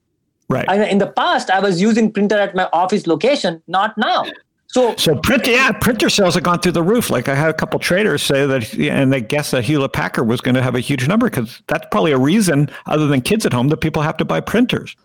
Right. 0.48 0.68
I, 0.68 0.84
in 0.84 0.98
the 0.98 1.08
past, 1.08 1.50
I 1.50 1.60
was 1.60 1.80
using 1.80 2.12
printer 2.12 2.38
at 2.38 2.54
my 2.54 2.68
office 2.72 3.06
location, 3.06 3.62
not 3.66 3.96
now. 3.98 4.24
So, 4.68 4.94
so 4.96 5.16
print, 5.16 5.46
yeah, 5.46 5.72
printer 5.72 6.10
sales 6.10 6.34
have 6.34 6.42
gone 6.42 6.60
through 6.60 6.72
the 6.72 6.82
roof. 6.82 7.08
Like 7.08 7.28
I 7.28 7.34
had 7.34 7.50
a 7.50 7.54
couple 7.54 7.78
traders 7.78 8.22
say 8.22 8.46
that, 8.46 8.74
and 8.74 9.12
they 9.12 9.20
guess 9.20 9.52
that 9.52 9.64
Hewlett 9.64 9.92
Packard 9.92 10.28
was 10.28 10.40
going 10.40 10.54
to 10.54 10.62
have 10.62 10.74
a 10.74 10.80
huge 10.80 11.06
number 11.08 11.30
because 11.30 11.62
that's 11.68 11.86
probably 11.90 12.12
a 12.12 12.18
reason, 12.18 12.68
other 12.86 13.06
than 13.06 13.20
kids 13.20 13.46
at 13.46 13.52
home, 13.52 13.68
that 13.68 13.78
people 13.78 14.02
have 14.02 14.16
to 14.18 14.24
buy 14.24 14.40
printers. 14.40 14.96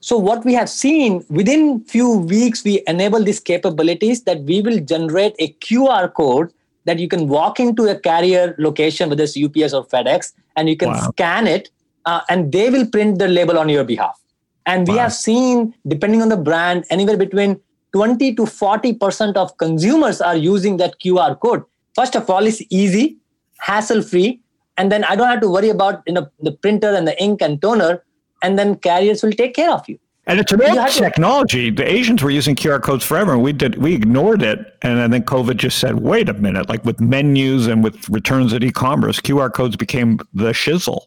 So 0.00 0.18
what 0.18 0.44
we 0.44 0.52
have 0.54 0.68
seen 0.68 1.24
within 1.30 1.82
few 1.84 2.18
weeks, 2.18 2.62
we 2.62 2.82
enable 2.86 3.24
these 3.24 3.40
capabilities 3.40 4.24
that 4.24 4.42
we 4.42 4.60
will 4.60 4.80
generate 4.80 5.34
a 5.38 5.52
QR 5.54 6.12
code 6.12 6.52
that 6.84 6.98
you 6.98 7.08
can 7.08 7.28
walk 7.28 7.58
into 7.60 7.86
a 7.86 7.98
carrier 7.98 8.54
location, 8.58 9.08
whether 9.08 9.24
it's 9.24 9.36
UPS 9.36 9.72
or 9.72 9.86
FedEx, 9.86 10.32
and 10.56 10.68
you 10.68 10.76
can 10.76 10.90
wow. 10.90 11.10
scan 11.10 11.46
it, 11.46 11.70
uh, 12.04 12.20
and 12.28 12.52
they 12.52 12.70
will 12.70 12.86
print 12.86 13.18
the 13.18 13.28
label 13.28 13.58
on 13.58 13.68
your 13.68 13.84
behalf. 13.84 14.20
And 14.66 14.86
we 14.86 14.94
wow. 14.94 15.02
have 15.02 15.12
seen, 15.12 15.74
depending 15.86 16.22
on 16.22 16.28
the 16.28 16.36
brand, 16.36 16.84
anywhere 16.90 17.16
between 17.16 17.60
20 17.92 18.34
to 18.34 18.42
40% 18.42 19.36
of 19.36 19.56
consumers 19.58 20.20
are 20.20 20.36
using 20.36 20.78
that 20.78 20.98
QR 21.00 21.38
code. 21.38 21.62
First 21.94 22.16
of 22.16 22.28
all, 22.28 22.44
it's 22.44 22.62
easy, 22.70 23.18
hassle 23.58 24.02
free, 24.02 24.40
and 24.76 24.90
then 24.90 25.04
I 25.04 25.14
don't 25.14 25.28
have 25.28 25.40
to 25.42 25.48
worry 25.48 25.68
about 25.70 26.02
you 26.06 26.14
know, 26.14 26.28
the 26.40 26.52
printer 26.52 26.92
and 26.92 27.06
the 27.06 27.20
ink 27.22 27.40
and 27.40 27.60
toner, 27.62 28.02
and 28.42 28.58
then 28.58 28.76
carriers 28.76 29.22
will 29.22 29.32
take 29.32 29.54
care 29.54 29.70
of 29.70 29.88
you. 29.88 29.98
And 30.26 30.40
it's 30.40 30.52
an 30.52 30.62
old 30.62 30.88
technology. 30.88 31.70
The 31.70 31.90
Asians 31.90 32.22
were 32.22 32.30
using 32.30 32.56
QR 32.56 32.82
codes 32.82 33.04
forever, 33.04 33.32
and 33.34 33.42
we 33.42 33.52
did 33.52 33.76
we 33.76 33.94
ignored 33.94 34.42
it. 34.42 34.74
And 34.80 35.12
then 35.12 35.22
COVID 35.22 35.56
just 35.56 35.78
said, 35.78 36.00
"Wait 36.00 36.30
a 36.30 36.32
minute!" 36.32 36.68
Like 36.68 36.84
with 36.84 36.98
menus 36.98 37.66
and 37.66 37.84
with 37.84 38.08
returns 38.08 38.54
at 38.54 38.64
e-commerce, 38.64 39.20
QR 39.20 39.52
codes 39.52 39.76
became 39.76 40.18
the 40.32 40.52
shizzle. 40.52 41.02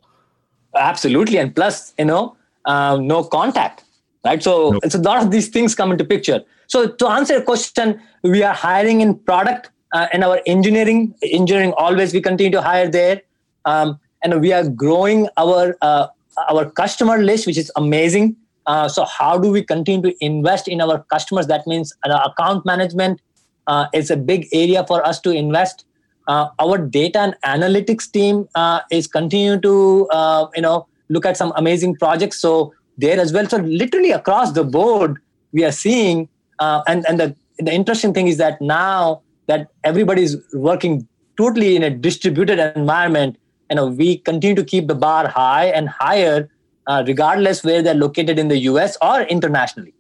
Absolutely, 0.75 1.39
and 1.39 1.55
plus, 1.55 1.95
you 1.97 2.05
know, 2.05 2.37
um, 2.65 3.07
no 3.07 3.23
contact, 3.23 3.83
right? 4.23 4.43
So 4.43 4.71
nope. 4.71 4.83
it's 4.83 4.93
a 4.93 4.99
lot 4.99 5.23
of 5.23 5.31
these 5.31 5.47
things 5.49 5.73
come 5.73 5.91
into 5.91 6.05
picture. 6.05 6.43
So 6.67 6.87
to 6.87 7.07
answer 7.07 7.33
your 7.33 7.43
question, 7.43 7.99
we 8.21 8.43
are 8.43 8.53
hiring 8.53 9.01
in 9.01 9.15
product 9.15 9.71
uh, 9.93 10.07
and 10.13 10.23
our 10.23 10.41
engineering. 10.45 11.15
Engineering 11.23 11.73
always 11.77 12.13
we 12.13 12.21
continue 12.21 12.51
to 12.51 12.61
hire 12.61 12.87
there, 12.87 13.23
um, 13.65 13.99
and 14.21 14.39
we 14.41 14.53
are 14.53 14.69
growing 14.69 15.27
our 15.37 15.75
uh, 15.81 16.07
our 16.49 16.69
customer 16.69 17.17
list, 17.17 17.47
which 17.47 17.57
is 17.57 17.71
amazing. 17.75 18.35
Uh, 18.67 18.87
so 18.87 19.05
how 19.05 19.37
do 19.37 19.49
we 19.49 19.63
continue 19.63 20.11
to 20.11 20.15
invest 20.23 20.67
in 20.67 20.81
our 20.81 21.03
customers? 21.03 21.47
That 21.47 21.65
means 21.65 21.93
uh, 22.05 22.29
account 22.29 22.65
management 22.65 23.21
uh, 23.65 23.87
is 23.93 24.11
a 24.11 24.17
big 24.17 24.47
area 24.53 24.85
for 24.85 25.05
us 25.05 25.19
to 25.21 25.31
invest. 25.31 25.85
Uh, 26.27 26.49
our 26.59 26.77
data 26.77 27.19
and 27.19 27.35
analytics 27.45 28.11
team 28.11 28.47
is 28.91 29.07
continue 29.07 29.59
to 29.61 30.07
you 30.55 30.61
know 30.61 30.85
look 31.09 31.25
at 31.25 31.37
some 31.37 31.53
amazing 31.55 31.95
projects. 31.95 32.39
So 32.39 32.73
there 32.97 33.19
as 33.19 33.31
well. 33.31 33.47
So 33.47 33.57
literally 33.57 34.11
across 34.11 34.51
the 34.51 34.63
board, 34.63 35.17
we 35.53 35.63
are 35.63 35.71
seeing 35.71 36.27
uh, 36.59 36.81
and 36.87 37.05
and 37.07 37.19
the 37.19 37.35
the 37.59 37.73
interesting 37.73 38.13
thing 38.13 38.27
is 38.27 38.37
that 38.37 38.61
now 38.61 39.21
that 39.47 39.69
everybody 39.83 40.23
is 40.23 40.37
working 40.53 41.07
totally 41.37 41.75
in 41.75 41.83
a 41.83 41.89
distributed 41.89 42.59
environment, 42.75 43.37
you 43.69 43.75
know, 43.75 43.87
we 43.87 44.17
continue 44.17 44.55
to 44.55 44.63
keep 44.63 44.87
the 44.87 44.95
bar 44.95 45.27
high 45.27 45.65
and 45.65 45.87
higher, 45.89 46.49
uh, 46.87 47.03
regardless 47.05 47.63
where 47.63 47.81
they're 47.81 47.93
located 47.93 48.39
in 48.39 48.47
the 48.47 48.57
U.S. 48.71 48.97
or 49.01 49.21
internationally. 49.21 49.93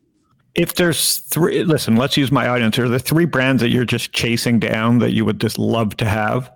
If 0.55 0.75
there's 0.75 1.17
three, 1.19 1.63
listen, 1.63 1.95
let's 1.97 2.17
use 2.17 2.31
my 2.31 2.47
audience. 2.47 2.79
Are 2.79 2.89
there 2.89 2.97
three 2.97 3.25
brands 3.25 3.61
that 3.61 3.69
you're 3.69 3.85
just 3.85 4.11
chasing 4.11 4.59
down 4.59 4.99
that 4.99 5.11
you 5.11 5.23
would 5.23 5.39
just 5.39 5.59
love 5.59 5.95
to 5.97 6.05
have? 6.05 6.51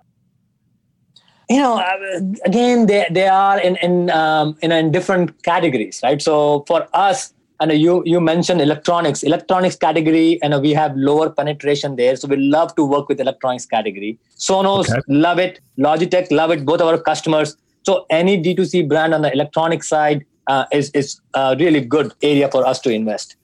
you 1.52 1.58
know 1.58 1.78
uh, 1.78 2.20
again 2.44 2.86
they, 2.86 3.06
they 3.10 3.28
are 3.28 3.60
in 3.60 3.76
in 3.76 4.10
um, 4.10 4.56
in, 4.62 4.72
in 4.72 4.90
different 4.92 5.42
categories 5.42 6.00
right 6.02 6.22
so 6.22 6.64
for 6.66 6.86
us 6.94 7.34
and 7.60 7.72
you 7.72 8.02
you 8.06 8.20
mentioned 8.20 8.60
electronics 8.60 9.22
electronics 9.22 9.76
category 9.76 10.40
and 10.42 10.60
we 10.62 10.72
have 10.72 10.96
lower 10.96 11.28
penetration 11.30 11.96
there 11.96 12.14
so 12.16 12.28
we 12.28 12.36
love 12.36 12.74
to 12.76 12.84
work 12.84 13.08
with 13.08 13.20
electronics 13.20 13.66
category 13.66 14.18
sonos 14.36 14.90
okay. 14.90 15.00
love 15.08 15.38
it 15.38 15.60
logitech 15.78 16.30
love 16.30 16.50
it 16.50 16.64
both 16.64 16.80
of 16.80 16.86
our 16.86 16.98
customers 17.10 17.56
so 17.82 18.06
any 18.10 18.42
d2c 18.42 18.88
brand 18.88 19.14
on 19.14 19.22
the 19.22 19.32
electronic 19.32 19.82
side 19.84 20.24
uh, 20.46 20.64
is 20.72 20.90
is 20.90 21.20
a 21.34 21.56
really 21.58 21.80
good 21.80 22.12
area 22.22 22.48
for 22.48 22.66
us 22.66 22.80
to 22.80 22.90
invest. 22.90 23.36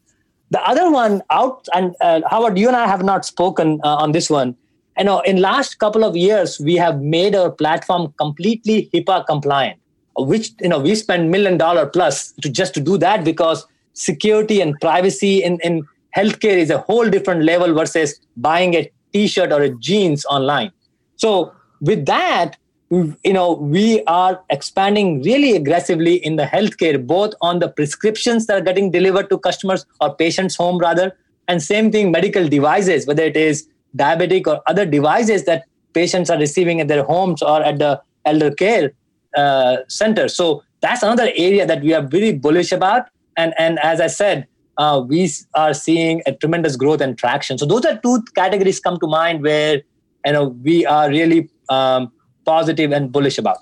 The 0.51 0.61
other 0.63 0.91
one 0.91 1.23
out 1.31 1.69
and 1.75 1.95
uh, 2.01 2.21
howard 2.31 2.59
you 2.59 2.69
and 2.69 2.77
i 2.77 2.87
have 2.87 3.03
not 3.03 3.25
spoken 3.25 3.81
uh, 3.85 3.97
on 3.97 4.13
this 4.13 4.31
one. 4.31 4.57
You 4.99 5.05
know 5.05 5.21
in 5.21 5.41
last 5.41 5.79
couple 5.79 6.05
of 6.05 6.17
years 6.17 6.59
we 6.61 6.75
have 6.77 7.01
made 7.01 7.35
our 7.35 7.51
platform 7.51 8.13
completely 8.19 8.91
hipaa 8.93 9.25
compliant 9.27 9.79
which 10.17 10.51
you 10.61 10.69
know 10.69 10.79
we 10.79 10.95
spend 10.95 11.31
million 11.31 11.57
dollar 11.57 11.87
plus 11.87 12.33
to 12.43 12.49
just 12.49 12.75
to 12.75 12.81
do 12.81 12.99
that 12.99 13.25
because 13.25 13.67
security 13.93 14.61
and 14.61 14.75
privacy 14.81 15.43
in, 15.43 15.59
in 15.63 15.87
healthcare 16.17 16.57
is 16.57 16.71
a 16.71 16.79
whole 16.79 17.09
different 17.09 17.45
level 17.45 17.75
versus 17.75 18.21
buying 18.37 18.75
a 18.75 18.91
t-shirt 19.13 19.53
or 19.53 19.63
a 19.63 19.71
jeans 19.77 20.25
online. 20.27 20.73
So 21.17 21.53
with 21.81 22.07
that 22.07 22.57
you 22.91 23.33
know 23.33 23.53
we 23.53 24.03
are 24.05 24.43
expanding 24.51 25.23
really 25.23 25.55
aggressively 25.55 26.15
in 26.25 26.37
the 26.37 26.45
healthcare 26.45 27.05
both 27.07 27.35
on 27.41 27.59
the 27.59 27.69
prescriptions 27.69 28.47
that 28.47 28.57
are 28.57 28.65
getting 28.65 28.91
delivered 28.91 29.29
to 29.29 29.39
customers 29.39 29.85
or 30.01 30.15
patients 30.15 30.57
home 30.57 30.79
rather 30.79 31.15
and 31.49 31.63
same 31.63 31.93
thing 31.93 32.11
medical 32.11 32.49
devices 32.49 33.07
whether 33.07 33.23
it 33.23 33.37
is 33.37 33.69
diabetic 33.97 34.47
or 34.47 34.61
other 34.67 34.87
devices 34.87 35.45
that 35.45 35.65
patients 35.93 36.31
are 36.31 36.39
receiving 36.39 36.81
at 36.81 36.89
their 36.89 37.05
homes 37.05 37.43
or 37.43 37.63
at 37.63 37.79
the 37.79 38.01
elder 38.25 38.51
care 38.51 38.93
uh, 39.37 39.77
center 39.89 40.29
so 40.29 40.63
that's 40.81 41.03
another 41.03 41.31
area 41.35 41.67
that 41.67 41.83
we 41.83 41.93
are 41.93 42.03
very 42.03 42.33
bullish 42.33 42.73
about 42.73 43.09
and 43.39 43.55
and 43.57 43.79
as 43.79 44.01
I 44.01 44.09
said, 44.09 44.47
uh, 44.77 45.03
we 45.07 45.31
are 45.55 45.73
seeing 45.73 46.23
a 46.27 46.33
tremendous 46.33 46.77
growth 46.77 47.01
and 47.01 47.17
traction. 47.17 47.57
So 47.57 47.65
those 47.65 47.85
are 47.87 47.97
two 47.97 48.23
categories 48.35 48.81
come 48.81 48.99
to 48.99 49.07
mind 49.07 49.43
where 49.43 49.81
you 50.27 50.33
know 50.33 50.49
we 50.69 50.85
are 50.85 51.09
really 51.09 51.49
um, 51.71 52.13
positive 52.49 52.93
and 52.93 53.13
bullish 53.13 53.39
about. 53.39 53.59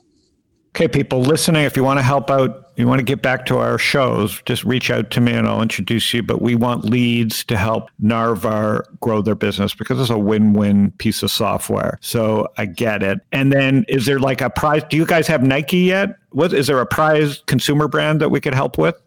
Okay, 0.77 0.89
people 0.89 1.23
listening, 1.23 1.65
if 1.65 1.75
you 1.75 1.83
want 1.83 1.99
to 1.99 2.03
help 2.03 2.31
out, 2.31 2.71
you 2.77 2.87
want 2.87 2.99
to 2.99 3.03
get 3.03 3.23
back 3.23 3.47
to 3.47 3.57
our 3.57 3.79
shows, 3.79 4.43
just 4.45 4.63
reach 4.63 4.91
out 4.91 5.11
to 5.13 5.23
me 5.23 5.33
and 5.33 5.49
I'll 5.49 5.63
introduce 5.63 6.13
you. 6.13 6.23
But 6.23 6.43
we 6.43 6.55
want 6.55 6.85
leads 6.85 7.43
to 7.45 7.57
help 7.57 7.89
Narvar 8.03 8.85
grow 9.01 9.23
their 9.23 9.35
business 9.35 9.75
because 9.75 9.99
it's 9.99 10.11
a 10.11 10.19
win 10.19 10.53
win 10.53 10.91
piece 10.99 11.23
of 11.23 11.31
software. 11.31 11.99
So 12.03 12.49
I 12.59 12.67
get 12.67 13.03
it. 13.03 13.21
And 13.33 13.51
then 13.51 13.87
is 13.89 14.05
there 14.05 14.21
like 14.21 14.43
a 14.43 14.51
prize? 14.51 14.83
Do 14.91 14.99
you 14.99 15.07
guys 15.07 15.27
have 15.29 15.43
Nike 15.43 15.79
yet? 15.79 16.11
What 16.33 16.53
is 16.53 16.67
there 16.67 16.81
a 16.81 16.87
prize 16.87 17.43
consumer 17.47 17.89
brand 17.89 18.21
that 18.21 18.29
we 18.29 18.43
could 18.43 18.55
help 18.55 18.77
with? 18.77 19.01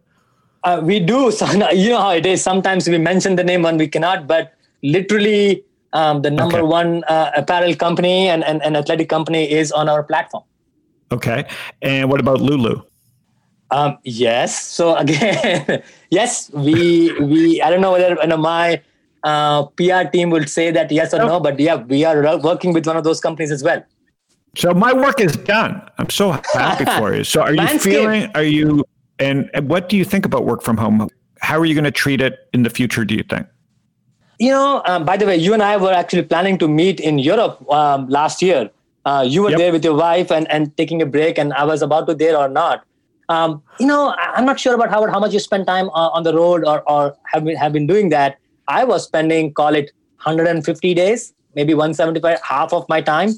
Uh, 0.63 0.81
we 0.83 0.99
do. 0.99 1.31
So, 1.39 1.45
you 1.69 1.89
know 1.91 2.01
how 2.01 2.13
it 2.13 2.25
is. 2.25 2.41
Sometimes 2.41 2.89
we 2.89 2.97
mention 2.97 3.35
the 3.35 3.43
name 3.43 3.61
when 3.61 3.77
we 3.77 3.87
cannot, 3.87 4.25
but 4.25 4.55
literally 4.81 5.63
um, 5.93 6.21
the 6.21 6.31
number 6.31 6.59
okay. 6.59 6.67
one 6.67 7.03
uh, 7.05 7.31
apparel 7.35 7.75
company 7.75 8.29
and, 8.29 8.43
and, 8.43 8.61
and 8.63 8.77
athletic 8.77 9.09
company 9.09 9.51
is 9.51 9.71
on 9.71 9.89
our 9.89 10.03
platform. 10.03 10.43
Okay. 11.11 11.45
And 11.81 12.09
what 12.09 12.19
about 12.19 12.41
Lulu? 12.41 12.81
Um, 13.71 13.97
yes. 14.03 14.61
So 14.61 14.95
again, 15.03 15.83
yes, 16.09 16.51
we 16.53 17.13
we 17.19 17.61
I 17.61 17.69
don't 17.69 17.81
know 17.81 17.91
whether 17.91 18.17
you 18.21 18.27
know, 18.27 18.37
my 18.37 18.81
uh, 19.23 19.65
PR 19.65 20.03
team 20.11 20.29
would 20.29 20.49
say 20.49 20.71
that 20.71 20.91
yes 20.91 21.13
or 21.13 21.19
no, 21.19 21.39
but 21.39 21.59
yeah, 21.59 21.75
we 21.75 22.05
are 22.05 22.37
working 22.39 22.73
with 22.73 22.87
one 22.87 22.97
of 22.97 23.03
those 23.03 23.19
companies 23.19 23.51
as 23.51 23.63
well. 23.63 23.83
So 24.55 24.73
my 24.73 24.93
work 24.93 25.19
is 25.19 25.35
done. 25.37 25.81
I'm 25.97 26.09
so 26.09 26.31
happy 26.53 26.85
for 26.97 27.15
you. 27.15 27.23
So 27.23 27.41
are 27.41 27.53
you 27.53 27.79
feeling? 27.79 28.31
Are 28.35 28.43
you? 28.43 28.83
And, 29.19 29.49
and 29.53 29.69
what 29.69 29.89
do 29.89 29.97
you 29.97 30.05
think 30.05 30.25
about 30.25 30.45
work 30.45 30.63
from 30.63 30.77
home? 30.77 31.09
How 31.41 31.59
are 31.59 31.65
you 31.65 31.73
going 31.73 31.83
to 31.83 31.91
treat 31.91 32.21
it 32.21 32.47
in 32.53 32.63
the 32.63 32.69
future? 32.69 33.05
Do 33.05 33.15
you 33.15 33.23
think? 33.23 33.47
You 34.39 34.51
know, 34.51 34.81
um, 34.85 35.05
by 35.05 35.17
the 35.17 35.25
way, 35.25 35.35
you 35.35 35.53
and 35.53 35.61
I 35.61 35.77
were 35.77 35.93
actually 35.93 36.23
planning 36.23 36.57
to 36.59 36.67
meet 36.67 36.99
in 36.99 37.19
Europe 37.19 37.63
um, 37.69 38.07
last 38.07 38.41
year 38.41 38.71
uh, 39.05 39.23
you 39.25 39.41
were 39.41 39.49
yep. 39.49 39.59
there 39.59 39.71
with 39.71 39.83
your 39.83 39.95
wife 39.95 40.31
and, 40.31 40.49
and 40.51 40.75
taking 40.77 41.01
a 41.01 41.05
break, 41.05 41.37
and 41.37 41.53
I 41.53 41.63
was 41.63 41.81
about 41.81 42.07
to 42.07 42.13
there 42.13 42.37
or 42.37 42.49
not. 42.49 42.83
Um, 43.29 43.61
you 43.79 43.87
know, 43.87 44.15
I'm 44.19 44.45
not 44.45 44.59
sure 44.59 44.75
about 44.75 44.89
how, 44.89 45.05
how 45.09 45.19
much 45.19 45.33
you 45.33 45.39
spend 45.39 45.67
time 45.67 45.89
on, 45.89 46.11
on 46.11 46.23
the 46.23 46.33
road 46.33 46.63
or, 46.65 46.81
or 46.89 47.15
have, 47.25 47.43
been, 47.43 47.55
have 47.55 47.73
been 47.73 47.87
doing 47.87 48.09
that. 48.09 48.37
I 48.67 48.83
was 48.83 49.03
spending, 49.03 49.53
call 49.53 49.75
it 49.75 49.91
150 50.23 50.93
days, 50.93 51.33
maybe 51.55 51.73
175, 51.73 52.39
half 52.43 52.73
of 52.73 52.87
my 52.89 53.01
time. 53.01 53.31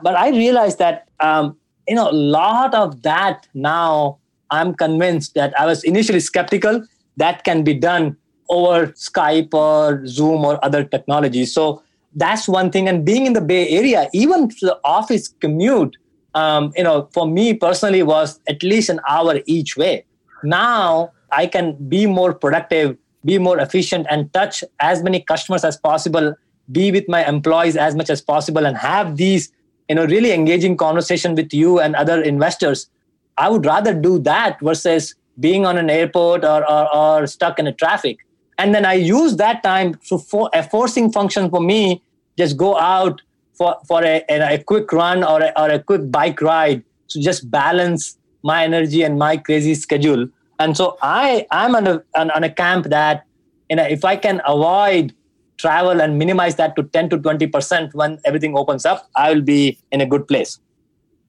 But 0.00 0.14
I 0.14 0.30
realized 0.30 0.78
that, 0.78 1.08
um, 1.20 1.56
you 1.88 1.94
know, 1.94 2.10
a 2.10 2.12
lot 2.12 2.74
of 2.74 3.02
that 3.02 3.48
now 3.54 4.18
I'm 4.50 4.74
convinced 4.74 5.34
that 5.34 5.58
I 5.58 5.66
was 5.66 5.84
initially 5.84 6.20
skeptical 6.20 6.84
that 7.16 7.44
can 7.44 7.64
be 7.64 7.74
done 7.74 8.16
over 8.50 8.88
Skype 8.88 9.54
or 9.54 10.06
Zoom 10.06 10.44
or 10.44 10.62
other 10.64 10.84
technologies. 10.84 11.54
So 11.54 11.82
that's 12.14 12.48
one 12.48 12.70
thing. 12.70 12.88
And 12.88 13.04
being 13.04 13.24
in 13.24 13.32
the 13.32 13.40
Bay 13.40 13.68
Area, 13.68 14.08
even 14.12 14.48
the 14.60 14.78
office 14.84 15.28
commute, 15.40 15.96
um, 16.34 16.72
you 16.76 16.84
know, 16.84 17.08
for 17.12 17.26
me 17.26 17.54
personally 17.54 18.02
was 18.02 18.40
at 18.48 18.62
least 18.62 18.90
an 18.90 19.00
hour 19.08 19.40
each 19.46 19.76
way. 19.76 20.04
Now 20.42 21.12
I 21.32 21.46
can 21.46 21.76
be 21.88 22.06
more 22.06 22.34
productive, 22.34 22.96
be 23.24 23.38
more 23.38 23.58
efficient, 23.58 24.06
and 24.10 24.32
touch 24.32 24.64
as 24.80 25.02
many 25.02 25.20
customers 25.20 25.64
as 25.64 25.76
possible, 25.76 26.34
be 26.72 26.90
with 26.90 27.08
my 27.08 27.24
employees 27.26 27.76
as 27.76 27.94
much 27.94 28.10
as 28.10 28.20
possible, 28.20 28.66
and 28.66 28.76
have 28.76 29.16
these, 29.16 29.52
you 29.88 29.94
know, 29.94 30.06
really 30.06 30.32
engaging 30.32 30.76
conversation 30.76 31.34
with 31.34 31.52
you 31.52 31.78
and 31.78 31.94
other 31.94 32.20
investors. 32.20 32.88
I 33.38 33.48
would 33.48 33.64
rather 33.64 33.94
do 33.94 34.18
that 34.20 34.58
versus 34.60 35.14
being 35.38 35.66
on 35.66 35.78
an 35.78 35.88
airport 35.88 36.44
or, 36.44 36.68
or, 36.68 36.94
or 36.94 37.26
stuck 37.26 37.58
in 37.58 37.66
a 37.66 37.72
traffic 37.72 38.18
and 38.60 38.74
then 38.74 38.84
I 38.84 38.92
use 38.92 39.36
that 39.36 39.62
time 39.62 39.94
to 40.08 40.18
for 40.18 40.50
a 40.52 40.62
forcing 40.62 41.10
function 41.10 41.48
for 41.48 41.62
me. 41.62 42.02
Just 42.36 42.58
go 42.58 42.76
out 42.78 43.22
for 43.54 43.76
for 43.88 44.04
a, 44.04 44.22
a 44.28 44.62
quick 44.62 44.92
run 44.92 45.24
or 45.24 45.40
a, 45.40 45.52
or 45.56 45.70
a 45.70 45.78
quick 45.78 46.10
bike 46.10 46.42
ride 46.42 46.84
to 47.08 47.20
just 47.20 47.50
balance 47.50 48.18
my 48.42 48.64
energy 48.64 49.02
and 49.02 49.18
my 49.18 49.38
crazy 49.38 49.74
schedule. 49.74 50.28
And 50.58 50.76
so 50.76 50.98
I 51.00 51.46
I'm 51.50 51.74
on 51.74 51.86
a 51.86 52.02
on, 52.14 52.30
on 52.32 52.44
a 52.44 52.50
camp 52.50 52.86
that 52.96 53.24
you 53.70 53.76
know 53.76 53.84
if 53.84 54.04
I 54.04 54.16
can 54.16 54.42
avoid 54.46 55.14
travel 55.56 56.00
and 56.02 56.18
minimize 56.18 56.56
that 56.56 56.76
to 56.76 56.82
10 56.82 57.10
to 57.10 57.18
20 57.18 57.46
percent 57.46 57.94
when 57.94 58.18
everything 58.26 58.56
opens 58.58 58.84
up, 58.84 59.08
I 59.16 59.32
will 59.32 59.42
be 59.42 59.78
in 59.90 60.02
a 60.02 60.06
good 60.06 60.28
place. 60.28 60.58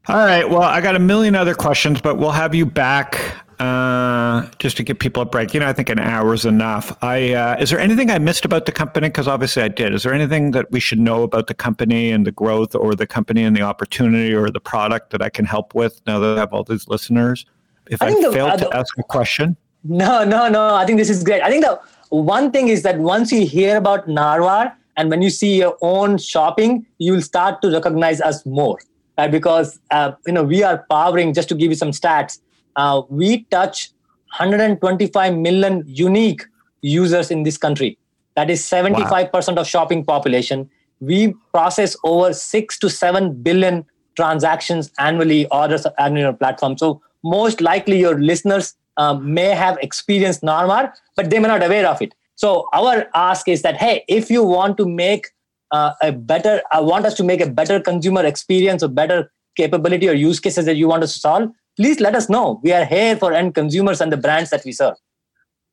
All 0.07 0.25
right. 0.25 0.49
Well, 0.49 0.63
I 0.63 0.81
got 0.81 0.95
a 0.95 0.99
million 0.99 1.35
other 1.35 1.53
questions, 1.53 2.01
but 2.01 2.17
we'll 2.17 2.31
have 2.31 2.55
you 2.55 2.65
back 2.65 3.15
uh, 3.61 4.49
just 4.57 4.75
to 4.77 4.83
give 4.83 4.97
people 4.97 5.21
a 5.21 5.25
break. 5.25 5.53
You 5.53 5.59
know, 5.59 5.67
I 5.67 5.73
think 5.73 5.89
an 5.89 5.99
hour 5.99 6.33
is 6.33 6.45
enough. 6.45 6.97
I 7.03 7.33
uh, 7.33 7.57
is 7.59 7.69
there 7.69 7.79
anything 7.79 8.09
I 8.09 8.17
missed 8.17 8.43
about 8.43 8.65
the 8.65 8.71
company? 8.71 9.07
Because 9.07 9.27
obviously 9.27 9.61
I 9.61 9.67
did. 9.67 9.93
Is 9.93 10.01
there 10.01 10.13
anything 10.13 10.51
that 10.51 10.71
we 10.71 10.79
should 10.79 10.99
know 10.99 11.21
about 11.21 11.45
the 11.45 11.53
company 11.53 12.11
and 12.11 12.25
the 12.25 12.31
growth, 12.31 12.73
or 12.73 12.95
the 12.95 13.05
company 13.05 13.43
and 13.43 13.55
the 13.55 13.61
opportunity, 13.61 14.33
or 14.33 14.49
the 14.49 14.59
product 14.59 15.11
that 15.11 15.21
I 15.21 15.29
can 15.29 15.45
help 15.45 15.75
with 15.75 16.01
now 16.07 16.17
that 16.19 16.37
I 16.37 16.39
have 16.39 16.53
all 16.53 16.63
these 16.63 16.87
listeners? 16.87 17.45
If 17.87 18.01
I, 18.01 18.07
I 18.07 18.21
the, 18.21 18.31
failed 18.31 18.51
uh, 18.51 18.57
to 18.57 18.75
ask 18.75 18.97
a 18.97 19.03
question, 19.03 19.55
no, 19.83 20.23
no, 20.23 20.49
no. 20.49 20.73
I 20.73 20.85
think 20.87 20.97
this 20.97 21.11
is 21.11 21.23
great. 21.23 21.43
I 21.43 21.49
think 21.51 21.63
the 21.63 21.79
one 22.09 22.51
thing 22.51 22.69
is 22.69 22.81
that 22.81 22.97
once 22.97 23.31
you 23.31 23.45
hear 23.45 23.77
about 23.77 24.07
Narvar 24.07 24.73
and 24.97 25.11
when 25.11 25.21
you 25.21 25.29
see 25.29 25.57
your 25.57 25.77
own 25.81 26.17
shopping, 26.17 26.85
you 26.97 27.13
will 27.13 27.21
start 27.21 27.61
to 27.61 27.69
recognize 27.69 28.21
us 28.21 28.43
more. 28.43 28.79
Right? 29.19 29.29
Because 29.29 29.79
uh, 29.91 30.13
you 30.25 30.33
know 30.33 30.43
we 30.43 30.63
are 30.63 30.83
powering. 30.89 31.35
Just 31.35 31.49
to 31.49 31.55
give 31.55 31.69
you 31.69 31.75
some 31.75 31.91
stats 31.91 32.39
uh, 32.75 33.01
we 33.09 33.43
touch 33.45 33.91
125 34.37 35.35
million 35.35 35.83
unique 35.85 36.43
users 36.81 37.31
in 37.31 37.43
this 37.43 37.57
country. 37.57 37.97
That 38.35 38.49
is 38.49 38.63
75% 38.63 39.31
wow. 39.33 39.61
of 39.61 39.67
shopping 39.67 40.05
population. 40.05 40.69
We 40.99 41.33
process 41.53 41.95
over 42.03 42.33
six 42.33 42.77
to 42.79 42.89
seven 42.89 43.41
billion 43.41 43.85
transactions 44.15 44.91
annually, 44.99 45.47
orders 45.47 45.85
on 45.97 46.15
your 46.15 46.33
platform. 46.33 46.77
So 46.77 47.01
most 47.23 47.61
likely 47.61 47.99
your 47.99 48.19
listeners 48.19 48.75
um, 48.97 49.33
may 49.33 49.55
have 49.55 49.77
experienced 49.81 50.41
Narvar, 50.41 50.91
but 51.15 51.29
they 51.29 51.39
may 51.39 51.47
not 51.47 51.63
aware 51.63 51.87
of 51.87 52.01
it. 52.01 52.13
So 52.35 52.67
our 52.73 53.07
ask 53.13 53.47
is 53.47 53.61
that, 53.61 53.77
hey, 53.77 54.03
if 54.07 54.29
you 54.29 54.43
want 54.43 54.77
to 54.77 54.87
make 54.87 55.27
uh, 55.71 55.93
a 56.01 56.11
better, 56.11 56.61
I 56.71 56.77
uh, 56.77 56.83
want 56.83 57.05
us 57.05 57.13
to 57.15 57.23
make 57.23 57.41
a 57.41 57.49
better 57.49 57.79
consumer 57.79 58.25
experience 58.25 58.83
or 58.83 58.87
better 58.87 59.31
capability 59.55 60.09
or 60.09 60.13
use 60.13 60.39
cases 60.39 60.65
that 60.65 60.75
you 60.75 60.87
want 60.87 61.03
us 61.03 61.13
to 61.13 61.19
solve, 61.19 61.51
please 61.77 61.99
let 61.99 62.15
us 62.15 62.29
know. 62.29 62.59
We 62.63 62.71
are 62.73 62.85
here 62.85 63.15
for 63.15 63.33
end 63.33 63.55
consumers 63.55 64.01
and 64.01 64.11
the 64.11 64.17
brands 64.17 64.49
that 64.51 64.63
we 64.65 64.71
serve. 64.71 64.95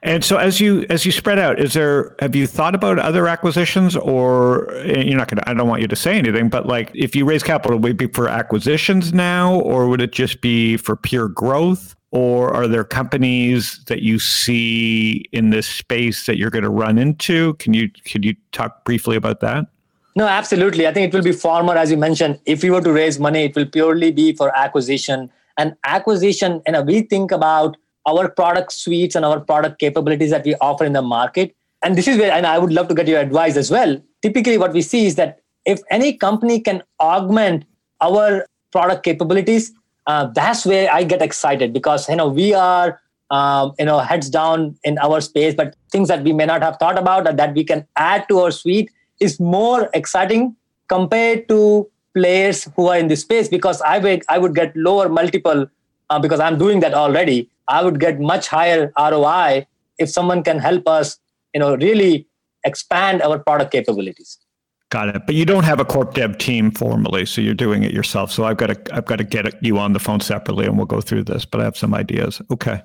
And 0.03 0.25
so 0.25 0.37
as 0.37 0.61
you 0.61 0.87
as 0.91 1.05
you 1.05 1.11
spread 1.11 1.41
out, 1.41 1.59
is 1.59 1.73
there 1.73 2.15
have 2.21 2.37
you 2.37 2.47
thought 2.47 2.77
about 2.77 3.01
other 3.01 3.27
acquisitions 3.27 3.97
or 3.97 4.73
eh, 4.75 5.03
you're 5.03 5.19
not 5.19 5.27
gonna 5.27 5.43
I 5.47 5.55
don't 5.55 5.67
want 5.67 5.83
you 5.83 5.89
to 5.89 5.97
say 5.97 6.17
anything, 6.17 6.49
but 6.49 6.67
like 6.67 6.93
if 6.95 7.17
you 7.17 7.25
raise 7.25 7.43
capital, 7.43 7.79
would 7.79 7.93
it 7.93 7.99
be 7.99 8.07
for 8.07 8.29
acquisitions 8.29 9.13
now 9.13 9.59
or 9.61 9.89
would 9.89 10.01
it 10.01 10.13
just 10.13 10.41
be 10.41 10.77
for 10.77 10.95
pure 10.95 11.29
growth? 11.29 11.97
Or 12.11 12.55
are 12.55 12.67
there 12.67 12.85
companies 12.85 13.85
that 13.87 14.01
you 14.01 14.19
see 14.19 15.27
in 15.33 15.51
this 15.51 15.67
space 15.67 16.25
that 16.25 16.39
you're 16.39 16.49
going 16.49 16.65
to 16.65 16.71
run 16.71 16.97
into? 16.97 17.55
Can 17.55 17.75
you 17.75 17.91
can 18.05 18.23
you 18.23 18.35
talk 18.53 18.85
briefly 18.85 19.17
about 19.17 19.41
that? 19.41 19.67
No, 20.15 20.27
absolutely. 20.27 20.87
I 20.87 20.93
think 20.93 21.13
it 21.13 21.17
will 21.17 21.25
be 21.25 21.33
far 21.33 21.63
more, 21.63 21.77
as 21.77 21.91
you 21.91 21.97
mentioned. 21.97 22.41
If 22.47 22.63
we 22.63 22.71
were 22.71 22.81
to 22.81 22.93
raise 22.93 23.19
money, 23.19 23.45
it 23.45 23.55
will 23.55 23.67
purely 23.67 24.11
be 24.11 24.33
for 24.33 24.57
acquisition 24.57 25.31
and 25.59 25.75
acquisition 25.85 26.63
and 26.67 26.87
we 26.87 27.03
think 27.03 27.31
about 27.31 27.77
our 28.07 28.29
product 28.29 28.73
suites 28.73 29.15
and 29.15 29.25
our 29.25 29.41
product 29.41 29.79
capabilities 29.79 30.31
that 30.31 30.45
we 30.45 30.55
offer 30.63 30.85
in 30.85 30.95
the 30.95 31.03
market. 31.03 31.55
And 31.83 31.97
this 31.97 32.09
is 32.09 32.17
where 32.17 32.33
and 32.33 32.47
i 32.47 32.59
would 32.59 32.73
love 32.73 32.89
to 32.89 32.95
get 32.95 33.07
your 33.07 33.21
advice 33.21 33.57
as 33.57 33.71
well. 33.71 34.01
Typically 34.23 34.57
what 34.57 34.73
we 34.73 34.83
see 34.83 35.07
is 35.07 35.17
that 35.17 35.41
if 35.65 35.81
any 35.91 36.15
company 36.15 36.61
can 36.61 36.83
augment 37.01 37.65
our 38.01 38.47
product 38.73 39.05
capabilities 39.05 39.73
uh, 40.07 40.27
that's 40.35 40.65
where 40.65 40.93
i 40.93 41.03
get 41.05 41.23
excited 41.23 41.73
because 41.73 42.09
you 42.09 42.17
know 42.17 42.29
we 42.29 42.55
are 42.55 43.01
um, 43.31 43.75
you 43.79 43.85
know 43.85 43.99
heads 43.99 44.31
down 44.31 44.77
in 44.85 44.99
our 44.99 45.21
space 45.21 45.55
but 45.55 45.77
things 45.93 46.09
that 46.09 46.23
we 46.23 46.33
may 46.33 46.47
not 46.47 46.63
have 46.63 46.77
thought 46.79 46.99
about 46.99 47.37
that 47.37 47.55
we 47.55 47.65
can 47.65 47.87
add 47.97 48.27
to 48.29 48.39
our 48.39 48.51
suite 48.51 48.91
is 49.21 49.39
more 49.39 49.91
exciting 49.95 50.55
compared 50.89 51.49
to 51.49 51.89
players 52.19 52.65
who 52.77 52.89
are 52.89 52.99
in 52.99 53.09
this 53.09 53.23
space 53.23 53.49
because 53.49 53.81
I 53.83 53.99
would, 53.99 54.23
I 54.29 54.39
would 54.39 54.55
get 54.55 54.77
lower 54.77 55.09
multiple 55.09 55.67
uh, 56.11 56.19
because 56.19 56.41
I'm 56.41 56.59
doing 56.59 56.81
that 56.81 56.95
already. 56.95 57.51
I 57.69 57.83
would 57.85 58.01
get 58.01 58.21
much 58.21 58.49
higher 58.49 58.93
ROI 58.99 59.67
if 59.99 60.11
someone 60.11 60.43
can 60.43 60.59
help 60.59 60.89
us, 60.89 61.19
you 61.55 61.61
know, 61.61 61.77
really 61.77 62.27
expand 62.65 63.23
our 63.23 63.39
product 63.39 63.73
capabilities. 63.73 64.39
Got 64.91 65.15
it. 65.15 65.23
But 65.27 65.35
you 65.35 65.45
don't 65.45 65.65
have 65.65 65.81
a 65.81 65.85
corp 65.85 66.15
dev 66.15 66.39
team 66.39 66.71
formally, 66.71 67.27
so 67.27 67.43
you're 67.43 67.55
doing 67.55 67.83
it 67.83 67.93
yourself. 67.93 68.33
So 68.33 68.45
I've 68.45 68.57
got 68.57 68.69
to 68.69 68.97
I've 68.97 69.05
got 69.05 69.17
to 69.17 69.25
get 69.25 69.63
you 69.63 69.79
on 69.79 69.93
the 69.93 69.99
phone 69.99 70.21
separately, 70.21 70.65
and 70.65 70.79
we'll 70.79 70.87
go 70.87 71.03
through 71.03 71.25
this. 71.25 71.45
But 71.45 71.61
I 71.61 71.65
have 71.65 71.77
some 71.77 71.93
ideas. 71.93 72.41
Okay. 72.51 72.81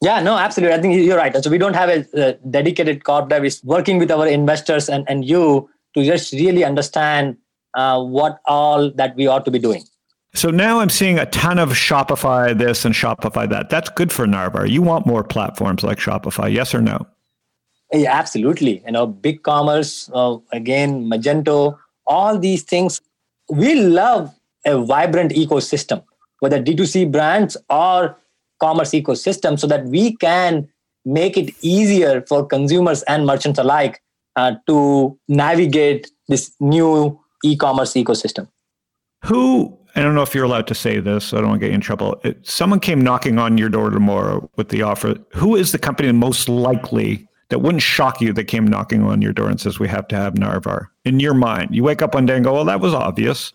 Yeah, 0.00 0.20
no, 0.22 0.36
absolutely. 0.36 0.74
I 0.74 0.80
think 0.80 0.94
you're 0.96 1.18
right. 1.18 1.44
So 1.44 1.50
we 1.50 1.58
don't 1.58 1.74
have 1.74 1.90
a, 1.90 2.06
a 2.14 2.32
dedicated 2.50 3.04
corp 3.04 3.28
dev. 3.28 3.44
It's 3.44 3.62
working 3.62 3.98
with 3.98 4.10
our 4.10 4.26
investors 4.26 4.88
and, 4.88 5.04
and 5.08 5.24
you 5.24 5.70
to 5.94 6.02
just 6.02 6.32
really 6.32 6.64
understand 6.64 7.36
uh, 7.74 8.02
what 8.02 8.40
all 8.46 8.90
that 8.92 9.16
we 9.16 9.26
ought 9.26 9.44
to 9.44 9.50
be 9.50 9.58
doing. 9.58 9.82
So 10.34 10.50
now 10.50 10.80
I'm 10.80 10.88
seeing 10.88 11.18
a 11.18 11.26
ton 11.26 11.58
of 11.58 11.70
Shopify 11.70 12.56
this 12.56 12.84
and 12.84 12.94
Shopify 12.94 13.48
that. 13.50 13.68
That's 13.68 13.90
good 13.90 14.10
for 14.10 14.26
Narvar. 14.26 14.68
You 14.68 14.80
want 14.80 15.06
more 15.06 15.22
platforms 15.22 15.82
like 15.82 15.98
Shopify, 15.98 16.52
yes 16.52 16.74
or 16.74 16.80
no? 16.80 17.06
Yeah, 17.92 18.16
absolutely. 18.16 18.82
You 18.86 18.92
know, 18.92 19.06
BigCommerce, 19.06 20.10
uh, 20.14 20.40
again, 20.52 21.04
Magento, 21.04 21.78
all 22.06 22.38
these 22.38 22.62
things. 22.62 23.00
We 23.50 23.74
love 23.74 24.34
a 24.64 24.78
vibrant 24.78 25.32
ecosystem. 25.32 26.02
whether 26.40 26.60
D2C 26.60 27.12
brands 27.12 27.56
or 27.70 28.16
commerce 28.60 28.90
ecosystem, 28.90 29.56
so 29.56 29.68
that 29.68 29.84
we 29.86 30.16
can 30.16 30.68
make 31.04 31.36
it 31.36 31.54
easier 31.62 32.20
for 32.22 32.44
consumers 32.44 33.04
and 33.04 33.24
merchants 33.26 33.60
alike 33.60 34.02
uh, 34.34 34.54
to 34.66 35.16
navigate 35.28 36.10
this 36.26 36.52
new 36.58 37.21
e-commerce 37.42 37.94
ecosystem. 37.94 38.48
Who 39.24 39.78
I 39.94 40.00
don't 40.00 40.14
know 40.14 40.22
if 40.22 40.34
you're 40.34 40.44
allowed 40.44 40.66
to 40.68 40.74
say 40.74 41.00
this. 41.00 41.26
So 41.26 41.36
I 41.36 41.40
don't 41.40 41.50
want 41.50 41.60
to 41.60 41.66
get 41.66 41.72
you 41.72 41.76
in 41.76 41.80
trouble. 41.80 42.18
If 42.24 42.36
someone 42.48 42.80
came 42.80 43.00
knocking 43.00 43.38
on 43.38 43.58
your 43.58 43.68
door 43.68 43.90
tomorrow 43.90 44.48
with 44.56 44.70
the 44.70 44.82
offer. 44.82 45.16
Who 45.34 45.54
is 45.54 45.72
the 45.72 45.78
company 45.78 46.10
most 46.12 46.48
likely 46.48 47.28
that 47.50 47.58
wouldn't 47.58 47.82
shock 47.82 48.20
you 48.20 48.32
that 48.32 48.44
came 48.44 48.66
knocking 48.66 49.02
on 49.02 49.20
your 49.20 49.32
door 49.32 49.50
and 49.50 49.60
says 49.60 49.78
we 49.78 49.88
have 49.88 50.08
to 50.08 50.16
have 50.16 50.34
Narvar? 50.34 50.86
In 51.04 51.20
your 51.20 51.34
mind, 51.34 51.74
you 51.74 51.84
wake 51.84 52.00
up 52.00 52.14
one 52.14 52.24
day 52.24 52.36
and 52.36 52.44
go, 52.44 52.54
"Well, 52.54 52.64
that 52.64 52.80
was 52.80 52.94
obvious." 52.94 53.52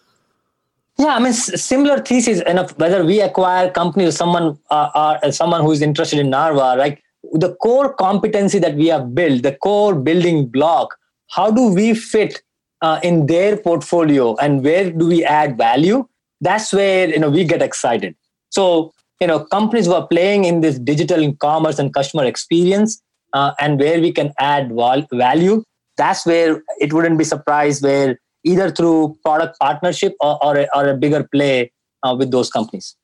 Yeah, 0.99 1.15
I 1.15 1.19
mean, 1.19 1.33
similar 1.33 1.99
thesis. 1.99 2.41
And 2.41 2.59
whether 2.77 3.03
we 3.05 3.21
acquire 3.21 3.69
companies 3.69 4.09
or 4.09 4.11
someone, 4.11 4.57
uh, 4.69 5.17
or 5.23 5.31
someone 5.31 5.61
who 5.61 5.71
is 5.71 5.81
interested 5.81 6.19
in 6.19 6.27
Narvar, 6.27 6.77
like 6.77 7.03
the 7.33 7.55
core 7.55 7.93
competency 7.93 8.59
that 8.59 8.75
we 8.75 8.87
have 8.87 9.13
built, 9.13 9.43
the 9.43 9.53
core 9.55 9.95
building 9.95 10.47
block. 10.47 10.97
How 11.29 11.51
do 11.51 11.73
we 11.73 11.93
fit 11.93 12.41
uh, 12.81 12.99
in 13.03 13.25
their 13.25 13.57
portfolio, 13.57 14.35
and 14.37 14.63
where 14.63 14.91
do 14.91 15.07
we 15.07 15.23
add 15.23 15.57
value? 15.57 16.07
that's 16.41 16.73
where 16.73 17.09
you 17.09 17.19
know 17.19 17.29
we 17.29 17.43
get 17.43 17.61
excited. 17.61 18.15
So 18.49 18.93
you 19.19 19.27
know 19.27 19.45
companies 19.45 19.85
who 19.85 19.93
are 19.93 20.07
playing 20.07 20.45
in 20.45 20.61
this 20.61 20.77
digital 20.79 21.33
commerce 21.35 21.79
and 21.79 21.93
customer 21.93 22.25
experience 22.25 23.01
uh, 23.33 23.51
and 23.59 23.79
where 23.79 23.99
we 23.99 24.11
can 24.11 24.33
add 24.39 24.71
val- 24.71 25.07
value 25.11 25.63
that's 25.97 26.27
where 26.27 26.61
it 26.79 26.93
wouldn't 26.93 27.17
be 27.17 27.23
surprised 27.23 27.83
where 27.83 28.19
either 28.43 28.69
through 28.69 29.17
product 29.25 29.57
partnership 29.59 30.13
or, 30.19 30.37
or, 30.45 30.55
a, 30.55 30.67
or 30.75 30.87
a 30.89 30.95
bigger 30.95 31.23
play 31.23 31.71
uh, 32.03 32.15
with 32.17 32.29
those 32.29 32.51
companies. 32.51 32.95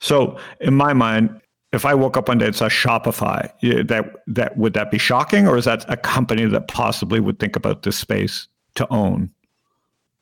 So 0.00 0.36
in 0.60 0.74
my 0.74 0.92
mind 0.92 1.40
if 1.72 1.86
I 1.86 1.94
woke 1.94 2.16
up 2.16 2.26
one 2.28 2.38
day 2.38 2.46
and 2.46 2.56
saw 2.56 2.68
Shopify, 2.68 3.48
that 3.86 4.16
that 4.26 4.58
would 4.58 4.74
that 4.74 4.90
be 4.90 4.98
shocking, 4.98 5.48
or 5.48 5.56
is 5.56 5.64
that 5.64 5.86
a 5.88 5.96
company 5.96 6.44
that 6.44 6.68
possibly 6.68 7.18
would 7.18 7.38
think 7.38 7.56
about 7.56 7.82
this 7.82 7.96
space 7.96 8.46
to 8.76 8.86
own? 8.92 9.30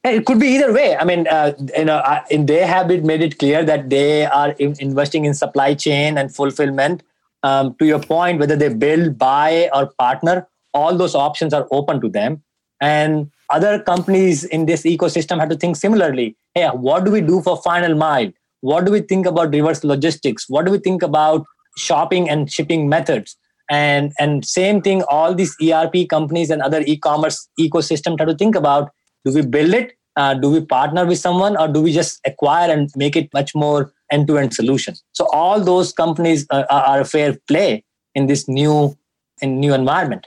It 0.02 0.24
could 0.24 0.40
be 0.40 0.48
either 0.48 0.72
way. 0.72 0.96
I 0.96 1.04
mean, 1.04 1.26
uh, 1.28 1.52
you 1.76 1.84
know, 1.84 1.98
uh, 1.98 2.22
in 2.30 2.46
they 2.46 2.66
have 2.66 2.88
made 2.88 3.20
it 3.20 3.38
clear 3.38 3.62
that 3.64 3.90
they 3.90 4.24
are 4.24 4.52
in 4.52 4.74
investing 4.78 5.26
in 5.26 5.34
supply 5.34 5.74
chain 5.74 6.16
and 6.16 6.34
fulfillment. 6.34 7.02
Um, 7.42 7.74
to 7.78 7.86
your 7.86 8.00
point, 8.00 8.38
whether 8.38 8.56
they 8.56 8.68
build, 8.68 9.18
buy, 9.18 9.70
or 9.74 9.86
partner, 9.98 10.46
all 10.74 10.96
those 10.96 11.14
options 11.14 11.54
are 11.54 11.66
open 11.70 12.00
to 12.00 12.08
them. 12.08 12.42
And 12.80 13.30
other 13.50 13.82
companies 13.82 14.44
in 14.44 14.66
this 14.66 14.82
ecosystem 14.82 15.38
have 15.38 15.48
to 15.50 15.56
think 15.56 15.76
similarly. 15.76 16.36
Hey, 16.54 16.68
what 16.68 17.04
do 17.04 17.10
we 17.10 17.20
do 17.20 17.42
for 17.42 17.60
final 17.60 17.94
mile? 17.94 18.30
What 18.60 18.84
do 18.84 18.92
we 18.92 19.00
think 19.00 19.26
about 19.26 19.52
reverse 19.52 19.84
logistics? 19.84 20.48
What 20.48 20.64
do 20.66 20.72
we 20.72 20.78
think 20.78 21.02
about 21.02 21.46
shopping 21.76 22.28
and 22.28 22.50
shipping 22.50 22.88
methods? 22.88 23.36
And 23.70 24.12
and 24.18 24.44
same 24.44 24.82
thing, 24.82 25.02
all 25.04 25.34
these 25.34 25.56
ERP 25.62 26.08
companies 26.08 26.50
and 26.50 26.60
other 26.60 26.82
e-commerce 26.86 27.48
ecosystems 27.58 28.18
have 28.18 28.28
to 28.28 28.34
think 28.34 28.56
about 28.56 28.90
do 29.24 29.32
we 29.32 29.42
build 29.42 29.74
it? 29.74 29.92
Uh, 30.16 30.34
do 30.34 30.50
we 30.50 30.60
partner 30.60 31.06
with 31.06 31.18
someone 31.18 31.56
or 31.56 31.68
do 31.68 31.80
we 31.80 31.92
just 31.92 32.20
acquire 32.26 32.70
and 32.70 32.90
make 32.96 33.14
it 33.14 33.32
much 33.32 33.54
more 33.54 33.92
end-to-end 34.10 34.52
solution? 34.52 34.94
So 35.12 35.28
all 35.32 35.60
those 35.60 35.92
companies 35.92 36.46
uh, 36.50 36.64
are 36.68 37.00
a 37.00 37.04
fair 37.04 37.38
play 37.46 37.84
in 38.14 38.26
this 38.26 38.48
new 38.48 38.98
in 39.40 39.60
new 39.60 39.72
environment. 39.72 40.26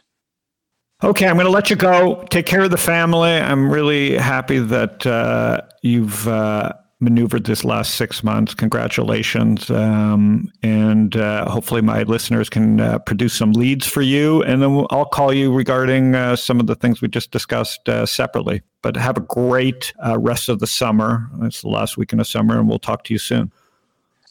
Okay 1.04 1.28
i'm 1.28 1.36
going 1.36 1.46
to 1.46 1.52
let 1.52 1.70
you 1.70 1.76
go. 1.76 2.24
Take 2.30 2.46
care 2.46 2.62
of 2.62 2.72
the 2.72 2.78
family. 2.78 3.32
I'm 3.32 3.70
really 3.70 4.16
happy 4.16 4.60
that 4.60 5.06
uh, 5.06 5.62
you've 5.82 6.28
uh, 6.30 6.72
maneuvered 7.04 7.46
this 7.46 7.64
last 7.64 7.96
six 7.96 8.24
months. 8.24 8.54
Congratulations. 8.54 9.70
Um, 9.70 10.52
and 10.64 11.16
uh, 11.16 11.50
hopefully, 11.50 11.82
my 11.82 12.04
listeners 12.04 12.50
can 12.50 12.80
uh, 12.80 13.00
produce 13.00 13.34
some 13.34 13.52
leads 13.52 13.86
for 13.86 14.02
you. 14.02 14.42
And 14.44 14.62
then 14.62 14.86
I'll 14.90 15.06
call 15.06 15.34
you 15.34 15.54
regarding 15.54 16.16
uh, 16.16 16.36
some 16.36 16.60
of 16.60 16.68
the 16.68 16.76
things 16.76 17.02
we 17.02 17.08
just 17.08 17.32
discussed 17.32 17.88
uh, 17.88 18.06
separately. 18.06 18.62
But 18.82 18.98
have 18.98 19.18
a 19.18 19.22
great 19.22 19.94
uh, 20.06 20.18
rest 20.18 20.50
of 20.50 20.60
the 20.60 20.68
summer. 20.68 21.30
It's 21.42 21.62
the 21.62 21.70
last 21.70 21.98
weekend 21.98 22.22
of 22.22 22.28
summer, 22.28 22.58
and 22.58 22.68
we'll 22.68 22.80
talk 22.80 23.04
to 23.06 23.14
you 23.14 23.20
soon. 23.20 23.52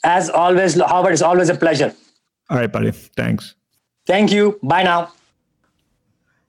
As 0.04 0.28
always, 0.30 0.74
Howard, 0.74 1.12
it's 1.12 1.22
always 1.22 1.48
a 1.48 1.54
pleasure. 1.54 1.94
All 2.50 2.58
right, 2.58 2.70
buddy. 2.70 2.90
Thanks. 2.90 3.54
Thank 4.06 4.32
you. 4.32 4.58
Bye 4.62 4.82
now. 4.82 5.12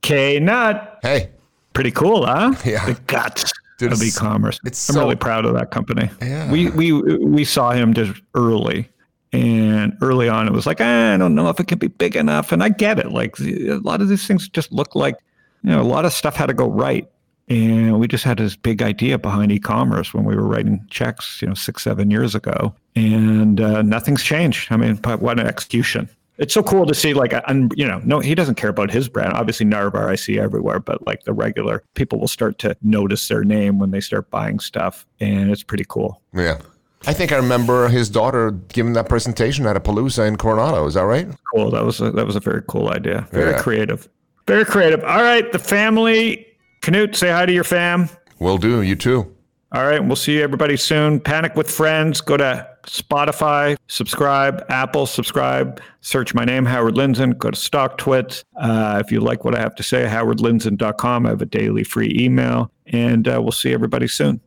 Knut. 0.02 0.98
Hey. 1.02 1.30
Pretty 1.72 1.90
cool, 1.90 2.26
huh? 2.26 2.54
Yeah. 2.64 2.86
The 2.86 2.94
guts. 3.06 3.52
Dude, 3.78 3.92
of 3.92 4.02
e-commerce. 4.02 4.60
It's 4.64 4.88
I'm 4.88 4.94
so, 4.94 5.00
really 5.00 5.16
proud 5.16 5.44
of 5.44 5.54
that 5.54 5.70
company. 5.70 6.08
Yeah. 6.22 6.50
We 6.50 6.70
we 6.70 6.92
we 6.92 7.44
saw 7.44 7.72
him 7.72 7.92
just 7.92 8.20
early, 8.34 8.88
and 9.32 9.96
early 10.00 10.28
on 10.28 10.46
it 10.46 10.52
was 10.52 10.66
like 10.66 10.80
I 10.80 11.16
don't 11.16 11.34
know 11.34 11.48
if 11.48 11.58
it 11.58 11.66
can 11.66 11.78
be 11.78 11.88
big 11.88 12.14
enough, 12.14 12.52
and 12.52 12.62
I 12.62 12.68
get 12.68 12.98
it. 12.98 13.10
Like 13.10 13.38
a 13.40 13.78
lot 13.78 14.00
of 14.00 14.08
these 14.08 14.26
things 14.26 14.48
just 14.48 14.70
look 14.72 14.94
like 14.94 15.16
you 15.62 15.70
know 15.70 15.80
a 15.80 15.82
lot 15.82 16.04
of 16.04 16.12
stuff 16.12 16.36
had 16.36 16.46
to 16.46 16.54
go 16.54 16.68
right, 16.68 17.08
and 17.48 17.98
we 17.98 18.06
just 18.06 18.24
had 18.24 18.38
this 18.38 18.54
big 18.54 18.80
idea 18.80 19.18
behind 19.18 19.50
e-commerce 19.50 20.14
when 20.14 20.24
we 20.24 20.36
were 20.36 20.46
writing 20.46 20.86
checks, 20.88 21.42
you 21.42 21.48
know, 21.48 21.54
six 21.54 21.82
seven 21.82 22.10
years 22.10 22.34
ago, 22.34 22.74
and 22.94 23.60
uh, 23.60 23.82
nothing's 23.82 24.22
changed. 24.22 24.70
I 24.70 24.76
mean, 24.76 24.96
but 24.96 25.20
what 25.20 25.40
an 25.40 25.46
execution! 25.46 26.08
It's 26.38 26.54
so 26.54 26.62
cool 26.62 26.86
to 26.86 26.94
see 26.94 27.14
like 27.14 27.32
and 27.48 27.72
you 27.76 27.86
know 27.86 28.00
no 28.04 28.20
he 28.20 28.34
doesn't 28.34 28.56
care 28.56 28.70
about 28.70 28.90
his 28.90 29.08
brand 29.08 29.32
obviously 29.34 29.64
narvar 29.64 30.08
i 30.08 30.14
see 30.14 30.38
everywhere 30.38 30.80
but 30.80 31.04
like 31.06 31.24
the 31.24 31.32
regular 31.32 31.82
people 31.94 32.18
will 32.18 32.28
start 32.28 32.58
to 32.58 32.76
notice 32.82 33.28
their 33.28 33.44
name 33.44 33.78
when 33.78 33.90
they 33.90 34.00
start 34.00 34.28
buying 34.30 34.58
stuff 34.58 35.06
and 35.20 35.50
it's 35.50 35.62
pretty 35.62 35.84
cool 35.88 36.20
yeah 36.34 36.58
I 37.06 37.12
think 37.12 37.32
I 37.32 37.36
remember 37.36 37.88
his 37.88 38.08
daughter 38.08 38.52
giving 38.68 38.94
that 38.94 39.10
presentation 39.10 39.66
at 39.66 39.76
a 39.76 39.80
Palooza 39.80 40.26
in 40.26 40.36
Coronado. 40.36 40.86
Is 40.86 40.94
that 40.94 41.02
right? 41.02 41.28
Cool. 41.54 41.70
That 41.70 41.84
was 41.84 42.00
a, 42.00 42.10
that 42.12 42.26
was 42.26 42.34
a 42.34 42.40
very 42.40 42.62
cool 42.66 42.88
idea. 42.88 43.28
Very 43.30 43.50
yeah. 43.50 43.60
creative. 43.60 44.08
Very 44.46 44.64
creative. 44.64 45.04
All 45.04 45.22
right, 45.22 45.50
the 45.52 45.58
family. 45.58 46.46
Knut, 46.80 47.14
say 47.14 47.30
hi 47.30 47.44
to 47.44 47.52
your 47.52 47.64
fam. 47.64 48.08
Will 48.38 48.56
do. 48.56 48.80
You 48.80 48.96
too. 48.96 49.34
All 49.74 49.84
right, 49.84 49.98
we'll 49.98 50.14
see 50.14 50.40
everybody 50.40 50.76
soon. 50.76 51.18
Panic 51.18 51.56
with 51.56 51.68
friends. 51.68 52.20
Go 52.20 52.36
to 52.36 52.64
Spotify, 52.84 53.76
subscribe, 53.88 54.64
Apple, 54.68 55.04
subscribe, 55.04 55.80
search 56.00 56.32
my 56.32 56.44
name, 56.44 56.64
Howard 56.64 56.94
Lindzen, 56.94 57.36
go 57.36 57.50
to 57.50 57.56
StockTwits. 57.56 58.44
Uh, 58.54 59.02
if 59.04 59.10
you 59.10 59.18
like 59.18 59.44
what 59.44 59.56
I 59.56 59.58
have 59.58 59.74
to 59.74 59.82
say, 59.82 60.04
howardlindzen.com. 60.04 61.26
I 61.26 61.28
have 61.28 61.42
a 61.42 61.46
daily 61.46 61.82
free 61.82 62.14
email, 62.16 62.70
and 62.86 63.26
uh, 63.26 63.42
we'll 63.42 63.50
see 63.50 63.72
everybody 63.72 64.06
soon. 64.06 64.40